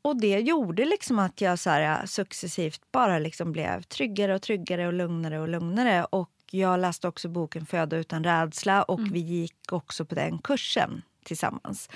Och 0.02 0.20
det 0.20 0.38
gjorde 0.38 0.84
liksom 0.84 1.18
att 1.18 1.40
jag 1.40 1.58
så 1.58 1.70
här, 1.70 2.06
successivt 2.06 2.80
bara 2.92 3.18
liksom 3.18 3.52
blev 3.52 3.82
tryggare 3.82 4.34
och 4.34 4.42
tryggare 4.42 4.86
och 4.86 4.92
lugnare 4.92 5.40
och 5.40 5.48
lugnare. 5.48 6.04
Och 6.04 6.30
jag 6.50 6.80
läste 6.80 7.08
också 7.08 7.28
boken 7.28 7.66
Föda 7.66 7.96
utan 7.96 8.24
rädsla 8.24 8.82
och 8.82 9.00
vi 9.12 9.20
gick 9.20 9.72
också 9.72 10.04
på 10.04 10.14
den 10.14 10.38
kursen 10.38 11.02
tillsammans. 11.24 11.88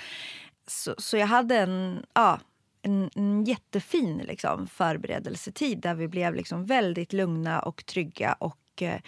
Så, 0.67 0.95
så 0.97 1.17
jag 1.17 1.27
hade 1.27 1.57
en, 1.57 2.05
ja, 2.13 2.39
en, 2.81 3.09
en 3.15 3.43
jättefin 3.43 4.17
liksom, 4.17 4.67
förberedelsetid 4.67 5.79
där 5.79 5.93
vi 5.93 6.07
blev 6.07 6.35
liksom 6.35 6.65
väldigt 6.65 7.13
lugna 7.13 7.59
och 7.59 7.85
trygga 7.85 8.33
och 8.33 8.81
eh, 8.81 8.99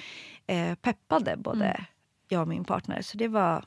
eh 0.48 0.76
peppade 0.76 1.38
både 1.38 1.66
mm 1.66 1.84
jag 2.28 2.42
och 2.42 2.48
min 2.48 2.66
partner. 2.66 3.02
Så 3.02 3.18
det 3.18 3.28
var... 3.28 3.66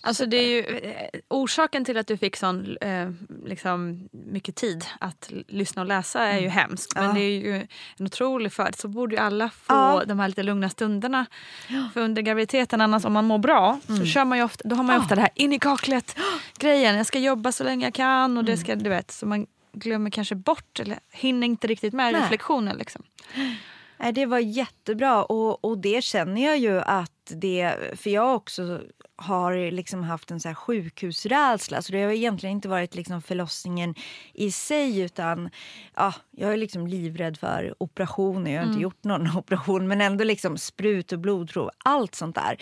Alltså 0.00 0.26
det 0.26 0.36
är 0.36 0.48
ju, 0.48 0.78
eh, 0.78 1.20
orsaken 1.28 1.84
till 1.84 1.96
att 1.96 2.06
du 2.06 2.16
fick 2.16 2.36
sån 2.36 2.76
eh, 2.80 3.10
liksom, 3.44 4.08
mycket 4.10 4.56
tid 4.56 4.84
att 5.00 5.30
lyssna 5.48 5.82
och 5.82 5.88
läsa 5.88 6.22
är 6.22 6.32
ju 6.32 6.38
mm. 6.38 6.50
hemskt. 6.50 6.94
Men 6.94 7.04
ja. 7.04 7.12
det 7.12 7.20
är 7.20 7.30
ju 7.30 7.66
en 7.96 8.06
otrolig 8.06 8.52
fördel. 8.52 8.74
Så 8.74 8.88
borde 8.88 9.14
ju 9.14 9.20
alla 9.20 9.50
få 9.50 9.74
ja. 9.74 10.02
de 10.06 10.18
här 10.18 10.28
lite 10.28 10.42
lugna 10.42 10.70
stunderna. 10.70 11.26
Ja. 11.68 11.88
För 11.94 12.00
under 12.00 12.22
graviditeten, 12.22 12.80
annars 12.80 13.04
om 13.04 13.12
man 13.12 13.24
mår 13.24 13.38
bra, 13.38 13.80
mm. 13.88 14.00
så 14.00 14.06
kör 14.06 14.24
man 14.24 14.42
ofta, 14.42 14.68
då 14.68 14.76
har 14.76 14.82
man 14.82 15.00
ofta 15.00 15.14
det 15.14 15.20
här 15.20 15.30
in 15.34 15.52
i 15.52 15.58
kaklet 15.58 16.16
grejen. 16.58 16.96
Jag 16.96 17.06
ska 17.06 17.18
jobba 17.18 17.52
så 17.52 17.64
länge 17.64 17.86
jag 17.86 17.94
kan 17.94 18.38
och 18.38 18.44
det 18.44 18.52
mm. 18.52 18.64
ska, 18.64 18.74
du 18.74 18.90
vet. 18.90 19.10
Så 19.10 19.26
man 19.26 19.46
glömmer 19.72 20.10
kanske 20.10 20.34
bort 20.34 20.80
eller 20.80 20.98
hinner 21.10 21.46
inte 21.46 21.66
riktigt 21.66 21.92
med 21.92 22.12
Nej. 22.12 22.22
reflektionen. 22.22 22.76
Liksom. 22.76 23.02
Nej, 23.98 24.12
det 24.12 24.26
var 24.26 24.38
jättebra 24.38 25.24
och, 25.24 25.64
och 25.64 25.78
det 25.78 26.04
känner 26.04 26.44
jag 26.44 26.58
ju 26.58 26.80
att 26.80 27.32
det... 27.34 27.76
För 27.94 28.10
jag 28.10 28.34
också 28.34 28.80
har 29.16 29.70
liksom 29.70 30.02
haft 30.02 30.30
en 30.30 30.40
så 30.40 30.48
här 30.48 30.54
sjukhusrädsla. 30.54 31.82
Så 31.82 31.92
det 31.92 32.02
har 32.02 32.10
egentligen 32.10 32.56
inte 32.56 32.68
varit 32.68 32.94
liksom 32.94 33.22
förlossningen 33.22 33.94
i 34.34 34.50
sig 34.50 35.00
utan 35.00 35.50
ja, 35.94 36.14
jag 36.30 36.52
är 36.52 36.56
liksom 36.56 36.86
livrädd 36.86 37.36
för 37.36 37.74
operationer. 37.78 38.50
Jag 38.50 38.58
har 38.58 38.64
mm. 38.64 38.72
inte 38.72 38.82
gjort 38.82 39.04
någon 39.04 39.36
operation 39.36 39.88
men 39.88 40.00
ändå 40.00 40.24
liksom 40.24 40.58
sprut 40.58 41.12
och 41.12 41.18
blodprov, 41.18 41.70
allt 41.84 42.14
sånt 42.14 42.36
där. 42.36 42.56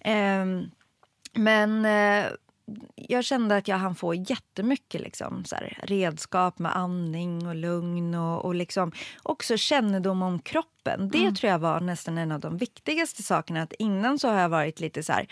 Eh, 0.00 0.46
men 1.32 1.84
eh, 1.84 2.30
jag 2.94 3.24
kände 3.24 3.56
att 3.56 3.68
jag 3.68 3.76
hann 3.76 3.94
få 3.94 4.14
jättemycket 4.14 5.00
liksom, 5.00 5.44
så 5.44 5.54
här, 5.54 5.78
redskap 5.82 6.58
med 6.58 6.76
andning 6.76 7.46
och 7.46 7.54
lugn 7.54 8.14
och, 8.14 8.44
och 8.44 8.54
liksom, 8.54 8.92
också 9.22 9.56
kännedom 9.56 10.22
om 10.22 10.38
kroppen. 10.38 11.08
Det 11.12 11.18
mm. 11.18 11.34
tror 11.34 11.50
jag 11.50 11.58
var 11.58 11.80
nästan 11.80 12.18
en 12.18 12.32
av 12.32 12.40
de 12.40 12.56
viktigaste 12.56 13.22
sakerna. 13.22 13.62
Att 13.62 13.72
Innan 13.78 14.18
så 14.18 14.28
har 14.28 14.40
jag 14.40 14.48
varit 14.48 14.80
lite 14.80 15.02
så 15.02 15.12
här... 15.12 15.26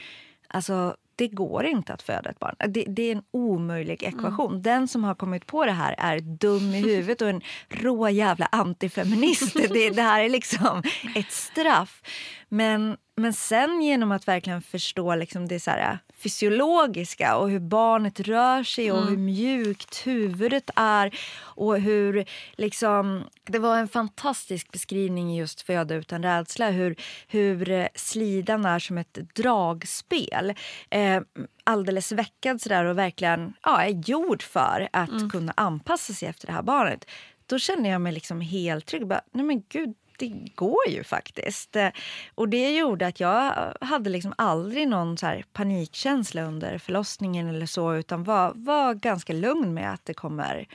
Alltså, 0.48 0.96
det 1.18 1.28
går 1.28 1.64
inte 1.64 1.92
att 1.92 2.02
föda 2.02 2.30
ett 2.30 2.38
barn. 2.38 2.54
Det, 2.58 2.84
det 2.88 3.02
är 3.02 3.12
en 3.12 3.22
omöjlig 3.30 4.02
mm. 4.02 4.18
ekvation. 4.18 4.50
Mm. 4.50 4.62
Den 4.62 4.88
som 4.88 5.04
har 5.04 5.14
kommit 5.14 5.46
på 5.46 5.64
det 5.64 5.72
här 5.72 5.94
är 5.98 6.20
dum 6.20 6.74
i 6.74 6.80
huvudet 6.94 7.22
och 7.22 7.28
en 7.28 7.42
rå 7.68 8.08
jävla 8.08 8.46
antifeminist. 8.46 9.54
det, 9.54 9.90
det 9.90 10.02
här 10.02 10.24
är 10.24 10.28
liksom 10.28 10.82
ett 11.14 11.32
straff. 11.32 12.02
Men, 12.48 12.96
men 13.16 13.32
sen 13.32 13.82
genom 13.82 14.12
att 14.12 14.28
verkligen 14.28 14.62
förstå 14.62 15.14
liksom 15.14 15.48
det 15.48 15.60
så 15.60 15.70
här, 15.70 15.98
fysiologiska 16.18 17.36
och 17.36 17.50
hur 17.50 17.60
barnet 17.60 18.20
rör 18.20 18.62
sig 18.62 18.92
och 18.92 18.98
mm. 18.98 19.08
hur 19.08 19.16
mjukt 19.16 20.06
huvudet 20.06 20.70
är. 20.76 21.18
Och 21.40 21.80
hur 21.80 22.24
liksom, 22.56 23.24
det 23.44 23.58
var 23.58 23.78
en 23.78 23.88
fantastisk 23.88 24.72
beskrivning 24.72 25.34
i 25.34 25.38
just 25.38 25.60
Föda 25.60 25.94
utan 25.94 26.22
rädsla. 26.22 26.70
Hur, 26.70 26.96
hur 27.28 27.88
slidan 27.94 28.64
är 28.64 28.78
som 28.78 28.98
ett 28.98 29.18
dragspel. 29.34 30.54
Eh, 30.90 31.20
alldeles 31.64 32.12
veckad 32.12 32.60
sådär 32.60 32.84
och 32.84 32.98
verkligen 32.98 33.52
ja, 33.62 33.82
är 33.82 34.10
gjord 34.10 34.42
för 34.42 34.88
att 34.92 35.10
mm. 35.10 35.30
kunna 35.30 35.52
anpassa 35.56 36.12
sig 36.12 36.28
efter 36.28 36.46
det 36.46 36.52
här 36.52 36.62
barnet. 36.62 37.04
Då 37.46 37.58
känner 37.58 37.90
jag 37.90 38.00
mig 38.00 38.12
liksom 38.12 38.40
helt 38.40 38.86
trygg. 38.86 39.06
Bara, 39.06 39.20
Nej 39.32 39.44
men 39.44 39.62
gud, 39.68 39.94
det 40.18 40.28
går 40.54 40.88
ju 40.88 41.04
faktiskt. 41.04 41.76
Eh, 41.76 41.88
och 42.34 42.48
det 42.48 42.70
gjorde 42.70 43.06
att 43.06 43.20
jag 43.20 43.74
hade 43.80 44.10
liksom 44.10 44.34
aldrig 44.38 44.88
någon 44.88 45.16
så 45.18 45.42
panikkänsla 45.52 46.42
under 46.42 46.78
förlossningen 46.78 47.48
eller 47.48 47.66
så 47.66 47.94
utan 47.94 48.24
var, 48.24 48.52
var 48.54 48.94
ganska 48.94 49.32
lugn 49.32 49.74
med 49.74 49.92
att 49.92 50.04
det 50.04 50.14
kommer 50.14 50.66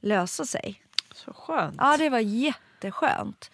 lösa 0.00 0.44
sig. 0.44 0.82
Så 1.14 1.32
skönt. 1.32 1.76
Ja, 1.78 1.96
det 1.96 2.10
var 2.10 2.18
jätteskönt. 2.18 3.50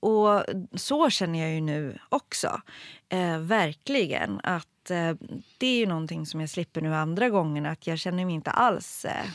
Och 0.00 0.42
så 0.74 1.10
känner 1.10 1.38
jag 1.38 1.50
ju 1.50 1.60
nu 1.60 1.98
också. 2.08 2.60
Eh, 3.08 3.38
verkligen. 3.38 4.40
Att 4.42 4.90
eh, 4.90 5.14
Det 5.58 5.66
är 5.66 5.78
ju 5.78 5.86
någonting 5.86 6.26
som 6.26 6.40
jag 6.40 6.50
slipper 6.50 6.80
nu 6.80 6.94
andra 6.94 7.28
gången. 7.28 7.66
Att 7.66 7.86
Jag 7.86 7.98
känner 7.98 8.24
mig 8.24 8.34
inte 8.34 8.50
alls 8.50 9.04
eh, 9.04 9.26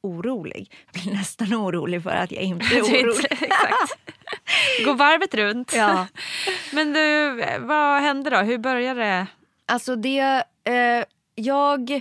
orolig. 0.00 0.72
Jag 0.92 1.02
blir 1.02 1.12
nästan 1.12 1.54
orolig 1.54 2.02
för 2.02 2.10
att 2.10 2.32
jag 2.32 2.42
inte 2.42 2.66
är 2.66 2.82
orolig. 2.82 3.26
Exakt. 3.30 4.15
Gå 4.84 4.92
varvet 4.92 5.34
runt. 5.34 5.72
Ja. 5.76 6.06
Men 6.72 6.92
du, 6.92 7.30
vad 7.58 8.02
hände 8.02 8.30
då? 8.30 8.36
Hur 8.36 8.58
började 8.58 9.00
det? 9.00 9.26
Alltså 9.66 9.96
det... 9.96 10.44
Eh, 10.64 11.04
jag... 11.34 12.00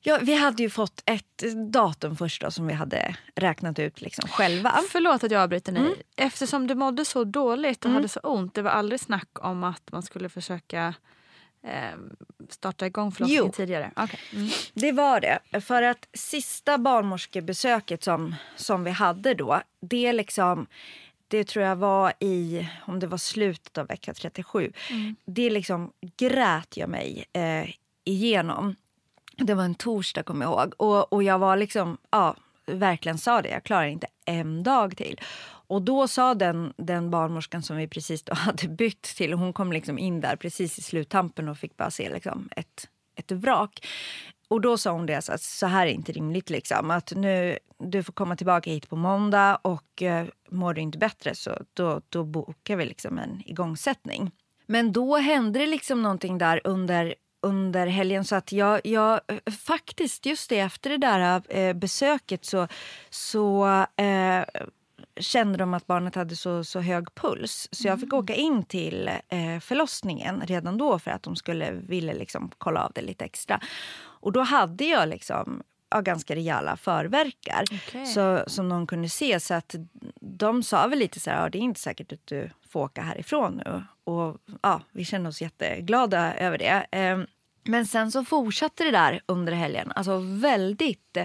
Ja, 0.00 0.18
vi 0.22 0.34
hade 0.34 0.62
ju 0.62 0.70
fått 0.70 1.02
ett 1.06 1.42
datum 1.72 2.16
först 2.16 2.42
då, 2.42 2.50
som 2.50 2.66
vi 2.66 2.74
hade 2.74 3.16
räknat 3.34 3.78
ut 3.78 4.00
liksom 4.00 4.28
själva. 4.28 4.80
Förlåt 4.90 5.24
att 5.24 5.30
jag 5.30 5.42
avbryter 5.42 5.72
dig. 5.72 5.82
Mm. 5.82 5.94
Eftersom 6.16 6.66
du 6.66 6.74
mådde 6.74 7.04
så 7.04 7.24
dåligt 7.24 7.78
och 7.78 7.84
mm. 7.84 7.94
hade 7.94 8.08
så 8.08 8.20
ont. 8.20 8.54
Det 8.54 8.62
var 8.62 8.70
aldrig 8.70 9.00
snack 9.00 9.28
om 9.32 9.64
att 9.64 9.92
man 9.92 10.02
skulle 10.02 10.28
försöka 10.28 10.94
eh, 11.62 11.98
starta 12.48 12.86
igång 12.86 13.12
förlossningen 13.12 13.44
jo. 13.46 13.52
tidigare? 13.52 13.90
Okay. 13.96 14.20
Mm. 14.32 14.48
Det 14.74 14.92
var 14.92 15.20
det. 15.20 15.60
För 15.60 15.82
att 15.82 16.08
sista 16.12 16.78
barnmorskebesöket 16.78 18.04
som, 18.04 18.34
som 18.56 18.84
vi 18.84 18.90
hade 18.90 19.34
då, 19.34 19.60
det 19.80 20.12
liksom 20.12 20.66
det 21.28 21.44
tror 21.44 21.64
jag 21.64 21.76
var 21.76 22.12
i, 22.20 22.68
om 22.86 22.98
det 22.98 23.06
var 23.06 23.18
slutet 23.18 23.78
av 23.78 23.86
vecka 23.86 24.14
37. 24.14 24.72
Mm. 24.90 25.16
Det 25.24 25.50
liksom 25.50 25.92
grät 26.16 26.76
jag 26.76 26.88
mig 26.88 27.24
eh, 27.32 27.70
igenom. 28.04 28.76
Det 29.36 29.54
var 29.54 29.64
en 29.64 29.74
torsdag 29.74 30.22
kommer 30.22 30.46
jag 30.46 30.52
ihåg. 30.52 30.74
Och, 30.76 31.12
och 31.12 31.22
jag 31.22 31.38
var 31.38 31.56
liksom, 31.56 31.98
ja, 32.10 32.36
verkligen 32.66 33.18
sa 33.18 33.42
det, 33.42 33.48
jag 33.48 33.64
klarar 33.64 33.86
inte 33.86 34.06
en 34.24 34.62
dag 34.62 34.96
till. 34.96 35.20
Och 35.68 35.82
då 35.82 36.08
sa 36.08 36.34
den, 36.34 36.72
den 36.76 37.10
barnmorskan 37.10 37.62
som 37.62 37.76
vi 37.76 37.88
precis 37.88 38.24
hade 38.30 38.68
bytt 38.68 39.02
till, 39.02 39.32
hon 39.32 39.52
kom 39.52 39.72
liksom 39.72 39.98
in 39.98 40.20
där 40.20 40.36
precis 40.36 40.78
i 40.78 40.82
sluttampen 40.82 41.48
och 41.48 41.58
fick 41.58 41.76
bara 41.76 41.90
se 41.90 42.12
liksom 42.12 42.48
ett, 42.56 42.88
ett 43.14 43.32
vrak. 43.32 43.86
Och 44.48 44.60
då 44.60 44.78
sa 44.78 44.90
hon 44.90 45.06
det, 45.06 45.22
så, 45.22 45.32
att 45.32 45.42
så 45.42 45.66
här 45.66 45.86
är 45.86 45.90
inte 45.90 46.12
rimligt. 46.12 46.50
Liksom. 46.50 46.90
Att 46.90 47.12
nu, 47.16 47.58
du 47.78 48.02
får 48.02 48.12
komma 48.12 48.36
tillbaka 48.36 48.70
hit 48.70 48.88
på 48.88 48.96
måndag 48.96 49.58
och 49.62 50.02
eh, 50.02 50.26
mår 50.50 50.74
du 50.74 50.80
inte 50.80 50.98
bättre 50.98 51.34
så 51.34 51.58
då, 51.74 52.00
då 52.08 52.24
bokar 52.24 52.76
vi 52.76 52.84
liksom 52.84 53.18
en 53.18 53.42
igångsättning. 53.46 54.30
Men 54.66 54.92
då 54.92 55.16
hände 55.16 55.58
det 55.58 55.66
liksom 55.66 56.02
någonting 56.02 56.38
där 56.38 56.60
under 56.64 57.14
under 57.42 57.86
helgen. 57.86 58.24
Så 58.24 58.36
att 58.36 58.52
jag, 58.52 58.80
jag 58.84 59.20
faktiskt, 59.66 60.26
just 60.26 60.48
det, 60.48 60.58
efter 60.58 60.90
det 60.90 60.96
där 60.96 61.42
eh, 61.48 61.74
besöket 61.74 62.44
så, 62.44 62.68
så 63.10 63.66
eh, 63.96 64.44
kände 65.20 65.58
de 65.58 65.74
att 65.74 65.86
barnet 65.86 66.14
hade 66.14 66.36
så, 66.36 66.64
så 66.64 66.80
hög 66.80 67.14
puls. 67.14 67.68
Så 67.72 67.88
jag 67.88 68.00
fick 68.00 68.12
mm. 68.12 68.24
åka 68.24 68.34
in 68.34 68.62
till 68.62 69.08
eh, 69.08 69.60
förlossningen 69.60 70.42
redan 70.46 70.78
då 70.78 70.98
för 70.98 71.10
att 71.10 71.22
de 71.22 71.36
skulle 71.36 71.70
ville 71.70 72.14
liksom 72.14 72.50
kolla 72.58 72.84
av 72.84 72.92
det 72.94 73.00
lite 73.00 73.24
extra. 73.24 73.60
Och 74.00 74.32
då 74.32 74.40
hade 74.40 74.84
jag 74.84 75.08
liksom 75.08 75.62
ja, 75.90 76.00
ganska 76.00 76.34
rejäla 76.34 76.76
förverkar 76.76 77.64
okay. 77.72 78.06
så, 78.06 78.44
som 78.46 78.68
någon 78.68 78.86
kunde 78.86 79.08
se. 79.08 79.40
Så 79.40 79.54
att 79.54 79.74
de 80.20 80.62
sa 80.62 80.86
väl 80.86 80.98
lite 80.98 81.20
så 81.20 81.30
här, 81.30 81.42
ja, 81.42 81.48
det 81.48 81.58
är 81.58 81.62
inte 81.62 81.80
säkert 81.80 82.12
att 82.12 82.26
du 82.26 82.50
får 82.68 82.80
åka 82.80 83.02
härifrån 83.02 83.62
nu. 83.64 83.82
Och 84.04 84.36
ja, 84.62 84.80
vi 84.92 85.04
kände 85.04 85.28
oss 85.28 85.42
jätteglada 85.42 86.34
över 86.34 86.58
det. 86.58 86.86
Eh, 86.98 87.18
men 87.64 87.86
sen 87.86 88.12
så 88.12 88.24
fortsatte 88.24 88.84
det 88.84 88.90
där 88.90 89.20
under 89.26 89.52
helgen. 89.52 89.92
Alltså 89.94 90.18
väldigt 90.18 91.16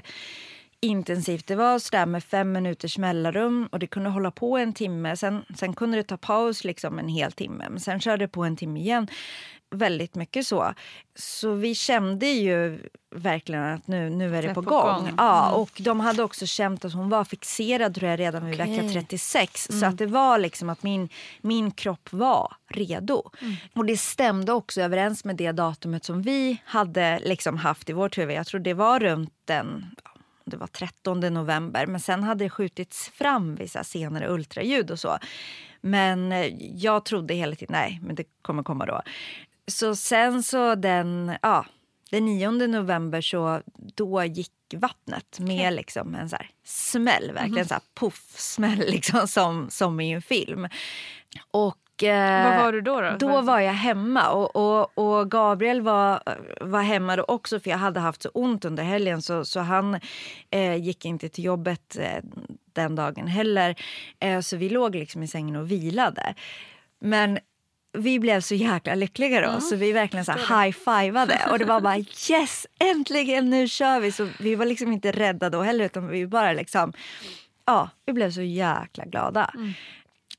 intensivt. 0.84 1.48
Det 1.48 1.56
var 1.56 1.80
sådär 1.80 2.06
med 2.06 2.24
fem 2.24 2.52
minuters 2.52 2.98
mellanrum 2.98 3.70
och 3.72 3.80
det 3.80 3.88
kunde 3.88 4.10
hålla 4.10 4.32
på 4.32 4.58
en 4.58 4.74
timme. 4.74 5.18
Sen, 5.18 5.46
sen 5.56 5.74
kunde 5.74 5.98
det 5.98 6.04
ta 6.04 6.18
paus 6.18 6.64
liksom 6.64 7.00
en 7.00 7.08
hel 7.08 7.32
timme, 7.32 7.70
men 7.70 7.80
sen 7.80 8.00
körde 8.00 8.24
det 8.24 8.28
på 8.28 8.44
en 8.44 8.56
timme 8.58 8.80
igen. 8.80 9.08
Väldigt 9.76 10.16
mycket 10.16 10.48
så. 10.48 10.74
Så 11.16 11.54
vi 11.54 11.76
kände 11.76 12.28
ju 12.28 12.80
verkligen 13.16 13.64
att 13.64 13.88
nu, 13.88 14.10
nu 14.10 14.38
är 14.38 14.42
det, 14.42 14.48
det 14.48 14.54
på, 14.54 14.64
på, 14.64 14.70
gång. 14.70 14.96
gång. 14.96 15.14
Ja, 15.18 15.48
mm. 15.48 15.62
och 15.62 15.72
de 15.80 16.00
hade 16.00 16.24
också 16.24 16.46
känt 16.46 16.86
att 16.86 16.94
hon 16.94 17.10
var 17.10 17.24
fixerad 17.24 17.96
tror 17.96 18.10
jag, 18.10 18.20
redan 18.20 18.46
vid 18.46 18.62
okay. 18.62 18.78
vecka 18.78 18.90
36. 18.94 19.70
Mm. 19.70 19.80
Så 19.80 19.86
att 19.86 19.98
det 19.98 20.06
var 20.06 20.38
liksom 20.38 20.70
att 20.70 20.84
min, 20.84 21.10
min 21.42 21.72
kropp 21.72 22.10
var 22.12 22.54
redo. 22.68 23.30
Mm. 23.42 23.56
Och 23.74 23.86
det 23.86 23.98
stämde 23.98 24.54
också 24.54 24.82
överens 24.82 25.26
med 25.26 25.36
det 25.36 25.52
datumet 25.52 26.06
som 26.06 26.22
vi 26.22 26.62
hade 26.66 27.20
liksom 27.20 27.58
haft 27.58 27.90
i 27.90 27.94
vårt 27.94 28.18
huvud. 28.18 28.36
Jag 28.36 28.48
tror 28.48 28.60
det 28.60 28.74
var 28.74 29.00
runt 29.00 29.34
den 29.46 29.86
det 30.46 30.58
var 30.58 30.68
13 30.68 31.20
november. 31.20 31.86
Men 31.86 32.00
sen 32.00 32.24
hade 32.24 32.46
det 32.46 32.50
skjutits 32.50 33.10
fram 33.10 33.56
vissa 33.56 33.84
senare 33.84 34.30
ultraljud 34.30 34.92
och 34.92 35.00
så. 35.00 35.18
Men 35.82 36.32
eh, 36.32 36.48
jag 36.76 37.06
trodde 37.06 37.34
hela 37.34 37.56
tiden, 37.56 37.74
nej, 37.74 38.00
men 38.04 38.16
det 38.16 38.24
kommer 38.42 38.64
komma 38.64 38.86
då. 38.86 39.02
Så 39.68 39.96
sen 39.96 40.44
så 40.44 40.76
den, 40.76 41.38
ja, 41.42 41.66
den 42.10 42.26
9 42.26 42.52
november 42.52 43.22
så 43.22 43.62
då 43.76 44.24
gick 44.24 44.52
vattnet 44.74 45.40
med 45.40 45.60
okay. 45.60 45.76
liksom 45.76 46.16
en 46.16 46.30
så 46.30 46.38
smäll, 46.64 47.32
verkligen 47.32 47.54
mm. 47.54 47.68
så 47.68 47.74
här 47.74 47.84
poff-smäll 47.94 48.80
liksom, 48.88 49.28
som, 49.28 49.70
som 49.70 50.00
i 50.00 50.12
en 50.12 50.22
film. 50.22 50.68
Och 51.52 51.78
Och, 51.96 52.04
eh, 52.04 52.50
Vad 52.50 52.66
var 52.66 52.72
du 52.72 52.82
då? 52.82 53.02
Då, 53.02 53.16
Då 53.20 53.42
var 53.42 53.60
jag 53.60 53.74
hemma 53.74 54.30
och, 54.30 54.56
och, 54.56 54.98
och 54.98 55.32
Gabriel 55.32 55.82
var, 55.82 56.24
var 56.62 56.82
hemma 56.82 57.16
då 57.16 57.24
också 57.28 57.60
för 57.60 57.70
jag 57.70 57.78
hade 57.78 58.00
haft 58.00 58.22
så 58.22 58.30
ont 58.30 58.66
under 58.66 58.84
helgen 58.84 59.22
så, 59.22 59.46
så 59.46 59.60
han 59.60 60.00
eh, 60.52 60.76
gick 60.76 61.06
inte 61.06 61.30
till 61.30 61.44
jobbet 61.44 61.98
eh, 62.00 62.24
den 62.74 62.96
dagen 62.96 63.28
heller. 63.28 63.76
Eh, 64.20 64.40
så 64.40 64.58
vi 64.58 64.70
låg 64.70 64.96
liksom 64.96 65.24
i 65.24 65.28
sängen 65.28 65.56
och 65.56 65.72
vilade. 65.72 66.34
Men 67.00 67.40
vi 67.98 68.20
blev 68.20 68.42
så 68.42 68.56
jäkla 68.56 68.96
lyckliga 68.96 69.42
då, 69.42 69.62
så 69.62 69.76
vi 69.76 69.92
verkligen 69.92 70.26
så 70.26 70.32
high-fivade. 70.32 71.40
Och 71.52 71.60
det 71.60 71.66
var 71.66 71.82
bara 71.82 71.98
yes, 72.32 72.68
äntligen, 72.80 73.50
nu 73.50 73.68
kör 73.68 74.00
vi! 74.00 74.12
Så 74.12 74.28
vi 74.40 74.56
var 74.56 74.66
liksom 74.66 74.92
inte 74.94 75.12
rädda 75.12 75.50
då 75.50 75.62
heller, 75.62 75.86
utan 75.86 76.08
vi 76.08 76.28
bara 76.28 76.54
liksom... 76.54 76.94
Ja, 77.66 77.90
vi 78.06 78.14
blev 78.14 78.32
så 78.32 78.42
jäkla 78.42 79.06
glada. 79.06 79.52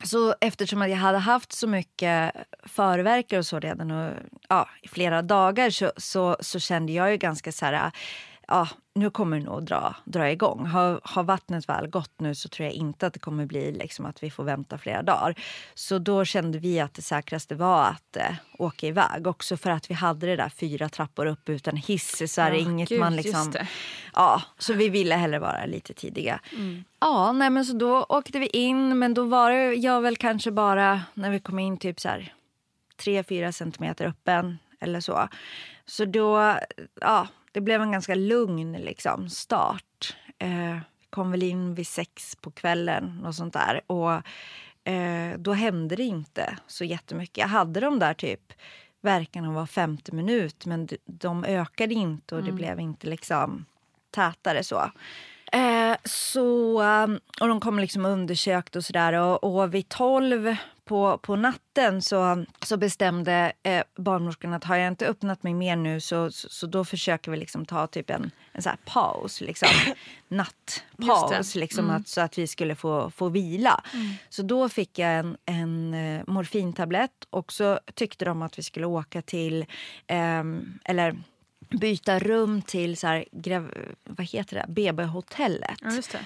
Så 0.05 0.35
eftersom 0.41 0.81
jag 0.83 0.97
hade 0.97 1.19
haft 1.19 1.53
så 1.53 1.67
mycket 1.67 2.33
förverkare 2.63 3.39
och 3.39 3.47
så 3.47 3.61
redan 3.61 3.91
och, 3.91 4.13
ja, 4.49 4.69
i 4.83 4.89
flera 4.89 5.23
dagar 5.23 5.71
så, 5.71 5.93
så, 5.97 6.37
så 6.41 6.59
kände 6.59 6.93
jag 6.93 7.11
ju 7.11 7.17
ganska 7.17 7.53
så 7.53 7.67
här... 7.67 7.93
Ja, 8.49 8.69
nu 8.95 9.11
kommer 9.11 9.39
det 9.39 9.45
nog 9.45 9.65
dra, 9.65 9.97
dra 10.05 10.31
igång. 10.31 10.67
Har, 10.67 11.01
har 11.05 11.23
vattnet 11.23 11.69
väl 11.69 11.87
gått 11.87 12.21
nu 12.21 12.35
så 12.35 12.49
tror 12.49 12.65
jag 12.65 12.75
inte 12.75 13.07
att 13.07 13.13
det 13.13 13.19
kommer 13.19 13.47
bli 13.47 13.73
liksom 13.73 14.07
att 14.07 14.23
vi 14.23 14.31
får 14.31 14.45
vänta 14.45 14.79
flera 14.79 15.03
dagar. 15.03 15.35
Så 15.75 15.99
då 15.99 16.25
kände 16.25 16.59
vi 16.59 16.81
att 16.81 16.95
det 16.95 17.03
säkraste 17.03 17.55
var 17.55 17.85
att 17.85 18.17
eh, 18.17 18.35
åka 18.59 18.87
iväg. 18.87 19.27
Också 19.27 19.57
för 19.57 19.71
att 19.71 19.91
vi 19.91 19.95
hade 19.95 20.27
det 20.27 20.37
där 20.37 20.49
fyra 20.49 20.89
trappor 20.89 21.27
upp 21.27 21.49
utan 21.49 21.77
hiss. 21.77 22.33
Så 22.35 22.41
är 22.41 22.51
det 22.51 22.59
Ja, 22.59 22.71
inget 22.71 22.89
gud, 22.89 23.01
man 23.01 23.17
liksom... 23.17 23.53
Ja, 24.15 24.43
så 24.59 24.73
vi 24.73 24.89
ville 24.89 25.15
hellre 25.15 25.39
vara 25.39 25.67
lite 25.67 25.95
tidiga. 25.95 26.41
Ja, 27.01 27.33
nej, 27.33 27.51
men 27.51 27.65
så 27.65 27.73
då 27.77 28.07
åkte 28.09 28.39
vi 28.39 28.47
in. 28.47 28.99
Men 28.99 29.15
då 29.15 29.25
var 29.25 29.51
det 29.51 29.75
jag 29.75 30.01
väl 30.01 30.17
kanske 30.17 30.51
bara 30.51 31.01
när 31.15 31.31
vi 31.31 31.41
kom 31.41 31.59
in 31.59 31.77
typ 31.79 32.01
så 32.01 32.09
här 32.09 32.35
3-4 33.03 33.53
centimeter 33.53 34.07
öppen 34.07 34.59
eller 34.81 35.01
så. 35.01 35.29
Så 35.87 36.05
då, 36.05 36.57
ja, 37.01 37.29
det 37.55 37.61
blev 37.61 37.83
en 37.83 37.93
ganska 37.93 38.15
lugn 38.15 38.73
liksom, 38.73 39.29
start. 39.29 40.17
Eh, 40.39 40.79
kom 41.11 41.31
väl 41.31 41.43
in 41.43 41.75
vid 41.75 41.87
sex 41.87 42.37
på 42.37 42.51
kvällen 42.51 43.25
och 43.27 43.35
sånt 43.35 43.53
där. 43.53 43.81
Och 43.87 44.13
eh, 44.91 45.39
då 45.39 45.53
hände 45.53 45.97
det 45.97 46.03
inte 46.03 46.57
så 46.67 46.85
jättemycket. 46.85 47.39
Jag 47.39 47.49
hade 47.49 47.81
de 47.81 47.99
där 47.99 48.15
typ 48.15 48.53
verkarna 49.01 49.53
var 49.53 49.67
femte 49.67 50.15
minut 50.15 50.67
men 50.67 50.89
de 51.05 51.45
ökade 51.45 51.95
inte 51.95 52.35
och 52.35 52.45
det 52.45 52.53
blev 52.53 52.81
inte 52.81 53.07
liksom 53.07 53.65
tätare 54.11 54.65
så. 54.65 54.91
Eh, 55.53 55.97
så 56.05 56.83
och 57.41 57.49
de 57.49 57.61
kom 57.61 57.79
liksom 57.79 58.05
och 58.05 58.11
undersökte 58.11 58.79
och 58.79 58.85
sådär. 58.85 59.13
Och, 59.13 59.45
och 59.45 59.75
vid 59.75 59.89
tolv 59.89 60.57
på, 60.85 61.19
på 61.19 61.37
natten 61.37 62.03
så, 62.03 62.45
så 62.63 62.77
bestämde 62.77 63.53
eh, 63.63 63.83
barnmorskan 63.97 64.53
att 64.53 64.65
har 64.65 64.77
jag 64.77 64.89
inte 64.89 65.07
öppnat 65.07 65.43
mig 65.43 65.55
mer 65.55 65.77
nu 65.77 66.01
så, 66.01 66.31
så, 66.31 66.49
så 66.49 66.67
då 66.67 66.85
försöker 66.85 67.31
vi 67.31 67.37
liksom 67.37 67.67
ta 67.67 67.87
typ 67.87 68.11
en, 68.11 68.31
en 68.53 68.63
så 68.63 68.71
paus. 68.85 69.41
Liksom. 69.41 69.69
Nattpaus, 70.29 71.55
liksom, 71.55 71.91
att, 71.91 72.09
så 72.09 72.21
att 72.21 72.39
vi 72.39 72.47
skulle 72.47 72.75
få, 72.75 73.11
få 73.11 73.29
vila. 73.29 73.85
Så 74.29 74.43
då 74.43 74.69
fick 74.69 74.99
jag 74.99 75.11
en, 75.19 75.37
en 75.45 75.95
eh, 75.95 76.23
morfintablett 76.27 77.27
och 77.31 77.53
så 77.53 77.81
tyckte 77.95 78.25
de 78.25 78.43
att 78.43 78.59
vi 78.59 78.63
skulle 78.63 78.87
åka 78.87 79.23
till, 79.23 79.67
ehm, 80.07 80.79
eller 80.85 81.17
byta 81.71 82.19
rum 82.19 82.63
till 82.63 82.97
så 82.97 83.07
här, 83.07 83.25
vad 84.05 84.27
heter 84.27 84.57
det, 84.57 84.73
BB-hotellet. 84.73 85.79
Ja. 85.81 86.19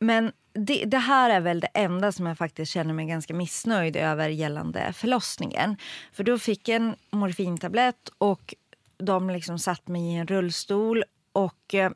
Men 0.00 0.32
det, 0.52 0.84
det 0.84 0.98
här 0.98 1.30
är 1.30 1.40
väl 1.40 1.60
det 1.60 1.68
enda 1.74 2.12
som 2.12 2.26
jag 2.26 2.38
faktiskt 2.38 2.72
känner 2.72 2.94
mig 2.94 3.06
ganska 3.06 3.34
missnöjd 3.34 3.96
över 3.96 4.28
gällande 4.28 4.92
förlossningen. 4.92 5.76
För 6.12 6.24
då 6.24 6.38
fick 6.38 6.68
jag 6.68 6.76
en 6.76 6.96
morfintablett 7.10 8.10
och 8.18 8.54
de 8.98 9.30
liksom 9.30 9.58
satt 9.58 9.88
mig 9.88 10.02
i 10.02 10.14
en 10.14 10.26
rullstol 10.26 11.04
och 11.32 11.74
eh, 11.74 11.90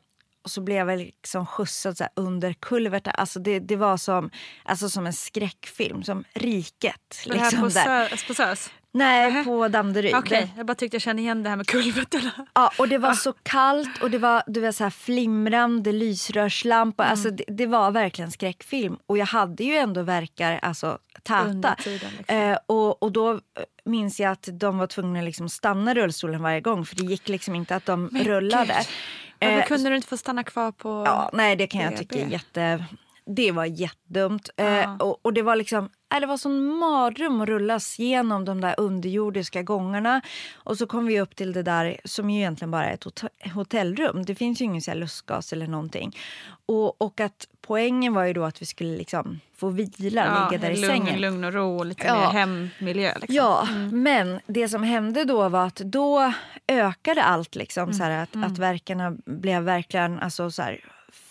och 0.45 0.51
så 0.51 0.61
blev 0.61 0.89
jag 0.89 0.99
liksom 0.99 1.45
skjutsad 1.45 1.97
så 1.97 2.07
under 2.15 2.53
kulverten. 2.53 3.13
Alltså 3.17 3.39
det, 3.39 3.59
det 3.59 3.75
var 3.75 3.97
som, 3.97 4.29
alltså 4.63 4.89
som 4.89 5.07
en 5.07 5.13
skräckfilm, 5.13 6.03
som 6.03 6.23
Riket. 6.33 7.23
Var 7.27 7.33
det 7.33 7.39
här 7.39 7.51
Liksom 7.51 7.63
på. 7.63 7.89
Sö- 7.89 8.27
på 8.27 8.33
SÖS? 8.33 8.71
Nej, 8.95 9.31
Nähä. 9.31 9.43
på 9.43 9.67
Danderyd. 9.67 10.15
Okej, 10.15 10.53
jag 10.57 10.65
bara 10.65 10.75
tyckte 10.75 10.95
jag 10.95 11.01
kände 11.01 11.21
igen 11.21 11.43
det 11.43 11.49
här 11.49 11.57
med 11.57 11.67
kulverterna. 11.67 12.31
Ja, 12.53 12.71
och 12.79 12.87
det 12.87 12.97
var 12.97 13.13
så 13.13 13.33
kallt 13.33 14.03
och 14.03 14.11
det 14.11 14.17
var, 14.17 14.43
det 14.47 14.59
var 14.59 14.71
så 14.71 14.83
här 14.83 14.91
flimrande 14.91 15.91
lysrörslampor. 15.91 17.03
Mm. 17.03 17.11
Alltså 17.11 17.29
det, 17.29 17.43
det 17.47 17.65
var 17.65 17.91
verkligen 17.91 18.31
skräckfilm. 18.31 18.97
Och 19.05 19.17
jag 19.17 19.25
hade 19.25 19.63
ju 19.63 19.75
ändå 19.75 20.01
verkar 20.01 20.59
alltså, 20.61 20.97
täta. 21.23 21.75
tiden, 21.75 22.09
liksom. 22.17 22.37
Eh, 22.37 22.57
och, 22.65 23.03
och 23.03 23.11
då 23.11 23.31
eh, 23.31 23.39
minns 23.85 24.19
jag 24.19 24.31
att 24.31 24.49
de 24.51 24.77
var 24.77 24.87
tvungna 24.87 25.19
att 25.19 25.25
liksom 25.25 25.49
stanna 25.49 25.93
rullstolen 25.93 26.41
varje 26.41 26.61
gång 26.61 26.85
för 26.85 26.95
det 26.95 27.03
gick 27.03 27.29
liksom 27.29 27.55
inte 27.55 27.75
att 27.75 27.85
de 27.85 28.09
rullade. 28.09 28.73
Varför 28.73 28.91
Eh, 29.39 29.65
kunde 29.65 29.89
du 29.89 29.95
inte 29.95 30.07
få 30.07 30.17
stanna 30.17 30.43
kvar 30.43 30.71
på... 30.71 31.03
Ja, 31.05 31.29
nej 31.33 31.55
det 31.55 31.67
kan 31.67 31.81
jag 31.81 31.91
BB? 31.91 31.99
tycka 31.99 32.25
är 32.25 32.27
jätte... 32.27 32.85
Det 33.25 33.51
var 33.51 33.65
jättedumt. 33.65 34.49
Ja. 34.55 34.63
Eh, 34.81 34.95
och, 34.97 35.19
och 35.25 35.33
det 35.33 35.41
var 35.41 35.55
liksom... 35.55 35.89
Nej, 36.11 36.21
det 36.21 36.27
var 36.27 36.37
sån 36.37 36.65
mardröm 36.77 37.41
att 37.41 37.47
rullas 37.49 37.99
genom 37.99 38.45
de 38.45 38.61
där 38.61 38.75
underjordiska 38.77 39.63
gångarna. 39.63 40.21
Och 40.55 40.77
så 40.77 40.87
kom 40.87 41.05
vi 41.05 41.21
upp 41.21 41.35
till 41.35 41.53
det 41.53 41.63
där 41.63 41.97
som 42.05 42.29
ju 42.29 42.39
egentligen 42.39 42.71
bara 42.71 42.85
är 42.85 42.93
ett 42.93 43.03
hot- 43.03 43.51
hotellrum. 43.53 44.25
Det 44.25 44.35
finns 44.35 44.61
ju 44.61 44.65
ingen 44.65 44.81
så 44.81 44.91
här 44.91 44.97
lustgas 44.97 45.53
eller 45.53 45.67
någonting. 45.67 46.17
Och, 46.65 47.01
och 47.01 47.19
att 47.19 47.47
poängen 47.61 48.13
var 48.13 48.23
ju 48.23 48.33
då 48.33 48.43
att 48.43 48.61
vi 48.61 48.65
skulle 48.65 48.97
liksom 48.97 49.39
få 49.57 49.69
vila, 49.69 50.25
Ja, 50.25 50.49
ligga 50.49 50.61
där 50.61 50.71
i 50.71 50.81
lugn, 50.81 50.91
sängen. 51.05 51.21
lugn 51.21 51.43
och 51.43 51.53
ro 51.53 51.77
och 51.79 51.85
lite 51.85 52.07
Ja. 52.07 52.15
mer 52.19 52.39
hemmiljö. 52.39 53.13
Liksom. 53.21 53.35
Ja, 53.35 53.67
men 53.91 54.39
det 54.47 54.69
som 54.69 54.83
hände 54.83 55.23
då 55.23 55.49
var 55.49 55.65
att 55.67 55.75
då 55.75 56.33
ökade 56.67 57.23
allt. 57.23 57.55
Liksom, 57.55 57.93
så 57.93 58.03
här, 58.03 58.23
att, 58.23 58.35
att 58.45 58.57
verkarna 58.57 59.11
blev 59.25 59.63
verkligen 59.63 60.19
alltså, 60.19 60.51
så 60.51 60.61
här, 60.61 60.79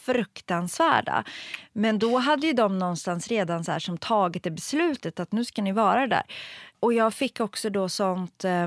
fruktansvärda. 0.05 1.25
Men 1.73 1.99
då 1.99 2.19
hade 2.19 2.47
ju 2.47 2.53
de 2.53 2.79
någonstans 2.79 3.29
redan 3.29 3.65
så 3.65 3.73
här, 3.73 3.79
som 3.79 3.99
tagit 3.99 4.43
det 4.43 4.51
beslutet 4.51 5.21
att 5.21 5.33
nu 5.33 5.45
ska 5.45 5.63
ni 5.63 5.73
vara 5.73 6.07
där. 6.07 6.23
Och 6.81 6.93
jag 6.93 7.15
fick 7.15 7.41
också 7.41 7.71
då 7.71 7.89
sånt 7.89 8.45
eh, 8.45 8.67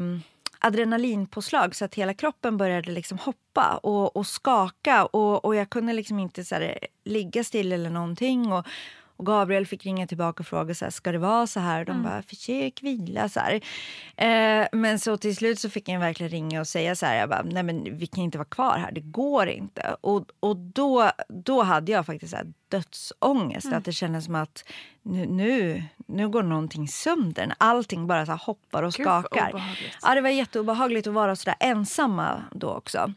adrenalinpåslag 0.59 1.75
så 1.75 1.85
att 1.85 1.95
hela 1.95 2.13
kroppen 2.13 2.57
började 2.57 2.91
liksom 2.91 3.17
hoppa 3.17 3.79
och, 3.83 4.15
och 4.15 4.27
skaka. 4.27 5.05
Och, 5.05 5.45
och 5.45 5.55
jag 5.55 5.69
kunde 5.69 5.93
liksom 5.93 6.19
inte 6.19 6.43
så 6.43 6.55
här, 6.55 6.77
ligga 7.03 7.43
still 7.43 7.71
eller 7.71 7.89
någonting. 7.89 8.51
Och, 8.51 8.65
och 9.17 9.25
Gabriel 9.25 9.65
fick 9.65 9.85
ringa 9.85 10.07
tillbaka 10.07 10.41
och 10.41 10.47
fråga 10.47 10.75
så 10.75 10.85
här, 10.85 10.89
ska 10.89 11.11
det 11.11 11.17
vara 11.17 11.47
så 11.47 11.59
här. 11.59 11.85
De 11.85 12.03
bara, 12.03 12.21
försök 12.21 12.83
vila. 12.83 13.29
Så. 13.29 13.39
Eh, 14.17 14.67
men 14.71 14.99
så 14.99 15.17
till 15.17 15.35
slut 15.35 15.59
så 15.59 15.69
fick 15.69 15.89
jag 15.89 15.99
verkligen 15.99 16.29
ringa 16.29 16.59
och 16.59 16.67
säga 16.67 16.95
så 16.95 17.05
här, 17.05 17.19
jag 17.19 17.29
bara, 17.29 17.41
nej 17.43 17.63
men 17.63 17.97
vi 17.97 18.07
kan 18.07 18.23
inte 18.23 18.37
vara 18.37 18.47
kvar 18.47 18.77
här, 18.77 18.91
det 18.91 19.01
går 19.01 19.47
inte. 19.47 19.95
Och, 20.01 20.25
och 20.39 20.57
då, 20.57 21.11
då 21.29 21.63
hade 21.63 21.91
jag 21.91 22.05
faktiskt 22.05 22.31
så 22.31 22.37
här 22.37 22.53
dödsångest, 22.67 23.73
att 23.73 23.85
det 23.85 23.91
kändes 23.91 24.25
som 24.25 24.35
att 24.35 24.63
nu, 25.01 25.25
nu, 25.25 25.83
nu 26.07 26.29
går 26.29 26.43
någonting 26.43 26.87
sönder. 26.87 27.53
Allting 27.57 28.07
bara 28.07 28.25
så 28.25 28.31
hoppar 28.31 28.83
och 28.83 28.93
Gud, 28.93 29.05
skakar. 29.05 29.77
Ja, 30.01 30.15
det 30.15 30.21
var 30.21 30.29
jätteobehagligt 30.29 31.07
att 31.07 31.13
vara 31.13 31.35
så 31.35 31.49
där 31.49 31.55
ensamma 31.59 32.43
då 32.51 32.69
också. 32.69 33.13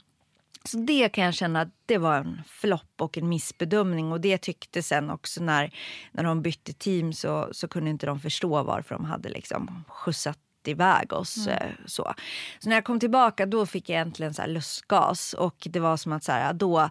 Så 0.64 0.76
det 0.78 1.08
kan 1.08 1.24
jag 1.24 1.34
känna 1.34 1.60
att 1.60 1.68
det 1.86 1.98
var 1.98 2.16
en 2.16 2.42
flopp 2.46 2.92
och 2.98 3.18
en 3.18 3.28
missbedömning. 3.28 4.12
Och 4.12 4.20
det 4.20 4.38
tyckte 4.38 4.82
sen 4.82 5.10
också 5.10 5.42
när, 5.42 5.74
när 6.12 6.24
de 6.24 6.42
bytte 6.42 6.72
team 6.72 7.12
så, 7.12 7.48
så 7.52 7.68
kunde 7.68 7.90
inte 7.90 8.06
de 8.06 8.20
förstå 8.20 8.62
varför 8.62 8.94
de 8.94 9.04
hade 9.04 9.28
liksom 9.28 9.84
skjutsat 9.88 10.38
iväg 10.66 11.12
oss. 11.12 11.46
eh, 11.46 11.70
Så. 11.86 12.14
så 12.58 12.68
när 12.68 12.76
jag 12.76 12.84
kom 12.84 13.00
tillbaka 13.00 13.46
då 13.46 13.66
fick 13.66 13.88
jag 13.88 14.00
äntligen 14.00 14.34
så 14.34 14.46
lustgas. 14.46 15.32
Och 15.32 15.56
det 15.70 15.80
var 15.80 15.96
som 15.96 16.12
att 16.12 16.24
så 16.24 16.32
här, 16.32 16.52
då 16.52 16.90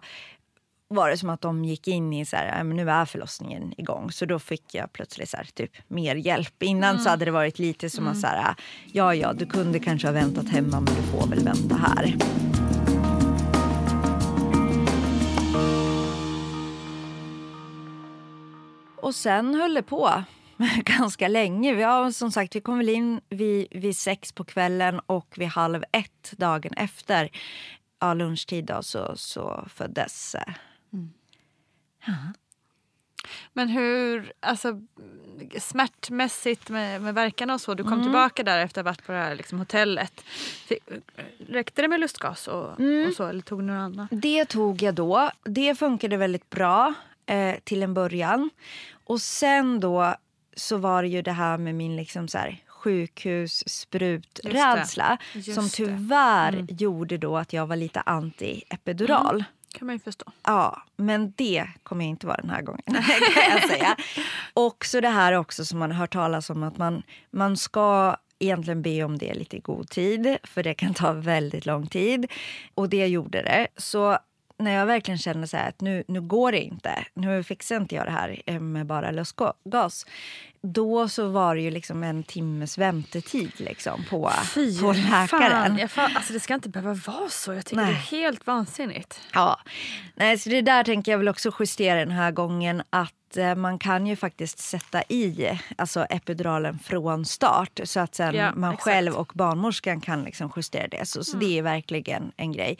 var 0.88 1.10
det 1.10 1.18
som 1.18 1.30
att 1.30 1.40
de 1.40 1.64
gick 1.64 1.88
in 1.88 2.12
i 2.12 2.26
så 2.26 2.36
här, 2.36 2.56
"Ja, 2.58 2.64
men 2.64 2.76
nu 2.76 2.90
är 2.90 3.04
förlossningen 3.04 3.80
igång. 3.80 4.12
Så 4.12 4.26
då 4.26 4.38
fick 4.38 4.74
jag 4.74 4.92
plötsligt 4.92 5.28
så 5.28 5.36
här, 5.36 5.44
typ 5.54 5.70
mer 5.88 6.16
hjälp. 6.16 6.62
Innan 6.62 6.98
så 6.98 7.08
hade 7.10 7.24
det 7.24 7.30
varit 7.30 7.58
lite 7.58 7.90
som 7.90 8.06
att 8.08 8.20
så 8.20 8.26
här, 8.26 8.54
ja 8.92 9.14
ja 9.14 9.32
du 9.32 9.46
kunde 9.46 9.78
kanske 9.78 10.08
ha 10.08 10.12
väntat 10.12 10.48
hemma 10.48 10.80
men 10.80 10.94
du 10.94 11.02
får 11.02 11.26
väl 11.26 11.44
vänta 11.44 11.74
här. 11.76 12.16
Och 19.10 19.14
sen 19.16 19.54
höll 19.54 19.74
det 19.74 19.82
på 19.82 20.24
ganska 20.84 21.28
länge. 21.28 21.74
Vi, 21.74 21.82
har, 21.82 22.10
som 22.10 22.32
sagt, 22.32 22.56
vi 22.56 22.60
kom 22.60 22.78
väl 22.78 22.88
in 22.88 23.20
vid, 23.28 23.66
vid 23.70 23.96
sex 23.96 24.32
på 24.32 24.44
kvällen 24.44 25.00
och 25.06 25.34
vid 25.36 25.48
halv 25.48 25.84
ett 25.92 26.32
dagen 26.36 26.72
efter 26.76 27.30
ja, 28.00 28.14
lunchtid 28.14 28.64
då, 28.64 28.82
så, 28.82 29.12
så 29.16 29.64
föddes 29.74 30.34
eh, 30.34 30.52
Men 33.52 33.68
hur, 33.68 34.32
alltså 34.40 34.80
smärtmässigt 35.58 36.68
med, 36.70 37.02
med 37.02 37.14
verkarna 37.14 37.54
och 37.54 37.60
så, 37.60 37.74
du 37.74 37.82
kom 37.82 37.92
Mm. 37.92 38.04
tillbaka 38.04 38.42
där 38.42 38.58
efter 38.58 38.80
att 38.80 38.86
ha 38.86 38.90
varit 38.90 39.06
på 39.06 39.12
det 39.12 39.18
här 39.18 39.34
liksom, 39.34 39.58
hotellet. 39.58 40.20
Fick, 40.66 40.78
räckte 41.48 41.82
det 41.82 41.88
med 41.88 42.00
lustgas 42.00 42.48
och, 42.48 42.80
Mm. 42.80 43.08
och 43.08 43.14
så 43.14 43.26
eller 43.26 43.42
tog 43.42 43.58
du 43.58 43.64
något 43.64 43.94
annat? 43.98 44.08
Det 44.10 44.44
tog 44.44 44.82
jag 44.82 44.94
då. 44.94 45.30
Det 45.44 45.74
funkade 45.74 46.16
väldigt 46.16 46.50
bra 46.50 46.94
eh, 47.26 47.54
till 47.64 47.82
en 47.82 47.94
början. 47.94 48.50
Och 49.10 49.20
sen 49.20 49.80
då 49.80 50.14
så 50.56 50.76
var 50.76 51.02
det 51.02 51.08
ju 51.08 51.22
det 51.22 51.32
här 51.32 51.58
med 51.58 51.74
min 51.74 51.96
liksom 51.96 52.28
så 52.28 52.38
här 52.38 52.62
sjukhussprutrrädsla 52.66 55.18
som 55.54 55.68
tyvärr 55.68 56.52
Mm. 56.52 56.66
gjorde 56.70 57.18
då 57.18 57.36
att 57.36 57.52
jag 57.52 57.66
var 57.66 57.76
lite 57.76 58.00
anti-epidural. 58.00 59.44
kan 59.74 59.86
man 59.86 59.94
ju 59.96 60.00
förstå. 60.00 60.24
Ja, 60.46 60.82
men 60.96 61.32
det 61.36 61.66
kommer 61.82 62.04
jag 62.04 62.10
inte 62.10 62.26
vara 62.26 62.36
den 62.40 62.50
här 62.50 62.62
gången. 62.62 62.82
kan 63.34 63.50
jag 63.50 63.68
säga. 63.68 63.96
Och 64.54 64.84
så 64.84 65.00
det 65.00 65.08
här 65.08 65.32
också 65.32 65.64
som 65.64 65.78
man 65.78 65.90
har 65.92 65.98
hört 65.98 66.12
talas 66.12 66.50
om 66.50 66.62
att 66.62 66.78
man, 66.78 67.02
man 67.30 67.56
ska 67.56 68.16
egentligen 68.38 68.82
be 68.82 69.04
om 69.04 69.18
det 69.18 69.34
lite 69.34 69.56
i 69.56 69.60
god 69.60 69.88
tid, 69.90 70.36
för 70.44 70.62
det 70.62 70.74
kan 70.74 70.94
ta 70.94 71.12
väldigt 71.12 71.66
lång 71.66 71.86
tid. 71.86 72.26
Och 72.74 72.88
det 72.88 73.06
gjorde 73.06 73.42
det. 73.42 73.66
Så 73.76 74.18
när 74.60 74.70
jag 74.70 74.86
verkligen 74.86 75.18
känner 75.18 75.46
så 75.46 75.56
här 75.56 75.68
att 75.68 75.80
nu, 75.80 76.04
nu 76.08 76.20
går 76.20 76.52
det 76.52 76.60
inte, 76.60 77.06
nu 77.14 77.42
fixar 77.42 77.76
inte 77.76 77.94
jag 77.94 78.06
det 78.06 78.10
här 78.10 78.42
eh, 78.46 78.60
med 78.60 78.86
bara 78.86 79.10
lustgas. 79.10 80.06
Då 80.62 81.08
så 81.08 81.28
var 81.28 81.54
det 81.54 81.60
ju 81.62 81.70
liksom 81.70 82.02
en 82.02 82.22
timmes 82.22 82.78
väntetid 82.78 83.52
liksom 83.56 84.04
på, 84.10 84.30
på 84.80 84.92
läkaren. 84.92 85.78
Fan, 85.78 85.88
fan, 85.88 86.16
alltså 86.16 86.32
det 86.32 86.40
ska 86.40 86.54
inte 86.54 86.68
behöva 86.68 86.94
vara 86.94 87.28
så. 87.28 87.52
Jag 87.54 87.66
tycker 87.66 87.82
Nej. 87.82 87.92
det 88.10 88.16
är 88.16 88.22
helt 88.22 88.46
vansinnigt. 88.46 89.20
Ja, 89.32 89.60
Nej, 90.14 90.38
så 90.38 90.50
det 90.50 90.60
där 90.60 90.84
tänker 90.84 91.12
jag 91.12 91.18
väl 91.18 91.28
också 91.28 91.50
justera 91.60 91.98
den 91.98 92.10
här 92.10 92.30
gången 92.30 92.82
att 92.90 93.36
eh, 93.36 93.54
man 93.54 93.78
kan 93.78 94.06
ju 94.06 94.16
faktiskt 94.16 94.58
sätta 94.58 95.02
i 95.02 95.58
alltså 95.78 96.04
epiduralen 96.04 96.78
från 96.78 97.24
start 97.24 97.80
så 97.84 98.00
att 98.00 98.14
sen 98.14 98.34
Ja, 98.34 98.52
man 98.54 98.70
exakt. 98.70 98.84
själv 98.84 99.14
och 99.14 99.32
barnmorskan 99.34 100.00
kan 100.00 100.22
liksom 100.22 100.52
justera 100.56 100.88
det. 100.88 101.08
Så, 101.08 101.24
så 101.24 101.36
det 101.36 101.58
är 101.58 101.62
verkligen 101.62 102.32
en 102.36 102.52
grej. 102.52 102.78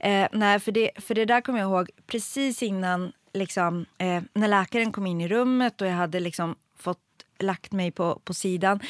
Eh, 0.00 0.26
nej, 0.32 0.60
för 0.60 0.72
det, 0.72 0.90
för 0.98 1.14
det 1.14 1.24
där 1.24 1.40
kommer 1.40 1.58
jag 1.58 1.68
ihåg 1.70 1.90
precis 2.06 2.62
innan 2.62 3.12
liksom, 3.34 3.86
eh, 3.98 4.22
när 4.34 4.48
läkaren 4.48 4.92
kom 4.92 5.06
in 5.06 5.20
i 5.20 5.28
rummet 5.28 5.80
och 5.80 5.86
jag 5.86 5.94
hade 5.94 6.20
liksom 6.20 6.56
fått 6.78 6.98
lagt 7.42 7.72
mig 7.72 7.90
på, 7.90 8.20
på 8.24 8.34
sidan 8.34 8.80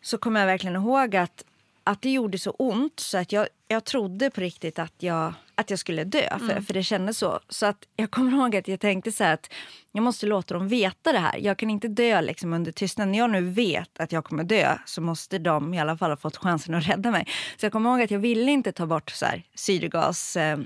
så 0.00 0.18
kommer 0.18 0.40
jag 0.40 0.46
verkligen 0.46 0.76
ihåg 0.76 1.16
att, 1.16 1.44
att 1.84 2.02
det 2.02 2.10
gjorde 2.10 2.38
så 2.38 2.50
ont 2.50 3.00
så 3.00 3.18
att 3.18 3.32
jag, 3.32 3.48
jag 3.68 3.84
trodde 3.84 4.30
på 4.30 4.40
riktigt 4.40 4.78
att 4.78 4.94
jag, 4.98 5.34
att 5.54 5.70
jag 5.70 5.78
skulle 5.78 6.04
dö. 6.04 6.38
För, 6.38 6.60
för 6.60 6.74
det 6.74 6.82
kändes 6.82 7.18
så. 7.18 7.40
Så 7.48 7.66
att 7.66 7.84
jag 7.96 8.10
kommer 8.10 8.32
ihåg 8.38 8.56
att 8.56 8.68
jag 8.68 8.80
tänkte 8.80 9.12
så 9.12 9.24
här 9.24 9.34
att 9.34 9.52
jag 9.92 10.02
måste 10.02 10.26
låta 10.26 10.54
dem 10.54 10.68
veta 10.68 11.12
det 11.12 11.18
här. 11.18 11.38
Jag 11.38 11.58
kan 11.58 11.70
inte 11.70 11.88
dö 11.88 12.20
liksom 12.20 12.52
under 12.52 12.72
tystnad. 12.72 13.08
När 13.08 13.18
jag 13.18 13.30
nu 13.30 13.40
vet 13.40 14.00
att 14.00 14.12
jag 14.12 14.24
kommer 14.24 14.44
dö 14.44 14.78
så 14.86 15.00
måste 15.00 15.38
de 15.38 15.74
i 15.74 15.80
alla 15.80 15.96
fall 15.96 16.10
ha 16.10 16.16
fått 16.16 16.36
chansen 16.36 16.74
att 16.74 16.88
rädda 16.88 17.10
mig. 17.10 17.26
Så 17.56 17.66
jag 17.66 17.72
kommer 17.72 17.90
ihåg 17.90 18.02
att 18.02 18.10
jag 18.10 18.18
ville 18.18 18.50
inte 18.50 18.72
ta 18.72 18.86
bort 18.86 19.10
så 19.10 19.26
här, 19.26 19.42
syrgas... 19.54 20.36
Eh, 20.36 20.58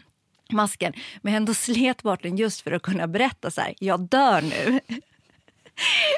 masken, 0.52 0.92
men 1.22 1.32
jag 1.32 1.36
ändå 1.36 1.54
slet 1.54 2.02
bort 2.02 2.22
den 2.22 2.36
just 2.36 2.60
för 2.60 2.72
att 2.72 2.82
kunna 2.82 3.06
berätta 3.06 3.50
så 3.50 3.60
här, 3.60 3.74
jag 3.78 4.00
dör 4.00 4.42
nu. 4.42 4.80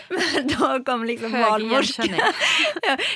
Men 0.08 0.48
då 0.48 0.84
kom 0.84 1.04
liksom 1.04 1.32
barnmorskan. 1.32 2.08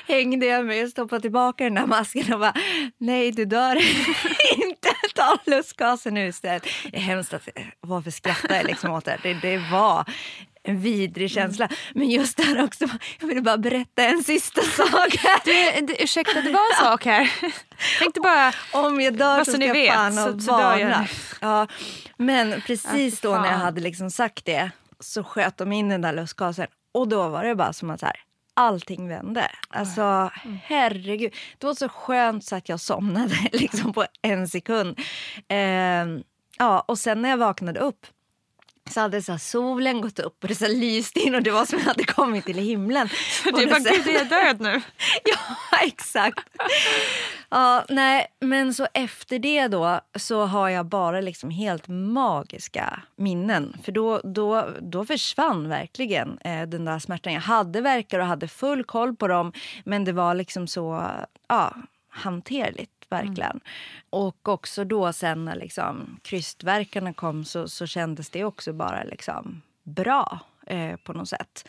hängde 0.07 0.47
jag 0.47 0.67
med 0.67 0.85
och 0.85 0.91
stoppade 0.91 1.21
tillbaka 1.23 1.65
den 1.65 1.75
där 1.75 1.87
masken 1.87 2.33
och 2.33 2.41
bara 2.41 2.55
nej 2.99 3.33
du 3.33 3.45
dör 3.45 3.77
inte, 4.57 4.89
ta 5.15 5.39
lustgasen 5.47 6.15
nu 6.15 6.27
istället. 6.29 6.67
Det 6.91 6.97
är 6.97 7.01
hemskt 7.01 7.35
att 7.35 7.49
varför 7.81 8.11
skrattar 8.11 8.57
jag 8.57 8.67
liksom 8.67 8.91
åt 8.91 9.05
det? 9.05 9.19
det? 9.23 9.35
Det 9.35 9.59
var 9.73 10.05
en 10.63 10.81
vidrig 10.81 11.31
känsla. 11.31 11.69
Men 11.95 12.11
just 12.11 12.37
där 12.37 12.65
också, 12.65 12.85
jag 13.21 13.29
ville 13.29 13.41
bara 13.43 13.59
berätta 13.59 14.05
en 14.05 14.23
sista 14.25 14.63
sak. 14.77 15.17
Du, 15.45 15.87
du, 15.87 15.95
ursäkta, 15.99 16.41
det 16.41 16.51
var 16.53 16.61
en 16.61 16.85
sak 16.85 17.05
här. 17.05 17.31
Tänkte 17.99 18.21
bara... 18.21 18.53
Om 18.73 19.01
jag 19.01 19.15
dör 19.15 19.45
så 19.45 19.53
ska 19.53 19.65
jag 19.65 19.75
vet, 19.75 19.95
fan 19.95 20.13
så- 20.15 20.41
så 20.41 20.75
nu. 20.77 20.95
Ja, 21.41 21.67
men 22.17 22.61
precis 22.67 23.21
Ja, 23.25 23.31
då 23.31 23.37
när 23.39 23.51
jag 23.53 23.59
hade 23.59 23.81
liksom 23.81 24.11
sagt 24.11 24.45
det 24.45 24.71
så 25.01 25.25
sköt 25.25 25.57
de 25.57 25.73
in 25.73 25.89
den 25.89 26.01
där 26.01 26.13
lustgasen 26.13 26.67
och 26.93 27.09
då 27.09 27.29
var 27.29 27.45
det 27.45 27.55
bara 27.55 27.73
som 27.73 27.91
att 27.91 28.01
så 28.01 28.07
här, 28.07 28.17
allting 28.55 29.09
vände. 29.09 29.51
Alltså 29.69 30.31
herregud. 30.63 31.35
Det 31.59 31.67
var 31.67 31.75
så 31.75 31.89
skönt 31.89 32.45
så 32.45 32.57
att 32.57 32.69
jag 32.69 32.81
somnade 32.81 33.35
liksom 33.53 33.93
på 33.93 34.05
en 34.23 34.49
sekund. 34.49 34.99
Ehm, 35.49 36.23
ja, 36.59 36.81
och 36.81 36.99
sen 36.99 37.23
när 37.23 37.29
jag 37.29 37.37
vaknade 37.37 37.81
upp 37.81 38.07
så 38.93 39.01
hade 39.01 39.23
så 39.23 39.39
solen 39.39 40.01
gått 40.01 40.19
upp 40.19 40.43
och 40.43 40.49
det 40.49 40.55
så 40.55 40.69
lyst 40.69 41.17
in 41.17 41.35
och 41.35 41.43
det 41.43 41.51
var 41.51 41.65
som 41.65 41.79
att 41.79 41.85
jag 41.85 41.89
hade 41.89 42.05
kommit 42.05 42.45
till 42.45 42.59
himlen. 42.59 43.09
Det 43.45 43.53
På 43.53 43.61
är 43.61 43.67
bara, 43.67 43.79
gud, 43.79 44.07
jag 44.07 44.15
är 44.15 44.25
död 44.25 44.61
nu. 44.61 44.81
Ja, 45.25 45.79
exakt. 45.83 46.49
Ja, 47.49 47.85
nej, 47.89 48.27
men 48.41 48.75
så 48.75 48.87
efter 48.95 49.39
det 49.39 49.69
då 49.69 50.01
så 50.19 50.45
har 50.45 50.69
jag 50.69 50.87
bara 50.87 51.21
liksom 51.21 51.51
helt 51.51 51.89
magiska 51.89 53.03
minnen. 53.17 53.77
För 53.83 53.93
då, 53.93 54.21
då, 54.25 54.69
då 54.81 55.05
försvann 55.05 55.69
verkligen 55.69 56.39
eh, 56.39 56.63
den 56.63 56.85
där 56.85 56.99
smärtan. 56.99 57.33
Jag 57.33 57.41
hade 57.41 57.81
verkar 57.81 58.19
och 58.19 58.27
hade 58.27 58.49
full 58.49 58.85
koll 58.85 59.17
på 59.17 59.29
dem, 59.29 59.53
men 59.85 60.05
det 60.05 60.13
var 60.13 60.35
liksom 60.35 60.67
så 60.67 61.11
ja, 61.49 61.75
hanterligt. 62.09 62.98
Mm. 63.11 63.27
Verkligen. 63.27 63.61
Och 64.11 64.49
också 64.49 64.85
då 64.85 65.13
sen 65.13 65.45
när 65.45 65.57
liksom 65.57 66.21
krystverkarna 66.23 67.13
kom 67.13 67.45
så, 67.45 67.69
så 67.69 67.87
kändes 67.87 68.31
det 68.31 68.45
också 68.45 68.73
bara 68.73 69.03
liksom 69.03 69.63
bra 69.83 70.41
eh, 70.67 70.97
på 70.97 71.13
något 71.13 71.29
sätt. 71.29 71.69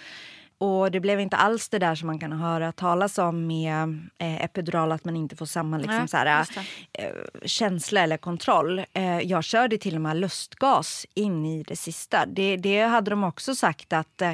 Och 0.62 0.92
det 0.92 1.00
blev 1.00 1.20
inte 1.20 1.38
alls 1.38 1.70
det 1.70 1.80
där 1.80 1.96
som 1.96 2.08
man 2.08 2.20
kan 2.20 2.32
höra 2.32 2.72
talas 2.72 3.18
om 3.18 3.48
med 3.48 4.00
eh, 4.18 4.44
epidural, 4.44 4.92
att 4.92 5.06
man 5.06 5.16
inte 5.16 5.36
får 5.36 5.46
samma 5.46 5.78
liksom, 5.78 5.96
Nej, 5.96 6.08
så 6.08 6.18
här, 6.18 6.40
just 6.40 6.58
eh, 6.94 7.10
känsla 7.46 8.02
eller 8.02 8.18
kontroll. 8.18 8.86
Eh, 8.94 9.20
jag 9.20 9.44
körde 9.44 9.78
till 9.78 9.96
och 9.96 10.02
med 10.02 10.18
lustgas 10.18 11.06
in 11.14 11.46
i 11.46 11.64
det 11.64 11.76
sista. 11.76 12.26
Det, 12.26 12.58
det 12.58 12.82
hade 12.82 13.10
de 13.10 13.24
också 13.24 13.56
sagt 13.56 13.94
att, 13.94 14.22
eh, 14.22 14.34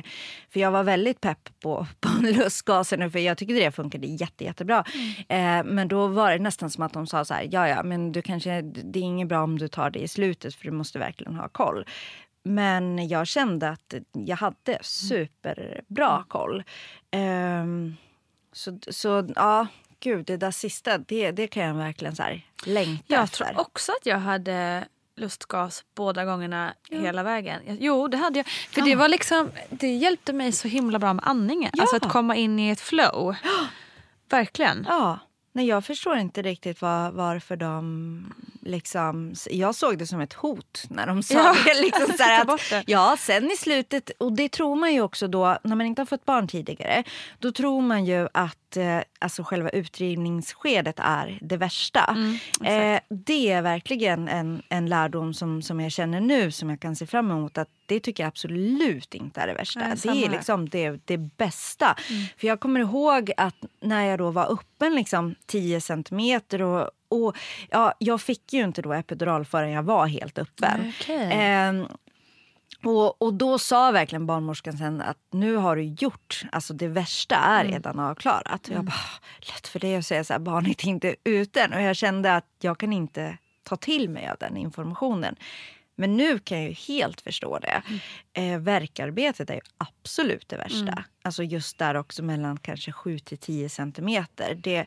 för 0.49 0.59
jag 0.59 0.71
var 0.71 0.83
väldigt 0.83 1.21
pepp 1.21 1.49
på, 1.59 1.87
på 1.99 2.09
lustgasen 2.21 3.11
för 3.11 3.19
jag 3.19 3.37
tyckte 3.37 3.53
det 3.53 3.71
funkade 3.71 4.07
jätte, 4.07 4.43
jättebra. 4.43 4.83
Eh, 5.29 5.63
men 5.63 5.87
då 5.87 6.07
var 6.07 6.31
det 6.31 6.39
nästan 6.39 6.69
som 6.69 6.83
att 6.83 6.93
de 6.93 7.07
sa 7.07 7.25
så 7.25 7.33
här, 7.33 7.47
ja 7.51 7.67
ja 7.67 7.83
men 7.83 8.11
du 8.11 8.21
kanske, 8.21 8.61
det 8.61 8.99
är 8.99 9.03
inget 9.03 9.27
bra 9.27 9.43
om 9.43 9.59
du 9.59 9.67
tar 9.67 9.89
det 9.89 9.99
i 9.99 10.07
slutet 10.07 10.55
för 10.55 10.65
du 10.65 10.71
måste 10.71 10.99
verkligen 10.99 11.35
ha 11.35 11.49
koll. 11.49 11.85
Men 12.47 13.07
jag 13.07 13.27
kände 13.27 13.69
att 13.69 13.93
jag 14.11 14.37
hade 14.37 14.77
superbra 14.81 16.23
koll. 16.27 16.63
Ehm, 17.11 17.95
så, 18.53 18.79
så 18.87 19.27
ja, 19.35 19.67
gud, 19.99 20.25
det 20.25 20.37
där 20.37 20.51
sista, 20.51 20.97
det, 20.97 21.31
det 21.31 21.47
kan 21.47 21.63
jag 21.63 21.73
verkligen 21.73 22.15
så 22.15 22.23
här 22.23 22.45
längta 22.65 23.03
Jag 23.07 23.23
efter. 23.23 23.45
tror 23.45 23.59
också 23.59 23.91
att 23.91 24.05
jag 24.05 24.17
hade 24.19 24.87
lustgas 25.15 25.83
båda 25.95 26.25
gångerna 26.25 26.73
hela 26.89 27.23
vägen. 27.23 27.61
Jag- 27.65 27.77
Jo, 27.79 28.07
det 28.07 28.17
hade 28.17 28.39
jag. 28.39 28.47
För 28.47 28.81
det 28.81 28.95
var 28.95 29.09
liksom, 29.09 29.49
det 29.69 29.87
hjälpte 29.95 30.33
mig 30.33 30.51
så 30.51 30.67
himla 30.67 30.99
bra 30.99 31.13
med 31.13 31.27
andningen. 31.27 31.71
Ja. 31.73 31.81
Alltså 31.83 31.95
att 31.95 32.09
komma 32.09 32.35
in 32.35 32.59
i 32.59 32.69
ett 32.69 32.81
flow. 32.81 33.35
Verkligen. 34.29 34.85
Ja, 34.89 35.19
nej, 35.55 35.67
jag 35.67 35.85
förstår 35.85 36.17
inte 36.17 36.41
riktigt 36.41 36.81
var, 36.81 37.11
varför 37.11 37.55
de 37.55 38.33
liksom... 38.61 39.33
Jag 39.49 39.75
såg 39.75 39.97
det 39.97 40.07
som 40.07 40.21
ett 40.21 40.33
hot 40.33 40.83
när 40.89 41.07
de 41.07 41.23
sa 41.23 41.33
Ja, 41.33 41.55
det. 41.65 41.81
Liksom 41.81 42.17
så 42.17 42.23
att, 42.75 42.83
ja, 42.87 43.17
sen 43.19 43.51
i 43.51 43.55
slutet, 43.57 44.11
och 44.17 44.33
det 44.33 44.49
tror 44.49 44.75
man 44.75 44.93
ju 44.93 45.01
också 45.01 45.27
då, 45.27 45.57
när 45.63 45.75
man 45.75 45.85
inte 45.85 46.01
har 46.01 46.05
fått 46.05 46.25
barn 46.25 46.47
tidigare, 46.47 47.03
då 47.39 47.51
tror 47.51 47.81
man 47.81 48.05
ju 48.05 48.27
att 48.33 48.57
eh, 48.77 49.01
alltså 49.19 49.43
själva 49.43 49.69
utdrivningsskedet 49.69 50.95
är 50.99 51.39
det 51.41 51.57
värsta. 51.57 52.17
eh, 52.63 52.99
det 53.09 53.51
är 53.51 53.61
verkligen 53.61 54.27
en, 54.27 54.61
en 54.69 54.85
lärdom 54.85 55.33
som, 55.33 55.61
som 55.61 55.79
jag 55.81 55.91
känner 55.91 56.21
nu, 56.21 56.51
som 56.51 56.69
jag 56.69 56.79
kan 56.79 56.95
se 56.95 57.05
fram 57.05 57.31
emot, 57.31 57.57
att 57.57 57.69
det 57.85 57.99
tycker 57.99 58.23
jag 58.23 58.27
absolut 58.27 59.13
inte 59.13 59.41
är 59.41 59.47
det 59.47 59.53
värsta. 59.53 59.79
Nej, 59.79 59.97
det 60.03 60.25
är 60.25 60.29
liksom 60.29 60.69
det, 60.69 60.99
det 61.05 61.17
bästa. 61.17 61.95
För 62.37 62.47
jag 62.47 62.59
kommer 62.59 62.79
ihåg 62.79 63.31
att 63.37 63.55
när 63.81 64.03
jag 64.05 64.19
då 64.19 64.31
var 64.31 64.53
öppen 64.53 64.95
liksom 64.95 65.35
10 65.45 65.81
centimeter 65.81 66.61
och, 66.61 66.89
och 67.09 67.37
ja, 67.69 67.93
jag 67.99 68.21
fick 68.21 68.53
ju 68.53 68.63
inte 68.63 68.81
då 68.81 68.93
epidural 68.93 69.45
förrän 69.45 69.71
jag 69.71 69.83
var 69.83 70.07
helt 70.07 70.39
öppen. 70.39 70.93
Okej. 71.01 71.29
Ehm, 71.31 71.87
och, 72.85 73.21
och 73.21 73.33
då 73.33 73.59
sa 73.59 73.91
verkligen 73.91 74.25
barnmorskan 74.25 74.77
sen 74.77 75.01
att 75.01 75.17
nu 75.31 75.55
har 75.55 75.75
du 75.75 75.83
gjort, 75.83 76.43
alltså 76.51 76.73
det 76.73 76.87
värsta 76.87 77.35
är 77.35 77.65
redan 77.65 77.99
avklarat. 77.99 78.67
Och 78.67 78.75
jag 78.75 78.85
bara, 78.85 78.95
lätt 79.39 79.67
för 79.67 79.79
dig 79.79 79.95
att 79.95 80.05
säga 80.05 80.23
så 80.23 80.33
här, 80.33 80.39
barnet 80.39 80.83
är 80.83 80.87
inte 80.87 81.15
ute 81.23 81.61
än. 81.61 81.73
Och 81.73 81.81
jag 81.81 81.95
kände 81.95 82.35
att 82.35 82.47
jag 82.59 82.77
kan 82.77 82.93
inte 82.93 83.37
ta 83.63 83.75
till 83.75 84.09
mig 84.09 84.29
av 84.29 84.37
den 84.39 84.57
informationen. 84.57 85.35
Men 85.95 86.17
nu 86.17 86.39
kan 86.39 86.57
jag 86.57 86.67
ju 86.67 86.73
helt 86.73 87.21
förstå 87.21 87.59
det. 87.59 87.81
Eh, 88.33 88.59
verkarbetet 88.59 89.49
är 89.49 89.53
ju 89.53 89.61
absolut 89.77 90.49
det 90.49 90.57
värsta. 90.57 91.03
Alltså 91.21 91.43
just 91.43 91.77
där 91.77 91.95
också 91.95 92.23
mellan 92.23 92.57
kanske 92.57 92.91
7 92.91 93.19
till 93.19 93.37
10 93.37 93.69
centimeter. 93.69 94.55
Det, 94.55 94.85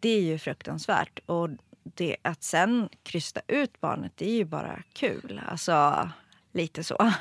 det 0.00 0.08
är 0.08 0.22
ju 0.22 0.38
fruktansvärt. 0.38 1.18
Och 1.26 1.48
det, 1.82 2.16
att 2.22 2.42
sen 2.42 2.88
krysta 3.02 3.40
ut 3.48 3.80
barnet, 3.80 4.12
det 4.14 4.30
är 4.30 4.34
ju 4.34 4.44
bara 4.44 4.82
kul. 4.92 5.40
Alltså, 5.48 6.10
lite 6.56 6.84
så. 6.84 7.12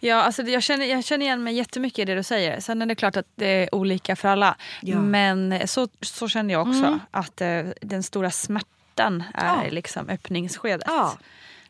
Ja, 0.00 0.22
alltså 0.22 0.42
jag, 0.42 0.62
känner, 0.62 0.86
jag 0.86 1.04
känner 1.04 1.26
igen 1.26 1.42
mig 1.44 1.54
jättemycket 1.54 1.98
i 1.98 2.04
det 2.04 2.14
du 2.14 2.22
säger. 2.22 2.60
Sen 2.60 2.82
är 2.82 2.86
det 2.86 2.94
klart 2.94 3.16
att 3.16 3.26
det 3.34 3.46
är 3.46 3.74
olika 3.74 4.16
för 4.16 4.28
alla. 4.28 4.56
Ja. 4.82 4.98
Men 4.98 5.68
så, 5.68 5.88
så 6.00 6.28
känner 6.28 6.54
jag 6.54 6.68
också. 6.68 6.84
Mm. 6.84 7.00
Att 7.10 7.40
eh, 7.40 7.62
den 7.80 8.02
stora 8.02 8.30
smärtan 8.30 9.24
är 9.34 9.64
Ja. 9.64 9.70
liksom 9.70 10.08
öppningsskedet. 10.08 10.86
Ja. 10.86 11.18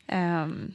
Ehm, 0.07 0.75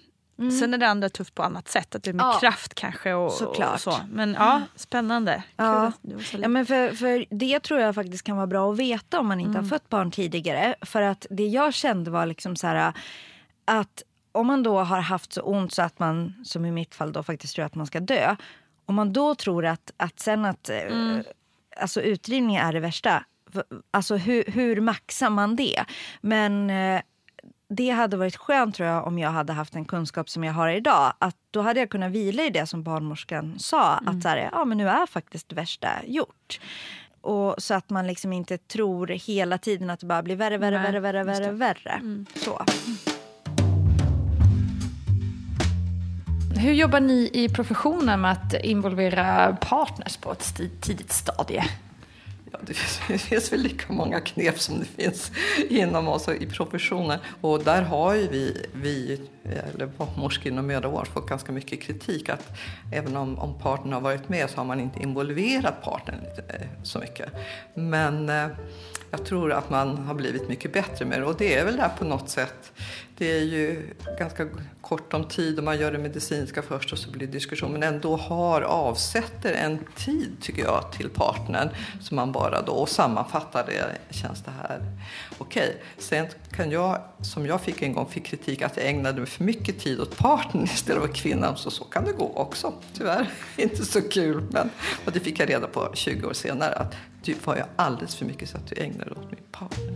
Sen 0.60 0.74
är 0.74 0.78
det 0.78 0.88
andra 0.88 1.10
tufft 1.10 1.36
på 1.36 1.44
annat 1.44 1.70
sätt, 1.70 1.96
att 1.96 2.04
det 2.04 2.10
är 2.12 2.14
med 2.14 2.24
Ja. 2.24 2.38
kraft 2.40 2.74
kanske. 2.74 3.14
Och, 3.14 3.32
Såklart. 3.32 3.74
Och 3.74 3.80
så. 3.82 3.96
Men 4.12 4.34
ja, 4.40 4.62
spännande. 4.76 5.34
Kul 5.36 5.66
Ja. 5.66 5.92
Ja, 6.32 6.48
men 6.48 6.66
för, 6.66 6.92
för 6.96 7.26
det 7.30 7.60
tror 7.60 7.80
jag 7.80 7.96
faktiskt 7.96 8.24
kan 8.24 8.36
vara 8.36 8.48
bra 8.48 8.72
att 8.72 8.78
veta 8.80 9.20
om 9.20 9.28
man 9.28 9.40
inte 9.40 9.60
har 9.60 9.66
fött 9.66 9.90
barn 9.90 10.12
tidigare. 10.12 10.76
För 10.82 11.02
att 11.02 11.26
det 11.30 11.48
jag 11.48 11.74
kände 11.74 12.12
var 12.12 12.26
liksom 12.26 12.56
så 12.56 12.68
här 12.68 12.94
att 13.66 14.04
om 14.34 14.48
man 14.48 14.64
då 14.64 14.80
har 14.80 15.00
haft 15.02 15.34
så 15.34 15.42
ont 15.42 15.74
så 15.74 15.82
att 15.82 16.00
man, 16.00 16.34
som 16.44 16.66
i 16.66 16.72
mitt 16.72 16.96
fall 16.96 17.12
då 17.14 17.24
faktiskt 17.24 17.56
tror 17.56 17.66
att 17.66 17.76
man 17.76 17.86
ska 17.86 18.00
dö. 18.00 18.36
Om 18.86 18.96
man 18.96 19.14
då 19.14 19.36
tror 19.36 19.66
att, 19.66 19.92
att 19.98 20.20
sen 20.20 20.46
att 20.46 20.70
eh, 20.70 21.20
alltså 21.78 22.02
utdrivning 22.02 22.56
är 22.56 22.74
det 22.74 22.80
värsta. 22.80 23.24
Alltså 23.92 24.16
hur, 24.16 24.44
hur 24.48 24.82
maxar 24.82 25.30
man 25.30 25.56
det? 25.56 25.86
Men 26.22 26.70
eh, 26.70 27.02
det 27.70 27.90
hade 27.90 28.18
varit 28.18 28.36
skönt 28.36 28.76
tror 28.76 28.90
jag 28.90 29.08
om 29.08 29.20
jag 29.20 29.30
hade 29.30 29.54
haft 29.54 29.76
en 29.76 29.86
kunskap 29.86 30.30
som 30.30 30.44
jag 30.44 30.54
har 30.54 30.70
idag. 30.70 31.14
Att 31.20 31.38
då 31.52 31.62
hade 31.62 31.80
jag 31.80 31.90
kunnat 31.90 32.12
vila 32.12 32.44
i 32.44 32.50
det 32.50 32.68
som 32.68 32.84
barnmorskan 32.84 33.60
sa. 33.60 33.94
Att 33.94 34.22
så 34.22 34.30
här, 34.30 34.50
ja, 34.52 34.66
men 34.66 34.78
nu 34.78 34.90
är 34.90 35.06
faktiskt 35.06 35.50
det 35.50 35.56
värsta 35.56 35.90
gjort. 36.06 36.60
Och 37.22 37.56
så 37.58 37.74
att 37.74 37.90
man 37.90 38.08
liksom 38.08 38.34
inte 38.34 38.58
tror 38.58 39.08
hela 39.08 39.58
tiden 39.58 39.90
att 39.90 40.00
det 40.00 40.06
bara 40.06 40.24
blir 40.24 40.36
värre, 40.36 40.58
värre, 40.58 40.82
Nej, 40.82 40.92
värre, 40.92 41.24
värre, 41.24 41.24
värre, 41.24 41.52
värre. 41.52 42.26
Så. 42.36 42.66
Hur 46.56 46.74
jobbar 46.74 47.00
ni 47.00 47.30
i 47.34 47.50
professionen 47.50 48.22
med 48.22 48.32
att 48.32 48.54
involvera 48.54 49.58
partners 49.62 50.18
på 50.18 50.32
ett 50.32 50.62
tidigt 50.82 51.12
stadie? 51.12 51.64
Ja, 52.52 52.60
det 52.62 52.74
finns, 52.74 53.02
det 53.08 53.18
finns 53.18 53.54
väl 53.54 53.60
lika 53.60 53.94
många 53.94 54.20
knep 54.20 54.60
som 54.60 54.80
det 54.80 55.04
finns 55.04 55.32
inom 55.70 56.08
oss 56.08 56.30
i 56.30 56.46
professionen. 56.46 57.20
Och 57.42 57.64
där 57.64 57.82
har 57.82 58.14
ju 58.14 58.28
vi, 58.28 58.66
vi 58.74 59.22
eller 59.74 59.86
barnmorskor 59.86 60.52
inom 60.52 60.68
mödravård, 60.68 61.08
fått 61.08 61.30
ganska 61.30 61.52
mycket 61.52 61.82
kritik. 61.82 62.30
Att 62.30 62.58
även 62.92 63.18
om, 63.18 63.40
om 63.40 63.60
partnern 63.60 63.94
har 63.94 64.02
varit 64.02 64.30
med 64.30 64.50
så 64.50 64.58
har 64.58 64.66
man 64.66 64.80
inte 64.80 65.04
involverat 65.04 65.84
partnern 65.84 66.20
eh, 66.50 66.68
så 66.84 67.00
mycket. 67.00 67.30
Men 67.74 68.30
eh, 68.30 68.48
jag 69.14 69.26
tror 69.26 69.52
att 69.52 69.70
man 69.70 69.98
har 69.98 70.14
blivit 70.14 70.50
mycket 70.50 70.74
bättre 70.74 71.06
med 71.06 71.20
det. 71.20 71.26
Och 71.26 71.36
det 71.38 71.56
är 71.56 71.66
väl 71.66 71.78
där 71.78 71.90
på 71.98 72.06
något 72.06 72.30
sätt. 72.30 72.72
Det 73.18 73.32
är 73.38 73.44
ju 73.44 73.90
ganska 74.20 74.48
kort 74.82 75.14
om 75.14 75.24
tid 75.24 75.58
och 75.58 75.64
man 75.64 75.80
gör 75.80 75.92
det 75.92 75.98
medicinska 75.98 76.62
först 76.62 76.94
och 76.94 76.98
så 76.98 77.12
blir 77.12 77.28
det 77.28 77.34
diskussion. 77.34 77.72
Men 77.72 77.84
ändå 77.84 78.16
har, 78.16 78.62
avsätter 78.62 79.54
en 79.54 79.80
tid 79.96 80.38
tycker 80.42 80.64
jag 80.64 80.92
till 80.92 81.10
partnern. 81.10 81.70
som 82.02 82.16
man 82.16 82.32
bara 82.32 82.62
då 82.62 82.72
och 82.72 82.90
sammanfattar 82.90 83.66
det. 83.66 84.16
Känns 84.16 84.44
det 84.44 84.52
här 84.52 84.82
okej? 85.38 85.70
Okay. 85.70 85.82
Sen 85.98 86.28
kan 86.52 86.72
jag, 86.72 87.02
som 87.22 87.46
jag 87.46 87.62
fick 87.62 87.82
en 87.82 87.94
gång, 87.94 88.10
fick 88.10 88.26
kritik 88.26 88.62
att 88.62 88.78
jag 88.78 88.86
ägnade 88.86 89.26
för 89.26 89.44
mycket 89.44 89.80
tid 89.80 90.00
åt 90.00 90.18
partnern 90.18 90.64
istället 90.64 91.04
för 91.04 91.14
kvinnan. 91.14 91.58
Så 91.58 91.72
så 91.72 91.84
kan 91.84 92.06
det 92.06 92.12
gå 92.12 92.32
också, 92.36 92.74
tyvärr. 92.94 93.30
Inte 93.58 93.86
så 93.86 94.02
kul. 94.02 94.44
Men, 94.50 94.70
och 95.06 95.12
det 95.12 95.20
fick 95.20 95.40
jag 95.40 95.50
reda 95.50 95.68
på 95.68 95.92
20 95.94 96.28
år 96.28 96.34
senare. 96.34 96.76
Att 96.76 96.96
du 97.24 97.34
var 97.46 97.56
ju 97.56 97.62
alldeles 97.76 98.16
för 98.16 98.26
mycket 98.26 98.50
så 98.50 98.58
att 98.58 98.68
du 98.68 98.76
ägnade 98.82 99.12
åt 99.12 99.32
min 99.32 99.44
partner. 99.52 99.94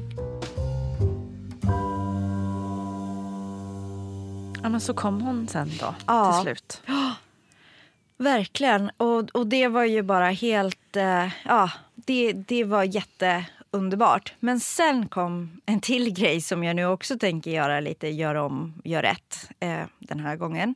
Ja, 4.63 4.69
men 4.69 4.81
så 4.81 4.93
kom 4.93 5.21
hon 5.21 5.47
sen 5.47 5.71
då, 5.79 5.95
Ja. 6.07 6.33
till 6.33 6.41
slut. 6.43 6.81
Verkligen. 8.17 8.91
Och, 8.97 9.29
och 9.33 9.47
det 9.47 9.67
var 9.67 9.83
ju 9.83 10.01
bara 10.01 10.29
helt... 10.29 10.95
Eh, 10.95 11.27
ja, 11.45 11.71
det, 11.95 12.33
det 12.33 12.63
var 12.63 12.83
jätteunderbart. 12.83 14.33
Men 14.39 14.59
sen 14.59 15.07
kom 15.07 15.61
en 15.65 15.79
till 15.79 16.13
grej 16.13 16.41
som 16.41 16.63
jag 16.63 16.75
nu 16.75 16.85
också 16.85 17.19
tänker 17.19 17.51
göra 17.51 17.79
lite, 17.79 18.07
gör 18.07 18.35
om, 18.35 18.81
gör 18.83 19.01
rätt 19.01 19.49
eh, 19.59 19.83
den 19.99 20.19
här 20.19 20.35
gången. 20.35 20.75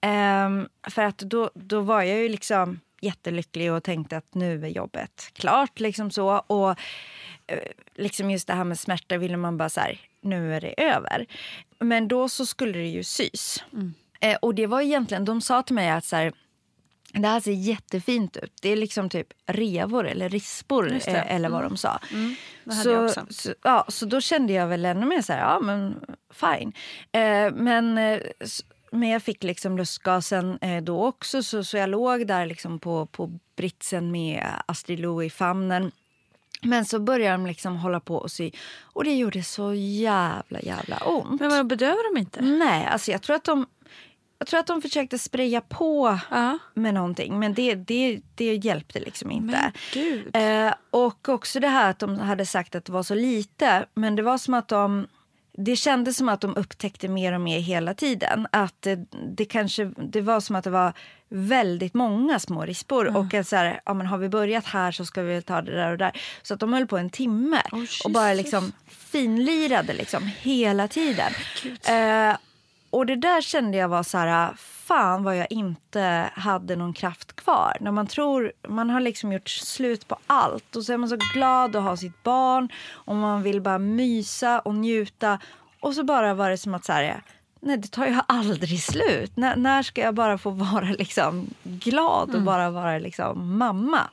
Ehm, 0.00 0.68
för 0.90 1.02
att 1.02 1.18
då, 1.18 1.50
då 1.54 1.80
var 1.80 2.02
jag 2.02 2.18
ju 2.18 2.28
liksom 2.28 2.80
jättelycklig 3.02 3.72
och 3.72 3.82
tänkte 3.82 4.16
att 4.16 4.34
nu 4.34 4.64
är 4.64 4.68
jobbet 4.68 5.30
klart. 5.32 5.80
Liksom 5.80 6.10
så. 6.10 6.28
Och 6.46 6.70
eh, 7.46 7.58
liksom 7.94 8.30
just 8.30 8.46
det 8.46 8.54
här 8.54 8.64
med 8.64 8.78
smärta 8.78 9.18
ville 9.18 9.36
man 9.36 9.56
bara 9.56 9.68
så 9.68 9.80
här, 9.80 10.00
nu 10.20 10.54
är 10.54 10.60
det 10.60 10.82
över. 10.82 11.26
Men 11.78 12.08
då 12.08 12.28
så 12.28 12.46
skulle 12.46 12.78
det 12.78 12.88
ju 12.88 13.02
sys. 13.02 13.64
Eh, 14.20 14.36
och 14.42 14.54
det 14.54 14.66
var 14.66 14.80
egentligen, 14.80 15.24
de 15.24 15.40
sa 15.40 15.62
till 15.62 15.74
mig 15.74 15.90
att 15.90 16.04
så 16.04 16.16
här, 16.16 16.32
det 17.12 17.28
här 17.28 17.40
ser 17.40 17.52
jättefint 17.52 18.36
ut. 18.36 18.52
Det 18.62 18.68
är 18.68 18.76
liksom 18.76 19.10
typ 19.10 19.26
revor 19.46 20.06
eller 20.06 20.28
rispor 20.28 20.92
eh, 20.92 21.34
eller 21.34 21.48
vad 21.48 21.62
de 21.62 21.76
sa. 21.76 22.00
hade 22.66 23.08
så. 23.08 23.26
Så, 23.30 23.54
ja, 23.62 23.84
så 23.88 24.06
då 24.06 24.20
kände 24.20 24.52
jag 24.52 24.66
väl 24.66 24.84
ännu 24.84 25.06
mer 25.06 25.22
så 25.22 25.32
här, 25.32 25.40
ja 25.40 25.60
men 25.60 26.04
fine. 26.30 26.72
Eh, 27.12 27.52
men, 27.54 27.98
men 28.92 29.08
jag 29.08 29.22
fick 29.22 29.42
liksom 29.42 29.76
lustgasen 29.76 30.58
eh, 30.60 30.82
då 30.82 31.04
också 31.06 31.42
så, 31.42 31.64
så 31.64 31.76
jag 31.76 31.88
låg 31.88 32.26
där 32.26 32.46
liksom 32.46 32.78
på, 32.78 33.06
på 33.06 33.38
britsen 33.56 34.10
med 34.10 34.46
Astrid 34.66 35.00
Lo 35.00 35.22
i 35.22 35.30
famnen. 35.30 35.92
Men 36.64 36.84
så 36.84 36.98
började 37.00 37.34
de 37.34 37.46
liksom 37.46 37.76
hålla 37.76 38.00
på 38.00 38.16
och 38.16 38.30
sy 38.30 38.50
och 38.82 39.04
det 39.04 39.14
gjorde 39.14 39.42
så 39.42 39.74
jävla 39.74 40.60
jävla 40.60 40.96
ont. 40.98 41.40
Men 41.40 41.50
vadå, 41.50 41.64
bedövar 41.64 42.14
de 42.14 42.20
inte? 42.20 42.40
Nej, 42.42 42.86
alltså 42.86 43.10
jag 43.10 43.22
tror 43.22 43.36
att 43.36 43.44
de, 43.44 43.66
jag 44.38 44.48
tror 44.48 44.60
att 44.60 44.66
de 44.66 44.82
försökte 44.82 45.18
spraya 45.18 45.60
på 45.60 46.18
Ja. 46.30 46.58
med 46.74 46.94
någonting 46.94 47.38
men 47.38 47.54
det, 47.54 47.74
det, 47.74 48.20
det 48.34 48.54
hjälpte 48.54 49.00
liksom 49.00 49.30
inte. 49.30 49.72
Eh, 50.38 50.74
och 50.90 51.28
också 51.28 51.60
det 51.60 51.68
här 51.68 51.90
att 51.90 51.98
de 51.98 52.18
hade 52.18 52.46
sagt 52.46 52.74
att 52.74 52.84
det 52.84 52.92
var 52.92 53.02
så 53.02 53.14
lite 53.14 53.86
men 53.94 54.16
det 54.16 54.22
var 54.22 54.38
som 54.38 54.54
att 54.54 54.68
de 54.68 55.06
det 55.58 55.76
kändes 55.76 56.16
som 56.16 56.28
att 56.28 56.40
de 56.40 56.56
upptäckte 56.56 57.08
mer 57.08 57.32
och 57.32 57.40
mer 57.40 57.60
hela 57.60 57.94
tiden. 57.94 58.46
Att 58.52 58.74
det, 58.80 59.06
det 59.36 59.44
kanske 59.44 59.84
det 59.84 60.20
var 60.20 60.40
som 60.40 60.56
att 60.56 60.64
det 60.64 60.70
var 60.70 60.92
väldigt 61.28 61.94
många 61.94 62.38
små 62.38 62.64
rispor. 62.64 63.16
Och 63.16 63.34
att 63.34 63.48
så 63.48 63.56
här, 63.56 63.80
ja, 63.84 63.94
men 63.94 64.06
har 64.06 64.18
vi 64.18 64.28
börjat 64.28 64.66
här 64.66 64.92
så 64.92 65.04
ska 65.04 65.22
vi 65.22 65.42
ta 65.42 65.62
det 65.62 65.76
där 65.76 65.92
och 65.92 65.98
där. 65.98 66.20
Så 66.42 66.54
att 66.54 66.60
de 66.60 66.72
höll 66.72 66.86
på 66.86 66.98
en 66.98 67.10
timme 67.10 67.62
Åh, 67.72 67.84
och 68.04 68.10
bara 68.10 68.34
liksom 68.34 68.72
finlirade 68.88 69.92
liksom 69.92 70.30
hela 70.40 70.88
tiden. 70.88 71.32
Eh, 71.88 72.36
och 72.92 73.06
det 73.06 73.16
där 73.16 73.40
kände 73.40 73.76
jag 73.78 73.88
var 73.88 74.02
så 74.02 74.18
här, 74.18 74.52
fan 74.56 75.22
vad 75.22 75.36
jag 75.36 75.46
inte 75.50 76.30
hade 76.34 76.76
någon 76.76 76.92
kraft 76.92 77.36
kvar. 77.36 77.76
När 77.80 77.90
man 77.90 78.06
tror, 78.06 78.52
man 78.68 78.90
har 78.90 79.00
liksom 79.00 79.32
gjort 79.32 79.48
slut 79.48 80.08
på 80.08 80.16
allt 80.26 80.76
och 80.76 80.84
så 80.84 80.92
är 80.92 80.96
man 80.96 81.08
så 81.08 81.16
glad 81.34 81.76
att 81.76 81.82
ha 81.82 81.96
sitt 81.96 82.22
barn 82.22 82.68
och 82.90 83.16
man 83.16 83.42
vill 83.42 83.60
bara 83.60 83.78
mysa 83.78 84.60
och 84.60 84.74
njuta. 84.74 85.38
Och 85.80 85.94
så 85.94 86.04
bara 86.04 86.34
var 86.34 86.50
det 86.50 86.58
som 86.58 86.74
att 86.74 86.84
så 86.84 86.92
här, 86.92 87.22
nej 87.60 87.76
det 87.76 87.88
tar 87.88 88.06
ju 88.06 88.16
aldrig 88.26 88.82
slut. 88.82 89.36
När, 89.36 89.56
när 89.56 89.82
ska 89.82 90.00
jag 90.00 90.14
bara 90.14 90.38
få 90.38 90.50
vara 90.50 90.90
liksom 90.98 91.46
glad 91.62 92.34
och 92.34 92.42
bara 92.42 92.70
vara 92.70 92.98
liksom 92.98 93.58
mamma? 93.58 94.10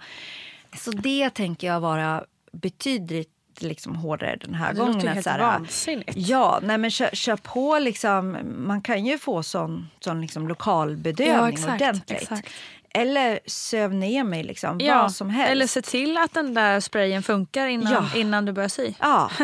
Så 0.78 0.92
det 0.92 1.30
tänker 1.30 1.68
jag 1.68 1.80
vara 1.80 2.24
betydligt 2.52 3.39
liksom 3.62 3.96
hårdare 3.96 4.36
den 4.42 4.54
här 4.56 4.74
Det 4.74 4.80
gången. 4.80 4.94
låter 4.94 5.04
ju 5.06 5.10
att 5.10 5.14
helt 5.16 5.24
så 5.24 5.30
här, 5.30 5.40
vansinnigt. 5.40 6.12
Ja, 6.16 6.60
nej 6.64 6.78
men 6.78 6.92
kör, 6.92 7.10
kör 7.14 7.36
på 7.36 7.80
liksom. 7.80 8.38
Man 8.58 8.82
kan 8.82 9.06
ju 9.06 9.18
få 9.18 9.44
sån, 9.44 9.90
sån 10.00 10.22
liksom 10.22 10.48
lokalbedövning 10.48 11.36
Ja, 11.36 11.50
exakt, 11.50 11.82
ordentligt. 11.82 12.22
exakt. 12.22 12.50
Eller 12.94 13.40
söv 13.46 13.94
ner 13.94 14.24
mig 14.24 14.44
liksom, 14.44 14.80
Ja, 14.80 15.02
vad 15.02 15.12
som 15.12 15.30
helst. 15.30 15.52
Eller 15.52 15.68
se 15.68 15.82
till 15.82 16.18
att 16.18 16.34
den 16.34 16.54
där 16.54 16.80
sprayen 16.80 17.24
funkar 17.24 17.68
innan, 17.68 17.94
Ja. 17.94 18.20
innan 18.20 18.46
du 18.46 18.52
börjar 18.52 18.70
sy. 18.70 18.94
Ja. 19.00 19.32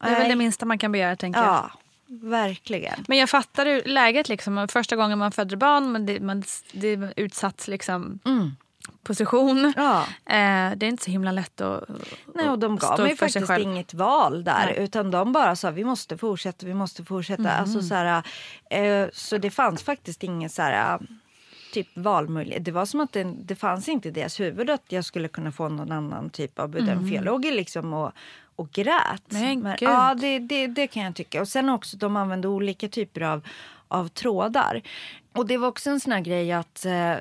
Det 0.00 0.10
är 0.10 0.18
väl 0.18 0.28
det 0.28 0.36
minsta 0.36 0.66
man 0.66 0.78
kan 0.78 0.92
begära 0.92 1.16
tänker 1.16 1.40
jag. 1.40 1.48
Ja, 1.48 1.70
verkligen. 2.06 3.04
Men 3.08 3.18
jag 3.18 3.30
fattar 3.30 3.88
läget 3.88 4.28
liksom. 4.28 4.68
Första 4.68 4.96
gången 4.96 5.18
man 5.18 5.32
föder 5.32 5.56
barn, 5.56 5.92
men 5.92 6.06
det, 6.06 6.20
man, 6.20 6.44
det 6.72 6.88
är 6.88 7.12
utsatts 7.16 7.68
liksom 7.68 8.18
position. 9.04 9.58
Mm. 9.58 9.72
Ja. 9.76 10.00
Eh, 10.26 10.76
det 10.76 10.86
är 10.86 10.88
inte 10.88 11.04
så 11.04 11.10
himla 11.10 11.32
lätt 11.32 11.60
att 11.60 11.84
Nej, 12.34 12.48
och 12.48 12.58
de 12.58 12.76
gav 12.76 13.00
mig 13.00 13.16
faktiskt 13.16 13.58
inget 13.58 13.94
val 13.94 14.44
där. 14.44 14.66
Nej. 14.66 14.76
Utan 14.78 15.10
de 15.10 15.32
bara 15.32 15.56
sa 15.56 15.70
vi 15.70 15.84
måste 15.84 16.18
fortsätta, 16.18 16.66
vi 16.66 16.74
måste 16.74 17.04
fortsätta. 17.04 17.50
Mm. 17.50 17.60
Alltså, 17.60 17.82
så, 17.82 17.94
här, 17.94 18.22
eh, 18.70 19.08
så 19.12 19.38
det 19.38 19.50
fanns 19.50 19.82
faktiskt 19.82 20.22
ingen 20.22 20.50
så 20.50 20.62
här, 20.62 20.98
typ 21.74 21.88
valmöjlighet. 21.94 22.64
Det 22.64 22.72
var 22.72 22.86
som 22.86 23.00
att 23.00 23.12
det, 23.12 23.24
det 23.24 23.54
fanns 23.54 23.88
inte 23.88 24.08
i 24.08 24.10
deras 24.10 24.40
huvud 24.40 24.70
att 24.70 24.84
jag 24.88 25.04
skulle 25.04 25.28
kunna 25.28 25.52
få 25.52 25.68
någon 25.68 25.92
annan 25.92 26.30
typ 26.30 26.58
av 26.58 26.68
bedömning. 26.68 27.08
För 27.08 27.14
jag 27.14 27.24
låg 27.24 27.44
liksom 27.44 27.94
och, 27.94 28.12
och 28.56 28.70
grät. 28.70 29.22
Men 29.28 29.62
gud. 29.62 29.76
ja, 29.80 30.14
det, 30.14 30.38
det, 30.38 30.66
det 30.66 30.86
kan 30.86 31.02
jag 31.02 31.14
tycka. 31.14 31.40
Och 31.40 31.48
sen 31.48 31.68
också 31.68 31.96
de 31.96 32.16
använde 32.16 32.48
olika 32.48 32.88
typer 32.88 33.20
av, 33.20 33.40
av 33.88 34.08
trådar. 34.08 34.82
Och 35.32 35.46
det 35.46 35.56
var 35.56 35.68
också 35.68 35.90
en 35.90 36.00
sån 36.00 36.22
grej 36.22 36.52
att 36.52 36.86
eh, 36.86 37.14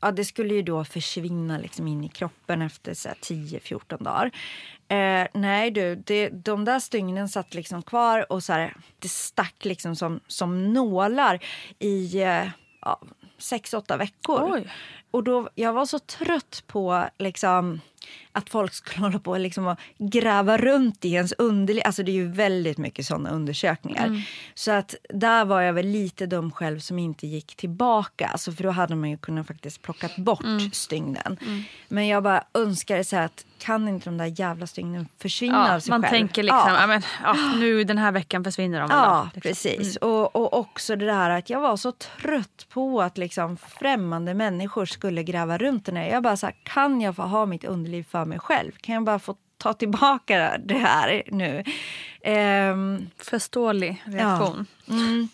ja, 0.00 0.10
det 0.10 0.24
skulle 0.24 0.54
ju 0.54 0.62
då 0.62 0.84
försvinna 0.84 1.58
liksom 1.58 1.88
in 1.88 2.04
i 2.04 2.08
kroppen 2.08 2.62
efter 2.62 2.94
så 2.94 3.08
här 3.08 3.16
10-14 3.16 4.02
dagar. 4.02 4.30
Eh, 4.88 5.26
nej 5.34 5.70
du, 5.70 5.94
det, 5.94 6.28
de 6.28 6.64
där 6.64 6.80
stygnen 6.80 7.28
satt 7.28 7.54
liksom 7.54 7.82
kvar 7.82 8.32
och 8.32 8.44
så 8.44 8.52
här, 8.52 8.76
det 8.98 9.08
stack 9.08 9.64
liksom 9.64 9.96
som, 9.96 10.20
som 10.26 10.72
nålar 10.72 11.44
i 11.78 12.22
eh, 12.22 12.48
ja, 12.80 13.00
6-8 13.38 13.98
veckor. 13.98 14.52
Oj. 14.52 14.70
Och 15.10 15.24
då, 15.24 15.48
jag 15.54 15.72
var 15.72 15.86
så 15.86 15.98
trött 15.98 16.62
på 16.66 17.08
liksom 17.18 17.80
att 18.32 18.50
folk 18.50 18.74
skulle 18.74 18.98
hålla 19.06 19.18
på 19.18 19.38
liksom 19.38 19.66
och 19.66 19.78
gräva 19.98 20.58
runt 20.58 21.04
i 21.04 21.12
ens 21.12 21.32
underliv. 21.38 21.82
Alltså 21.84 22.02
det 22.02 22.10
är 22.10 22.14
ju 22.14 22.28
väldigt 22.32 22.78
mycket 22.78 23.06
sådana 23.06 23.30
undersökningar. 23.30 24.06
Mm. 24.06 24.20
Så 24.54 24.70
att 24.72 24.94
där 25.08 25.44
var 25.44 25.60
jag 25.60 25.72
väl 25.72 25.86
lite 25.86 26.26
dum 26.26 26.50
själv 26.52 26.78
som 26.78 26.98
inte 26.98 27.26
gick 27.26 27.56
tillbaka. 27.56 28.26
Alltså 28.26 28.52
för 28.52 28.62
då 28.64 28.70
hade 28.70 28.94
man 28.96 29.10
ju 29.10 29.16
kunnat 29.16 29.46
faktiskt 29.46 29.82
plockat 29.82 30.16
bort 30.16 30.44
Mm. 30.44 30.70
stygnen. 30.70 31.38
Men 31.88 32.06
jag 32.06 32.22
bara 32.22 32.44
önskar 32.54 33.02
så 33.02 33.16
att 33.16 33.44
kan 33.58 33.88
inte 33.88 34.04
de 34.10 34.18
där 34.18 34.40
jävla 34.40 34.66
stygnen 34.66 35.08
försvinna 35.18 35.66
Ja, 35.68 35.74
av 35.74 35.80
sig 35.80 35.90
man 35.90 36.02
själv? 36.02 36.10
tänker 36.10 36.42
liksom, 36.42 36.74
Ja. 36.74 36.86
men, 36.86 37.02
ja, 37.22 37.34
nu 37.60 37.84
den 37.84 37.98
här 37.98 38.12
veckan 38.12 38.44
försvinner 38.44 38.80
de. 38.80 38.88
Ja, 38.90 39.30
liksom. 39.34 39.40
precis. 39.50 39.96
Och, 39.96 40.36
och 40.36 40.58
också 40.58 40.96
det 40.96 41.06
där 41.06 41.30
att 41.30 41.50
jag 41.50 41.60
var 41.60 41.76
så 41.76 41.92
trött 41.92 42.66
på 42.72 43.02
att 43.02 43.18
liksom 43.18 43.56
främmande 43.56 44.34
människor 44.34 44.86
skulle 44.86 45.22
gräva 45.22 45.58
runt 45.58 45.86
den 45.86 45.96
här. 45.96 46.08
Jag 46.08 46.22
bara 46.22 46.36
så 46.36 46.46
här, 46.46 46.54
kan 46.62 47.00
jag 47.00 47.16
få 47.16 47.22
ha 47.22 47.46
mitt 47.46 47.64
underliv 47.64 48.06
för 48.10 48.24
mig 48.24 48.38
själv? 48.38 48.72
Kan 48.80 48.94
jag 48.94 49.04
bara 49.04 49.18
få 49.18 49.36
ta 49.58 49.72
tillbaka 49.72 50.58
det 50.64 50.78
här 50.78 51.22
nu? 51.26 51.64
Ehm, 52.22 53.10
Förståelig 53.18 54.02
reaktion. 54.04 54.66
Ja. 54.84 54.94
Mm. 54.94 55.28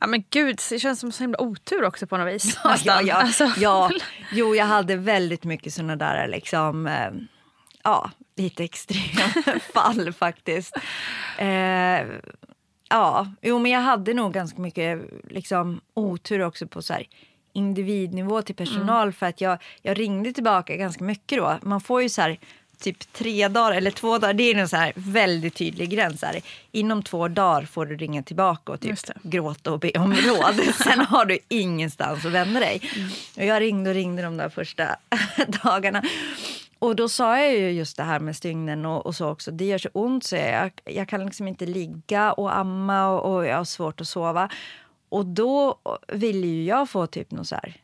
Ja 0.00 0.06
men 0.06 0.24
gud, 0.30 0.60
det 0.70 0.78
känns 0.78 1.00
som 1.00 1.12
så 1.12 1.22
himla 1.22 1.40
otur 1.40 1.84
också 1.84 2.06
på 2.06 2.16
något 2.16 2.34
vis. 2.34 2.58
Ja, 2.64 2.70
nästan. 2.70 3.06
ja, 3.06 3.14
Alltså, 3.14 3.52
ja. 3.56 3.90
Jo, 4.32 4.54
jag 4.54 4.66
hade 4.66 4.96
väldigt 4.96 5.44
mycket 5.44 5.74
såna 5.74 5.96
där 5.96 6.28
liksom, 6.28 6.86
eh, 6.86 7.10
ja, 7.82 8.10
lite 8.36 8.64
extrema 8.64 9.58
fall 9.74 10.12
faktiskt. 10.12 10.76
Eh, 11.38 12.06
ja, 12.88 13.26
jo 13.42 13.58
men 13.58 13.70
jag 13.70 13.80
hade 13.80 14.14
nog 14.14 14.32
ganska 14.32 14.60
mycket 14.60 15.00
liksom, 15.28 15.80
otur 15.94 16.40
också 16.42 16.66
på 16.66 16.82
så 16.82 16.92
här, 16.92 17.06
individnivå 17.52 18.42
till 18.42 18.54
personal 18.54 19.12
för 19.12 19.26
att 19.26 19.40
jag, 19.40 19.58
jag 19.82 19.98
ringde 19.98 20.32
tillbaka 20.32 20.76
ganska 20.76 21.04
mycket 21.04 21.38
då. 21.38 21.58
Man 21.62 21.80
får 21.80 22.02
ju 22.02 22.08
så 22.08 22.22
här 22.22 22.38
typ 22.80 23.12
tre 23.12 23.48
dagar 23.48 23.72
eller 23.76 23.90
två 23.90 24.18
dagar. 24.18 24.34
Det 24.34 24.42
är 24.42 24.54
en 24.54 24.68
så 24.68 24.76
här 24.76 24.92
väldigt 24.96 25.54
tydlig 25.54 25.90
gräns. 25.90 26.22
Här. 26.22 26.40
Inom 26.72 27.02
två 27.02 27.28
dagar 27.28 27.62
får 27.62 27.86
du 27.86 27.96
ringa 27.96 28.22
tillbaka 28.22 28.72
och 28.72 28.80
typ 28.80 28.98
gråta 29.22 29.72
och 29.72 29.78
be 29.78 29.90
om 29.90 30.14
råd. 30.26 30.74
Sen 30.74 31.00
har 31.00 31.24
du 31.24 31.38
ingenstans 31.48 32.26
att 32.26 32.32
vända 32.32 32.60
dig. 32.60 32.80
Och 33.36 33.44
jag 33.44 33.60
ringde 33.60 33.90
och 33.90 33.96
ringde 33.96 34.22
de 34.22 34.36
där 34.36 34.48
första 34.48 34.96
dagarna. 35.62 36.02
Och 36.78 36.96
då 36.96 37.08
sa 37.08 37.38
jag 37.38 37.52
ju 37.52 37.70
just 37.70 37.96
det 37.96 38.02
här 38.02 38.20
med 38.20 38.36
stygnen 38.36 38.86
och, 38.86 39.06
och 39.06 39.14
så 39.14 39.28
också. 39.28 39.50
Det 39.50 39.64
gör 39.64 39.78
så 39.78 39.88
ont 39.92 40.24
så 40.24 40.36
jag, 40.36 40.70
jag 40.84 41.08
kan 41.08 41.24
liksom 41.24 41.48
inte 41.48 41.66
ligga 41.66 42.32
och 42.32 42.56
amma 42.56 43.08
och, 43.08 43.34
och 43.34 43.46
jag 43.46 43.56
har 43.56 43.64
svårt 43.64 44.00
att 44.00 44.08
sova. 44.08 44.48
Och 45.08 45.26
då 45.26 45.78
ville 46.08 46.46
ju 46.46 46.64
jag 46.64 46.90
få 46.90 47.06
typ 47.06 47.30
något 47.30 47.48
så 47.48 47.54
här 47.54 47.76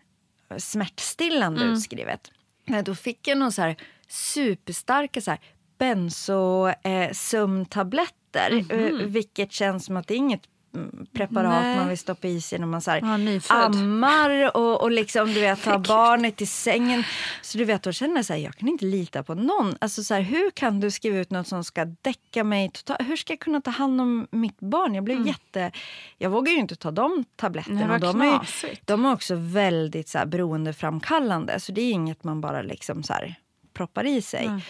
smärtstillande 0.58 1.64
utskrivet. 1.64 2.30
Men 2.64 2.84
då 2.84 2.94
fick 2.94 3.28
jag 3.28 3.38
någon 3.38 3.52
så 3.52 3.62
här 3.62 3.76
superstarka 4.08 5.20
så 5.20 5.30
här 5.30 5.40
bensosömntabletter. 5.78 8.64
Eh, 8.68 9.06
vilket 9.06 9.52
känns 9.52 9.84
som 9.84 9.96
att 9.96 10.06
det 10.06 10.14
är 10.14 10.18
inget 10.18 10.42
mm, 10.74 11.06
preparat 11.12 11.62
Nej. 11.62 11.76
man 11.76 11.88
vill 11.88 11.98
stoppa 11.98 12.28
i 12.28 12.40
sig 12.40 12.58
när 12.58 12.66
man 12.66 12.80
så 12.80 12.90
här, 12.90 13.00
Ja, 13.48 13.64
ammar 13.64 14.56
och, 14.56 14.82
och 14.82 14.90
liksom, 14.90 15.26
du 15.26 15.40
vet, 15.40 15.62
tar 15.62 15.78
barnet 15.88 16.40
i 16.40 16.46
sängen. 16.46 17.04
Så 17.42 17.58
du 17.58 17.64
vet, 17.64 17.82
då 17.82 17.92
känner 17.92 18.16
jag 18.16 18.24
så 18.24 18.32
här, 18.32 18.40
jag 18.40 18.54
kan 18.54 18.68
inte 18.68 18.84
lita 18.84 19.22
på 19.22 19.34
någon. 19.34 19.76
Alltså 19.80 20.02
så 20.02 20.14
här, 20.14 20.20
hur 20.20 20.50
kan 20.50 20.80
du 20.80 20.90
skriva 20.90 21.18
ut 21.18 21.30
något 21.30 21.46
som 21.46 21.64
ska 21.64 21.84
däcka 21.84 22.44
mig 22.44 22.70
totalt? 22.70 23.00
Hur 23.00 23.16
ska 23.16 23.32
jag 23.32 23.40
kunna 23.40 23.60
ta 23.60 23.70
hand 23.70 24.00
om 24.00 24.26
mitt 24.30 24.60
barn? 24.60 24.94
Jag 24.94 25.04
blev 25.04 25.26
jätte... 25.26 25.70
Jag 26.18 26.30
vågar 26.30 26.52
ju 26.52 26.58
inte 26.58 26.76
ta 26.76 26.90
de 26.90 27.24
tabletterna. 27.36 27.84
Mm. 27.84 28.00
Nej, 28.00 28.02
de, 28.12 28.22
är, 28.22 28.40
de 28.84 29.06
är 29.06 29.12
också 29.12 29.34
väldigt 29.34 30.08
så 30.08 30.18
här, 30.18 30.26
beroendeframkallande. 30.26 31.60
Så 31.60 31.72
det 31.72 31.80
är 31.80 31.92
inget 31.92 32.24
man 32.24 32.40
bara 32.40 32.62
liksom 32.62 33.02
så 33.02 33.12
här, 33.12 33.34
proppar 33.76 34.04
i 34.06 34.22
sig. 34.22 34.46
Mm. 34.46 34.60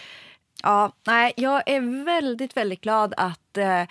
Ja, 0.63 0.91
nej, 1.07 1.33
jag 1.37 1.63
är 1.65 2.05
väldigt, 2.05 2.57
väldigt 2.57 2.81
glad 2.81 3.13
att 3.17 3.57
eh, 3.57 3.83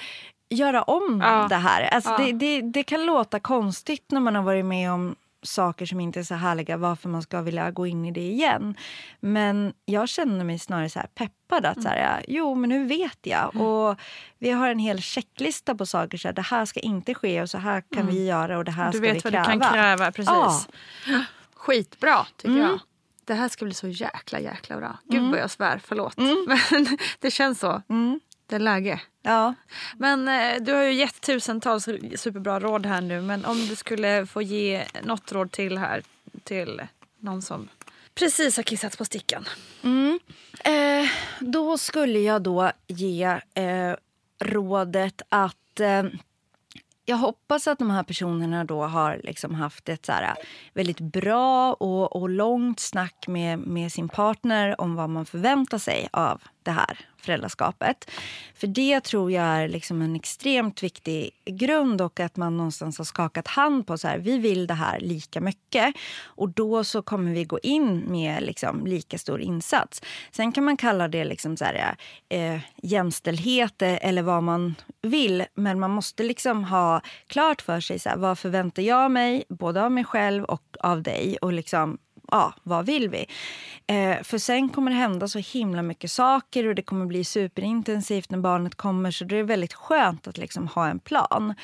göra 0.49 0.83
om 0.83 1.21
Ja. 1.25 1.47
det 1.49 1.55
här. 1.57 1.83
Alltså, 1.83 2.11
Ja. 2.11 2.19
det, 2.19 2.33
det, 2.33 2.61
det 2.63 2.83
kan 2.83 3.07
låta 3.07 3.41
konstigt 3.41 4.05
när 4.11 4.21
man 4.21 4.35
har 4.35 4.43
varit 4.43 4.65
med 4.65 4.93
om 4.93 5.17
saker 5.43 5.87
som 5.87 6.01
inte 6.01 6.19
är 6.21 6.25
så 6.25 6.35
härliga, 6.35 6.77
varför 6.77 7.09
man 7.09 7.23
ska 7.23 7.41
vilja 7.43 7.71
gå 7.71 7.87
in 7.87 8.05
i 8.05 8.11
det 8.11 8.21
igen. 8.21 8.75
Men 9.21 9.73
jag 9.85 10.09
känner 10.09 10.45
mig 10.45 10.59
snarare 10.59 10.89
så 10.89 11.01
peppad 11.15 11.67
att 11.67 11.83
så 11.83 11.89
här, 11.89 11.97
ja, 11.97 12.25
jo 12.29 12.55
men 12.55 12.71
nu 12.71 12.85
vet 12.87 13.19
jag. 13.23 13.57
Och 13.57 14.01
vi 14.39 14.51
har 14.51 14.69
en 14.69 14.79
hel 14.79 15.01
checklista 15.03 15.75
på 15.75 15.87
saker, 15.87 16.19
så 16.19 16.29
här, 16.29 16.33
det 16.33 16.43
här 16.43 16.65
ska 16.65 16.81
inte 16.81 17.15
ske 17.15 17.43
och 17.43 17.51
så 17.51 17.59
här 17.59 17.83
kan 17.95 18.07
vi 18.07 18.27
göra 18.27 18.59
och 18.59 18.65
det 18.65 18.71
här 18.73 18.93
Du 18.93 18.99
ska 18.99 19.07
vi 19.07 19.13
vet 19.13 19.25
vad 19.25 19.33
kräva. 19.33 19.53
du 19.55 19.61
kan 19.61 19.73
kräva, 19.73 20.13
precis. 20.13 20.69
Ja. 21.07 21.25
Skitbra 21.55 22.27
tycker 22.37 22.55
Mm. 22.55 22.63
jag. 22.71 22.79
Det 23.27 23.35
här 23.35 23.49
ska 23.49 23.65
bli 23.65 23.75
så 23.75 23.89
jäkla 23.89 24.41
jäkla 24.41 24.77
bra. 24.77 24.99
Gud 25.05 25.31
vad 25.31 25.41
jag 25.41 25.51
svär, 25.51 25.81
förlåt. 25.85 26.17
Men 26.71 26.99
det 27.21 27.31
känns 27.31 27.61
så. 27.61 27.83
Mm. 27.89 28.21
Det 28.47 28.57
är 28.57 28.61
läge. 28.61 29.01
Ja. 29.23 29.55
Men 29.97 30.29
eh, 30.29 30.63
du 30.63 30.73
har 30.73 30.83
ju 30.83 30.93
gett 30.93 31.21
tusentals 31.21 31.85
superbra 32.17 32.61
råd 32.61 32.87
här 32.87 33.01
nu. 33.01 33.21
Men 33.21 33.45
om 33.45 33.67
du 33.67 33.77
skulle 33.77 34.27
få 34.27 34.43
ge 34.43 34.85
något 35.03 35.33
råd 35.33 35.53
till 35.53 35.79
här 35.79 36.03
till 36.45 36.83
någon 37.19 37.43
som 37.43 37.69
precis 38.15 38.57
har 38.57 38.63
kissat 38.63 38.99
på 38.99 39.05
stickan. 39.05 39.49
Mm. 39.83 40.19
Eh, 40.65 41.11
då 41.41 41.79
skulle 41.79 42.19
jag 42.19 42.43
då 42.43 42.71
ge 42.87 43.25
eh, 43.55 43.95
rådet 44.39 45.23
att 45.29 45.81
eh, 45.81 46.05
jag 47.07 47.17
hoppas 47.17 47.67
att 47.67 47.79
de 47.79 47.91
här 47.91 48.03
personerna 48.03 48.65
då 48.65 48.83
har 48.83 49.21
liksom 49.25 49.55
haft 49.55 49.89
ett 49.89 50.07
så 50.07 50.13
här 50.13 50.35
väldigt 50.75 51.01
bra 51.01 51.73
och, 51.73 52.17
och 52.17 52.29
långt 52.29 52.81
snack 52.81 53.25
med, 53.29 53.59
med 53.59 53.93
sin 53.93 54.09
partner 54.09 54.81
om 54.81 54.95
vad 54.95 55.11
man 55.11 55.27
förväntar 55.27 55.79
sig 55.79 56.09
av 56.13 56.43
det 56.67 56.73
här 56.73 56.99
föräldraskapet. 57.27 58.11
För 58.55 58.67
det 58.67 59.01
tror 59.01 59.33
jag 59.33 59.45
är 59.45 59.69
liksom 59.69 60.03
en 60.03 60.17
extremt 60.17 60.83
viktig 60.83 61.31
grund 61.45 62.01
och 62.01 62.21
att 62.21 62.37
man 62.37 62.57
någonstans 62.57 62.99
har 62.99 63.05
skakat 63.05 63.49
hand 63.49 63.87
på 63.87 63.99
så 63.99 64.09
här, 64.09 64.19
vi 64.19 64.39
vill 64.39 64.67
det 64.67 64.75
här 64.75 65.01
lika 65.01 65.41
mycket. 65.41 65.95
Och 66.25 66.49
då 66.49 66.85
så 66.85 67.03
kommer 67.03 67.33
vi 67.33 67.45
gå 67.45 67.59
in 67.63 67.99
med 67.99 68.43
liksom 68.43 68.87
lika 68.87 69.19
stor 69.19 69.41
insats. 69.41 70.03
Sen 70.33 70.53
kan 70.53 70.65
man 70.65 70.77
kalla 70.77 71.09
det 71.09 71.25
liksom 71.25 71.57
så 71.57 71.65
här, 71.65 71.97
eh, 72.29 72.61
jämställdhet 72.83 73.83
eller 73.83 74.23
vad 74.23 74.43
man 74.43 74.75
vill. 75.03 75.45
Men 75.55 75.81
man 75.81 75.91
måste 75.91 76.23
liksom 76.23 76.65
ha 76.65 77.01
klart 77.27 77.63
för 77.63 77.81
sig 77.81 77.99
så 77.99 78.09
här, 78.09 78.17
vad 78.17 78.39
förväntar 78.39 78.83
jag 78.83 79.11
mig 79.11 79.45
både 79.49 79.83
av 79.83 79.93
mig 79.93 80.05
själv 80.05 80.45
och 80.45 80.63
av 80.81 81.03
dig. 81.03 81.37
Och 81.41 81.53
liksom 81.53 81.99
ja, 82.31 82.55
vad 82.63 82.87
vill 82.87 83.09
vi? 83.09 83.27
Eh, 83.87 84.23
för 84.23 84.39
sen 84.39 84.69
kommer 84.69 84.91
det 84.91 84.97
hända 84.97 85.29
så 85.29 85.39
himla 85.39 85.83
mycket 85.83 86.11
saker 86.11 86.67
och 86.67 86.75
det 86.75 86.83
kommer 86.83 87.07
bli 87.07 87.25
superintensivt 87.25 88.31
när 88.31 88.39
barnet 88.39 88.75
kommer 88.75 89.11
så 89.11 89.25
det 89.25 89.37
är 89.37 89.43
väldigt 89.43 89.75
skönt 89.75 90.27
att 90.27 90.39
liksom 90.39 90.69
ha 90.69 90.89
en 90.89 90.99
plan. 90.99 91.55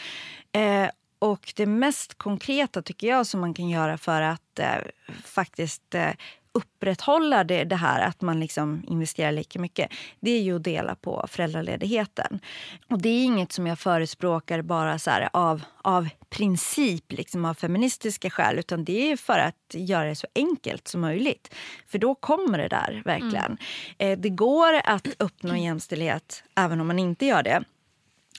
Eh, 0.53 0.89
och 1.19 1.53
det 1.57 1.67
mest 1.67 2.19
konkreta 2.19 2.83
tycker 2.83 3.07
jag 3.07 3.27
som 3.27 3.41
man 3.41 3.55
kan 3.55 3.69
göra 3.69 3.99
för 3.99 4.23
att 4.23 4.59
eh, 4.59 4.77
faktiskt 5.25 5.95
eh, 5.95 6.11
upprätthålla 6.53 7.45
det, 7.45 7.65
det 7.65 7.77
här 7.77 8.01
att 8.01 8.21
man 8.21 8.41
liksom 8.41 8.83
investerar 8.87 9.33
lika 9.33 9.59
mycket, 9.59 9.93
det 10.21 10.31
är 10.31 10.41
ju 10.41 10.57
att 10.57 10.65
dela 10.65 10.95
på 10.95 11.27
föräldraledigheten. 11.29 12.41
Och 12.89 13.03
det 13.03 13.09
är 13.09 13.25
inget 13.25 13.53
som 13.53 13.67
jag 13.67 13.79
förespråkar 13.79 14.63
bara 14.63 14.99
så 14.99 15.11
av, 15.33 15.63
av 15.83 16.09
princip, 16.31 17.13
liksom 17.13 17.45
av 17.45 17.55
feministiska 17.55 18.31
skäl, 18.31 18.59
utan 18.59 18.85
det 18.85 19.13
är 19.13 19.17
för 19.17 19.39
att 19.39 19.75
göra 19.75 20.05
det 20.05 20.17
så 20.17 20.27
enkelt 20.35 20.89
som 20.89 21.01
möjligt. 21.01 21.55
För 21.87 21.99
då 21.99 22.15
kommer 22.15 22.59
det 22.59 22.69
där, 22.69 23.03
verkligen. 23.05 23.59
Eh, 23.99 24.19
det 24.19 24.31
går 24.31 24.75
att 24.85 25.09
uppnå 25.19 25.57
jämställdhet 25.57 26.45
även 26.57 26.81
om 26.81 26.87
man 26.87 26.99
inte 26.99 27.27
gör 27.27 27.43
det. 27.43 27.65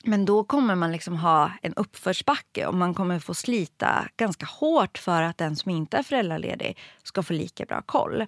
Men 0.03 0.25
då 0.25 0.43
kommer 0.43 0.75
man 0.75 0.91
liksom 0.91 1.17
ha 1.17 1.51
en 1.61 1.73
uppförsbacke 1.73 2.65
och 2.65 2.73
man 2.73 2.93
kommer 2.93 3.19
få 3.19 3.33
slita 3.33 4.07
ganska 4.17 4.45
hårt 4.45 4.97
för 4.97 5.21
att 5.21 5.37
den 5.37 5.55
som 5.55 5.71
inte 5.71 5.97
är 5.97 6.03
föräldraledig 6.03 6.77
ska 7.03 7.23
få 7.23 7.33
lika 7.33 7.65
bra 7.65 7.81
koll. 7.81 8.21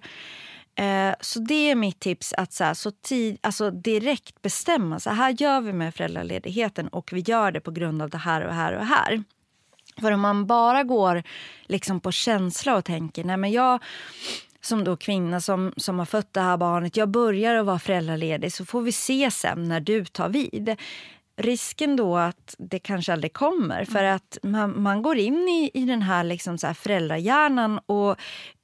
Eh, 0.74 1.14
så 1.20 1.38
det 1.40 1.70
är 1.70 1.74
mitt 1.74 2.00
tips, 2.00 2.32
att 2.32 2.52
så, 2.52 2.64
här, 2.64 2.74
så 2.74 2.90
tid, 2.90 3.38
alltså 3.40 3.70
direkt 3.70 4.42
bestämma. 4.42 5.00
Så 5.00 5.10
här 5.10 5.34
gör 5.38 5.60
vi 5.60 5.72
med 5.72 5.94
föräldraledigheten 5.94 6.88
och 6.88 7.12
vi 7.12 7.20
gör 7.20 7.52
det 7.52 7.60
på 7.60 7.70
grund 7.70 8.02
av 8.02 8.10
det 8.10 8.18
här 8.18 8.46
och 8.46 8.54
här 8.54 8.72
och 8.72 8.86
här. 8.86 9.24
För 10.00 10.12
om 10.12 10.20
man 10.20 10.46
bara 10.46 10.82
går 10.82 11.22
liksom 11.66 12.00
på 12.00 12.12
känsla 12.12 12.76
och 12.76 12.84
tänker, 12.84 13.24
nej 13.24 13.36
men 13.36 13.52
jag 13.52 13.82
som 14.60 14.84
då 14.84 14.96
kvinna 14.96 15.40
som, 15.40 15.72
som 15.76 15.98
har 15.98 16.06
fött 16.06 16.32
det 16.32 16.40
här 16.40 16.56
barnet, 16.56 16.96
jag 16.96 17.08
börjar 17.08 17.54
att 17.54 17.66
vara 17.66 17.78
föräldraledig 17.78 18.52
så 18.52 18.64
får 18.64 18.82
vi 18.82 18.92
se 18.92 19.30
sen 19.30 19.68
när 19.68 19.80
du 19.80 20.04
tar 20.04 20.28
vid 20.28 20.76
risken 21.36 21.96
då 21.96 22.16
att 22.16 22.54
det 22.58 22.78
kanske 22.78 23.12
aldrig 23.12 23.32
kommer. 23.32 23.84
För 23.84 24.04
att 24.04 24.38
man, 24.42 24.82
man 24.82 25.02
går 25.02 25.16
in 25.16 25.48
i, 25.48 25.70
i 25.74 25.84
den 25.84 26.02
här, 26.02 26.24
liksom 26.24 26.58
så 26.58 26.66
här 26.66 26.74
föräldrahjärnan 26.74 27.78
och 27.86 28.16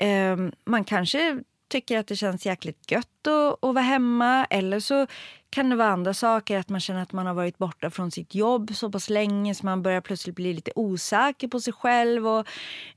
eh, 0.02 0.36
man 0.64 0.84
kanske 0.84 1.42
tycker 1.72 1.98
att 1.98 2.06
det 2.06 2.16
känns 2.16 2.46
jäkligt 2.46 2.90
gött 2.90 3.26
att, 3.26 3.64
att 3.64 3.74
vara 3.74 3.80
hemma. 3.80 4.44
Eller 4.50 4.80
så 4.80 5.06
kan 5.50 5.70
det 5.70 5.76
vara 5.76 5.88
andra 5.88 6.14
saker, 6.14 6.58
att 6.58 6.68
man 6.68 6.80
känner 6.80 7.02
att 7.02 7.12
man 7.12 7.26
har 7.26 7.34
varit 7.34 7.58
borta 7.58 7.90
från 7.90 8.10
sitt 8.10 8.34
jobb 8.34 8.74
så 8.74 8.90
pass 8.90 9.10
länge 9.10 9.54
så 9.54 9.66
man 9.66 9.82
börjar 9.82 10.00
plötsligt 10.00 10.36
bli 10.36 10.54
lite 10.54 10.72
osäker 10.74 11.48
på 11.48 11.60
sig 11.60 11.72
själv. 11.72 12.28
Och, 12.28 12.46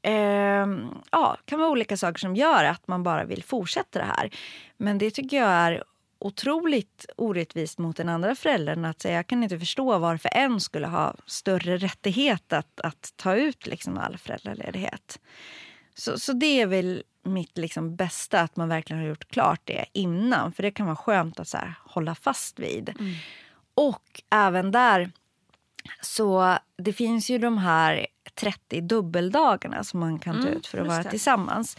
eh, 0.01 0.67
ja, 1.11 1.37
kan 1.45 1.59
vara 1.59 1.69
olika 1.69 1.97
saker 1.97 2.19
som 2.19 2.35
gör 2.35 2.63
att 2.63 2.87
man 2.87 3.03
bara 3.03 3.23
vill 3.23 3.43
fortsätta 3.43 3.99
det 3.99 4.05
här. 4.05 4.29
Men 4.77 4.97
det 4.97 5.11
tycker 5.11 5.37
jag 5.37 5.49
är 5.49 5.83
otroligt 6.19 7.05
orättvist 7.15 7.77
mot 7.77 7.97
den 7.97 8.09
andra 8.09 8.35
föräldern. 8.35 8.85
Att 8.85 9.01
säga, 9.01 9.15
jag 9.15 9.27
kan 9.27 9.43
inte 9.43 9.59
förstå 9.59 9.97
varför 9.97 10.29
en 10.33 10.59
skulle 10.59 10.87
ha 10.87 11.15
större 11.25 11.77
rättighet 11.77 12.53
att, 12.53 12.81
att 12.81 13.13
ta 13.15 13.35
ut 13.35 13.67
liksom 13.67 13.97
all 13.97 14.17
föräldraledighet. 14.17 15.19
Så, 15.95 16.19
så 16.19 16.33
det 16.33 16.61
är 16.61 16.67
väl 16.67 17.03
mitt 17.23 17.57
liksom 17.57 17.95
bästa, 17.95 18.41
att 18.41 18.55
man 18.55 18.69
verkligen 18.69 19.01
har 19.01 19.09
gjort 19.09 19.27
klart 19.27 19.61
det 19.63 19.85
innan. 19.93 20.53
För 20.53 20.63
det 20.63 20.71
kan 20.71 20.85
vara 20.85 20.95
skönt 20.95 21.39
att 21.39 21.47
så 21.47 21.57
här, 21.57 21.73
hålla 21.83 22.15
fast 22.15 22.59
vid. 22.59 22.89
Mm. 22.89 23.15
Och 23.75 24.21
även 24.29 24.71
där, 24.71 25.11
så 26.01 26.57
det 26.77 26.93
finns 26.93 27.29
ju 27.29 27.37
de 27.37 27.57
här 27.57 28.07
30 28.35 28.81
dubbeldagarna 28.81 29.83
som 29.83 29.99
man 29.99 30.19
kan 30.19 30.35
ta 30.35 30.41
mm, 30.41 30.57
ut 30.57 30.67
för 30.67 30.77
att 30.77 30.87
vara 30.87 31.03
det. 31.03 31.09
tillsammans. 31.09 31.77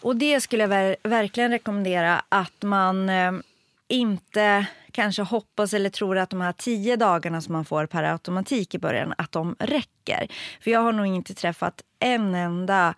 Och 0.00 0.16
det 0.16 0.40
skulle 0.40 0.62
jag 0.62 0.68
ver 0.68 0.96
verkligen 1.02 1.50
rekommendera 1.50 2.22
att 2.28 2.62
man 2.62 3.08
eh, 3.08 3.32
inte 3.88 4.66
kanske 4.90 5.22
hoppas 5.22 5.74
eller 5.74 5.90
tror 5.90 6.18
att 6.18 6.30
de 6.30 6.40
här 6.40 6.52
tio 6.52 6.96
dagarna 6.96 7.40
som 7.40 7.52
man 7.52 7.64
får 7.64 7.86
per 7.86 8.02
automatik 8.02 8.74
i 8.74 8.78
början, 8.78 9.14
att 9.18 9.32
de 9.32 9.56
räcker. 9.58 10.28
För 10.60 10.70
jag 10.70 10.80
har 10.80 10.92
nog 10.92 11.06
inte 11.06 11.34
träffat 11.34 11.82
en 11.98 12.34
enda 12.34 12.94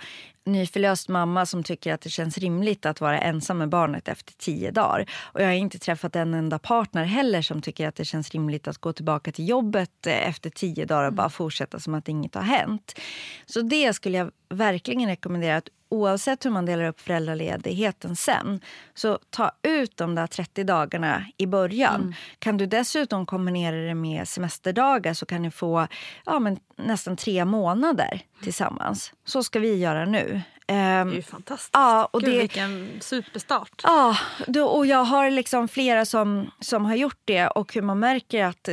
nyförlöst 0.48 1.08
mamma 1.08 1.46
som 1.46 1.62
tycker 1.62 1.94
att 1.94 2.00
det 2.00 2.10
känns 2.10 2.38
rimligt 2.38 2.86
att 2.86 3.00
vara 3.00 3.20
ensam 3.20 3.58
med 3.58 3.68
barnet 3.68 4.08
efter 4.08 4.32
tio 4.32 4.70
dagar. 4.70 5.10
Och 5.22 5.42
jag 5.42 5.46
har 5.46 5.52
inte 5.52 5.78
träffat 5.78 6.16
en 6.16 6.34
enda 6.34 6.58
partner 6.58 7.04
heller 7.04 7.42
som 7.42 7.62
tycker 7.62 7.88
att 7.88 7.96
det 7.96 8.04
känns 8.04 8.30
rimligt 8.30 8.68
att 8.68 8.78
gå 8.78 8.92
tillbaka 8.92 9.32
till 9.32 9.48
jobbet 9.48 10.06
eh, 10.06 10.28
efter 10.28 10.50
tio 10.50 10.84
dagar 10.84 11.06
och 11.06 11.12
bara 11.12 11.30
fortsätta 11.30 11.80
som 11.80 11.94
att 11.94 12.08
inget 12.08 12.34
har 12.34 12.42
hänt. 12.42 12.98
Så 13.46 13.60
det 13.60 13.92
skulle 13.92 14.18
jag 14.18 14.30
verkligen 14.48 15.08
rekommendera 15.08 15.56
att 15.56 15.68
oavsett 15.88 16.44
hur 16.44 16.50
man 16.50 16.66
delar 16.66 16.84
upp 16.84 17.00
föräldraledigheten 17.00 18.16
sen, 18.16 18.60
så 18.94 19.18
ta 19.30 19.52
ut 19.62 19.96
de 19.96 20.14
där 20.14 20.26
30 20.26 20.64
dagarna 20.64 21.24
i 21.36 21.46
början. 21.46 22.00
Mm. 22.00 22.14
Kan 22.38 22.56
du 22.56 22.66
dessutom 22.66 23.26
kombinera 23.26 23.76
det 23.76 23.94
med 23.94 24.28
semesterdagar 24.28 25.14
så 25.14 25.26
kan 25.26 25.42
ni 25.42 25.50
få 25.50 25.86
ja, 26.26 26.38
men 26.38 26.58
nästan 26.76 27.16
tre 27.16 27.44
månader 27.44 28.22
tillsammans. 28.42 29.12
Så 29.24 29.42
ska 29.42 29.58
vi 29.58 29.76
göra 29.76 30.04
nu. 30.04 30.42
Det 30.66 30.74
är 30.74 31.06
ju 31.06 31.22
fantastiskt. 31.22 31.70
Ja, 31.72 32.08
och 32.12 32.20
Gud, 32.20 32.30
det, 32.30 32.38
vilken 32.38 32.88
superstart. 33.00 33.82
Ja, 33.82 34.16
och 34.64 34.86
jag 34.86 35.04
har 35.04 35.30
liksom 35.30 35.68
flera 35.68 36.04
som, 36.04 36.50
som 36.60 36.84
har 36.84 36.94
gjort 36.94 37.20
det 37.24 37.46
och 37.46 37.74
hur 37.74 37.82
man 37.82 37.98
märker 37.98 38.44
att 38.44 38.68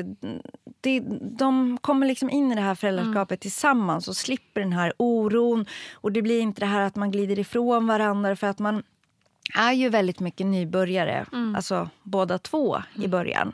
det, 0.82 1.00
de 1.22 1.78
kommer 1.82 2.08
liksom 2.08 2.30
in 2.30 2.52
i 2.52 2.56
det 2.56 2.62
här 2.62 2.76
föräldraskapet 2.76 3.32
mm. 3.32 3.40
tillsammans 3.40 4.08
och 4.08 4.16
slipper 4.16 4.62
den 4.62 4.74
här 4.74 4.94
oron. 4.98 5.66
Och 5.94 6.12
det 6.12 6.22
blir 6.22 6.42
inte 6.42 6.62
det 6.62 6.66
här 6.66 6.82
att 6.82 6.96
man 6.96 7.12
glider 7.12 7.40
ifrån 7.40 7.88
varandra 7.88 8.36
för 8.36 8.48
att 8.48 8.60
man 8.60 8.84
är 9.54 9.74
ju 9.74 9.90
väldigt 9.90 10.20
mycket 10.20 10.46
nybörjare, 10.46 11.26
mm. 11.32 11.56
alltså 11.56 11.90
båda 12.04 12.38
två 12.38 12.78
i 12.96 12.98
mm. 12.98 13.12
början. 13.12 13.54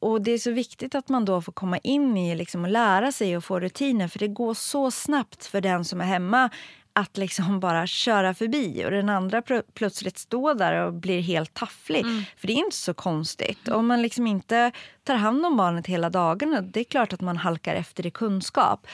Och 0.00 0.22
Det 0.22 0.30
är 0.30 0.38
så 0.38 0.50
viktigt 0.50 0.94
att 0.94 1.08
man 1.08 1.24
då 1.24 1.40
får 1.40 1.52
komma 1.52 1.78
in 1.78 2.16
i 2.16 2.34
liksom 2.34 2.64
och 2.64 2.70
lära 2.70 3.12
sig 3.12 3.36
och 3.36 3.44
få 3.44 3.60
rutiner 3.60 4.08
för 4.08 4.18
det 4.18 4.28
går 4.28 4.54
så 4.54 4.90
snabbt 4.90 5.46
för 5.46 5.60
den 5.60 5.84
som 5.84 6.00
är 6.00 6.04
hemma 6.04 6.50
att 6.92 7.16
liksom 7.16 7.60
bara 7.66 7.86
köra 7.86 8.34
förbi 8.34 8.84
och 8.84 8.90
den 8.90 9.08
andra 9.08 9.42
plötsligt 9.74 10.18
står 10.18 10.54
där 10.54 10.86
och 10.86 10.92
blir 10.92 11.20
helt 11.20 11.54
tafflig. 11.54 12.00
Mm. 12.00 12.22
För 12.36 12.46
det 12.46 12.52
är 12.52 12.64
inte 12.64 12.76
så 12.76 12.94
konstigt. 12.94 13.68
Om 13.68 13.86
man 13.86 14.02
liksom 14.02 14.26
inte 14.26 14.72
tar 15.04 15.14
hand 15.14 15.46
om 15.46 15.56
barnet 15.56 15.86
hela 15.86 16.10
dagarna, 16.10 16.60
det 16.60 16.80
är 16.80 16.84
klart 16.84 17.12
att 17.12 17.20
man 17.20 17.36
halkar 17.36 17.74
efter 17.74 18.06
i 18.06 18.10
kunskap. 18.10 18.86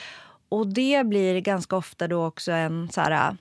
Och 0.48 0.66
det 0.66 1.06
blir 1.06 1.40
ganska 1.40 1.76
ofta 1.76 2.08
då 2.08 2.26
också 2.26 2.52
en, 2.52 2.88
så 2.92 3.00
här, 3.00 3.36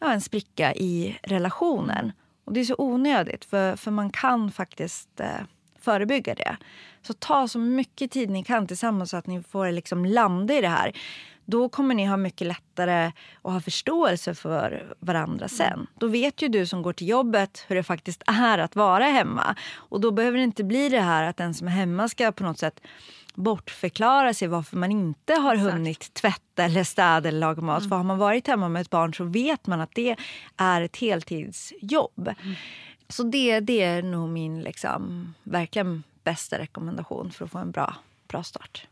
ja, 0.00 0.12
en 0.12 0.20
spricka 0.20 0.74
i 0.74 1.18
relationen. 1.22 2.12
Och 2.44 2.52
det 2.52 2.60
är 2.60 2.64
så 2.64 2.74
onödigt, 2.78 3.44
för, 3.44 3.76
för 3.76 3.90
man 3.90 4.10
kan 4.10 4.50
faktiskt 4.50 5.20
eh, 5.20 5.40
förebygga 5.90 6.34
det. 6.34 6.56
Så 7.02 7.12
ta 7.12 7.48
så 7.48 7.58
mycket 7.58 8.10
tid 8.10 8.30
ni 8.30 8.44
kan 8.44 8.66
tillsammans 8.66 9.10
så 9.10 9.16
att 9.16 9.26
ni 9.26 9.42
får 9.42 9.70
liksom 9.70 10.04
landa 10.04 10.54
i 10.54 10.60
det 10.60 10.68
här 10.68 10.92
då 11.50 11.68
kommer 11.68 11.94
ni 11.94 12.06
ha 12.06 12.16
mycket 12.16 12.46
lättare 12.46 13.12
att 13.42 13.52
ha 13.52 13.60
förståelse 13.60 14.34
för 14.34 14.94
varandra 15.00 15.48
sen. 15.48 15.86
Då 15.98 16.06
vet 16.06 16.42
ju 16.42 16.48
du 16.48 16.66
som 16.66 16.82
går 16.82 16.92
till 16.92 17.08
jobbet 17.08 17.64
hur 17.68 17.76
det 17.76 17.82
faktiskt 17.82 18.22
är 18.26 18.58
att 18.58 18.76
vara 18.76 19.04
hemma. 19.04 19.54
Och 19.74 20.00
då 20.00 20.10
behöver 20.10 20.38
det 20.38 20.44
inte 20.44 20.64
bli 20.64 20.88
det 20.88 21.00
här 21.00 21.24
att 21.24 21.36
den 21.36 21.54
som 21.54 21.66
är 21.66 21.72
hemma 21.72 22.08
ska 22.08 22.32
på 22.32 22.42
något 22.42 22.58
sätt 22.58 22.80
bortförklara 23.34 24.34
sig 24.34 24.48
varför 24.48 24.76
man 24.76 24.92
inte 24.92 25.34
har 25.34 25.54
Exakt. 25.54 25.74
hunnit 25.74 26.14
tvätta 26.14 26.64
eller 26.64 26.84
städa 26.84 27.28
eller 27.28 27.38
laga 27.38 27.62
mat. 27.62 27.78
Mm. 27.78 27.88
För 27.88 27.96
har 27.96 28.04
man 28.04 28.18
varit 28.18 28.46
hemma 28.46 28.68
med 28.68 28.82
ett 28.82 28.90
barn 28.90 29.14
så 29.14 29.24
vet 29.24 29.66
man 29.66 29.80
att 29.80 29.94
det 29.94 30.16
är 30.56 30.82
ett 30.82 30.96
heltidsjobb. 30.96 32.28
Mm. 32.42 32.54
Så 33.08 33.22
det, 33.22 33.60
det 33.60 33.82
är 33.82 34.02
nog 34.02 34.28
min 34.28 34.60
liksom, 34.60 35.34
verkligen 35.42 36.02
bästa 36.24 36.58
rekommendation 36.58 37.30
för 37.30 37.44
att 37.44 37.50
få 37.50 37.58
en 37.58 37.70
bra, 37.70 37.94
bra 38.28 38.42
start. 38.42 38.86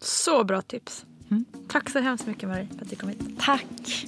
Så 0.00 0.44
bra 0.44 0.62
tips. 0.62 1.04
Mm. 1.30 1.44
Tack 1.68 1.90
så 1.90 1.98
hemskt 1.98 2.26
mycket 2.26 2.48
Marie 2.48 2.68
för 2.76 2.84
att 2.84 2.90
du 2.90 2.96
kom 2.96 3.08
hit. 3.08 3.20
Tack. 3.38 4.06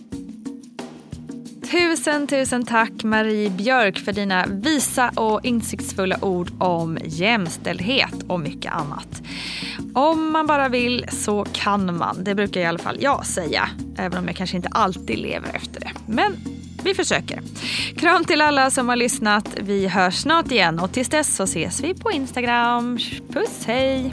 Tusen, 1.71 2.27
tusen 2.27 2.65
tack 2.65 3.05
Marie 3.05 3.51
Björk 3.51 3.99
för 3.99 4.13
dina 4.13 4.47
visa 4.47 5.11
och 5.11 5.45
insiktsfulla 5.45 6.25
ord 6.25 6.51
om 6.59 6.99
jämställdhet 7.05 8.23
och 8.29 8.41
mycket 8.41 8.73
annat. 8.73 9.23
Om 9.95 10.33
man 10.33 10.47
bara 10.47 10.69
vill 10.69 11.07
så 11.09 11.47
kan 11.53 11.97
man. 11.97 12.25
Det 12.25 12.35
brukar 12.35 12.61
i 12.61 12.65
alla 12.65 12.79
fall 12.79 12.97
jag 13.01 13.27
säga. 13.27 13.69
Även 13.97 14.19
om 14.19 14.27
jag 14.27 14.37
kanske 14.37 14.57
inte 14.57 14.69
alltid 14.69 15.19
lever 15.19 15.55
efter 15.55 15.81
det. 15.81 15.91
Men 16.07 16.37
vi 16.85 16.95
försöker. 16.95 17.41
Kram 17.97 18.25
till 18.25 18.41
alla 18.41 18.71
som 18.71 18.89
har 18.89 18.97
lyssnat. 18.97 19.49
Vi 19.61 19.89
hörs 19.89 20.15
snart 20.15 20.51
igen 20.53 20.79
och 20.79 20.93
tills 20.93 21.09
dess 21.09 21.37
så 21.37 21.43
ses 21.45 21.81
vi 21.81 21.95
på 21.95 22.11
Instagram. 22.11 22.99
Puss 23.33 23.65
hej! 23.67 24.13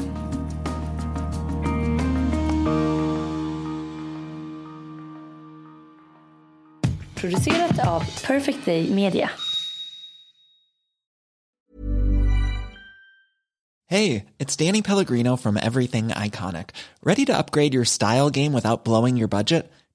Producerat 7.15 7.87
av 7.87 8.03
Perfect 8.27 8.65
Day 8.65 8.89
Media. 8.89 9.29
Hey, 13.91 14.27
it's 14.39 14.55
Danny 14.55 14.81
Pellegrino 14.81 15.35
from 15.35 15.57
Everything 15.57 16.07
Iconic. 16.09 16.69
Ready 17.03 17.25
to 17.25 17.37
upgrade 17.37 17.73
your 17.73 17.83
style 17.83 18.29
game 18.29 18.53
without 18.53 18.85
blowing 18.85 19.17
your 19.17 19.27
budget? 19.27 19.69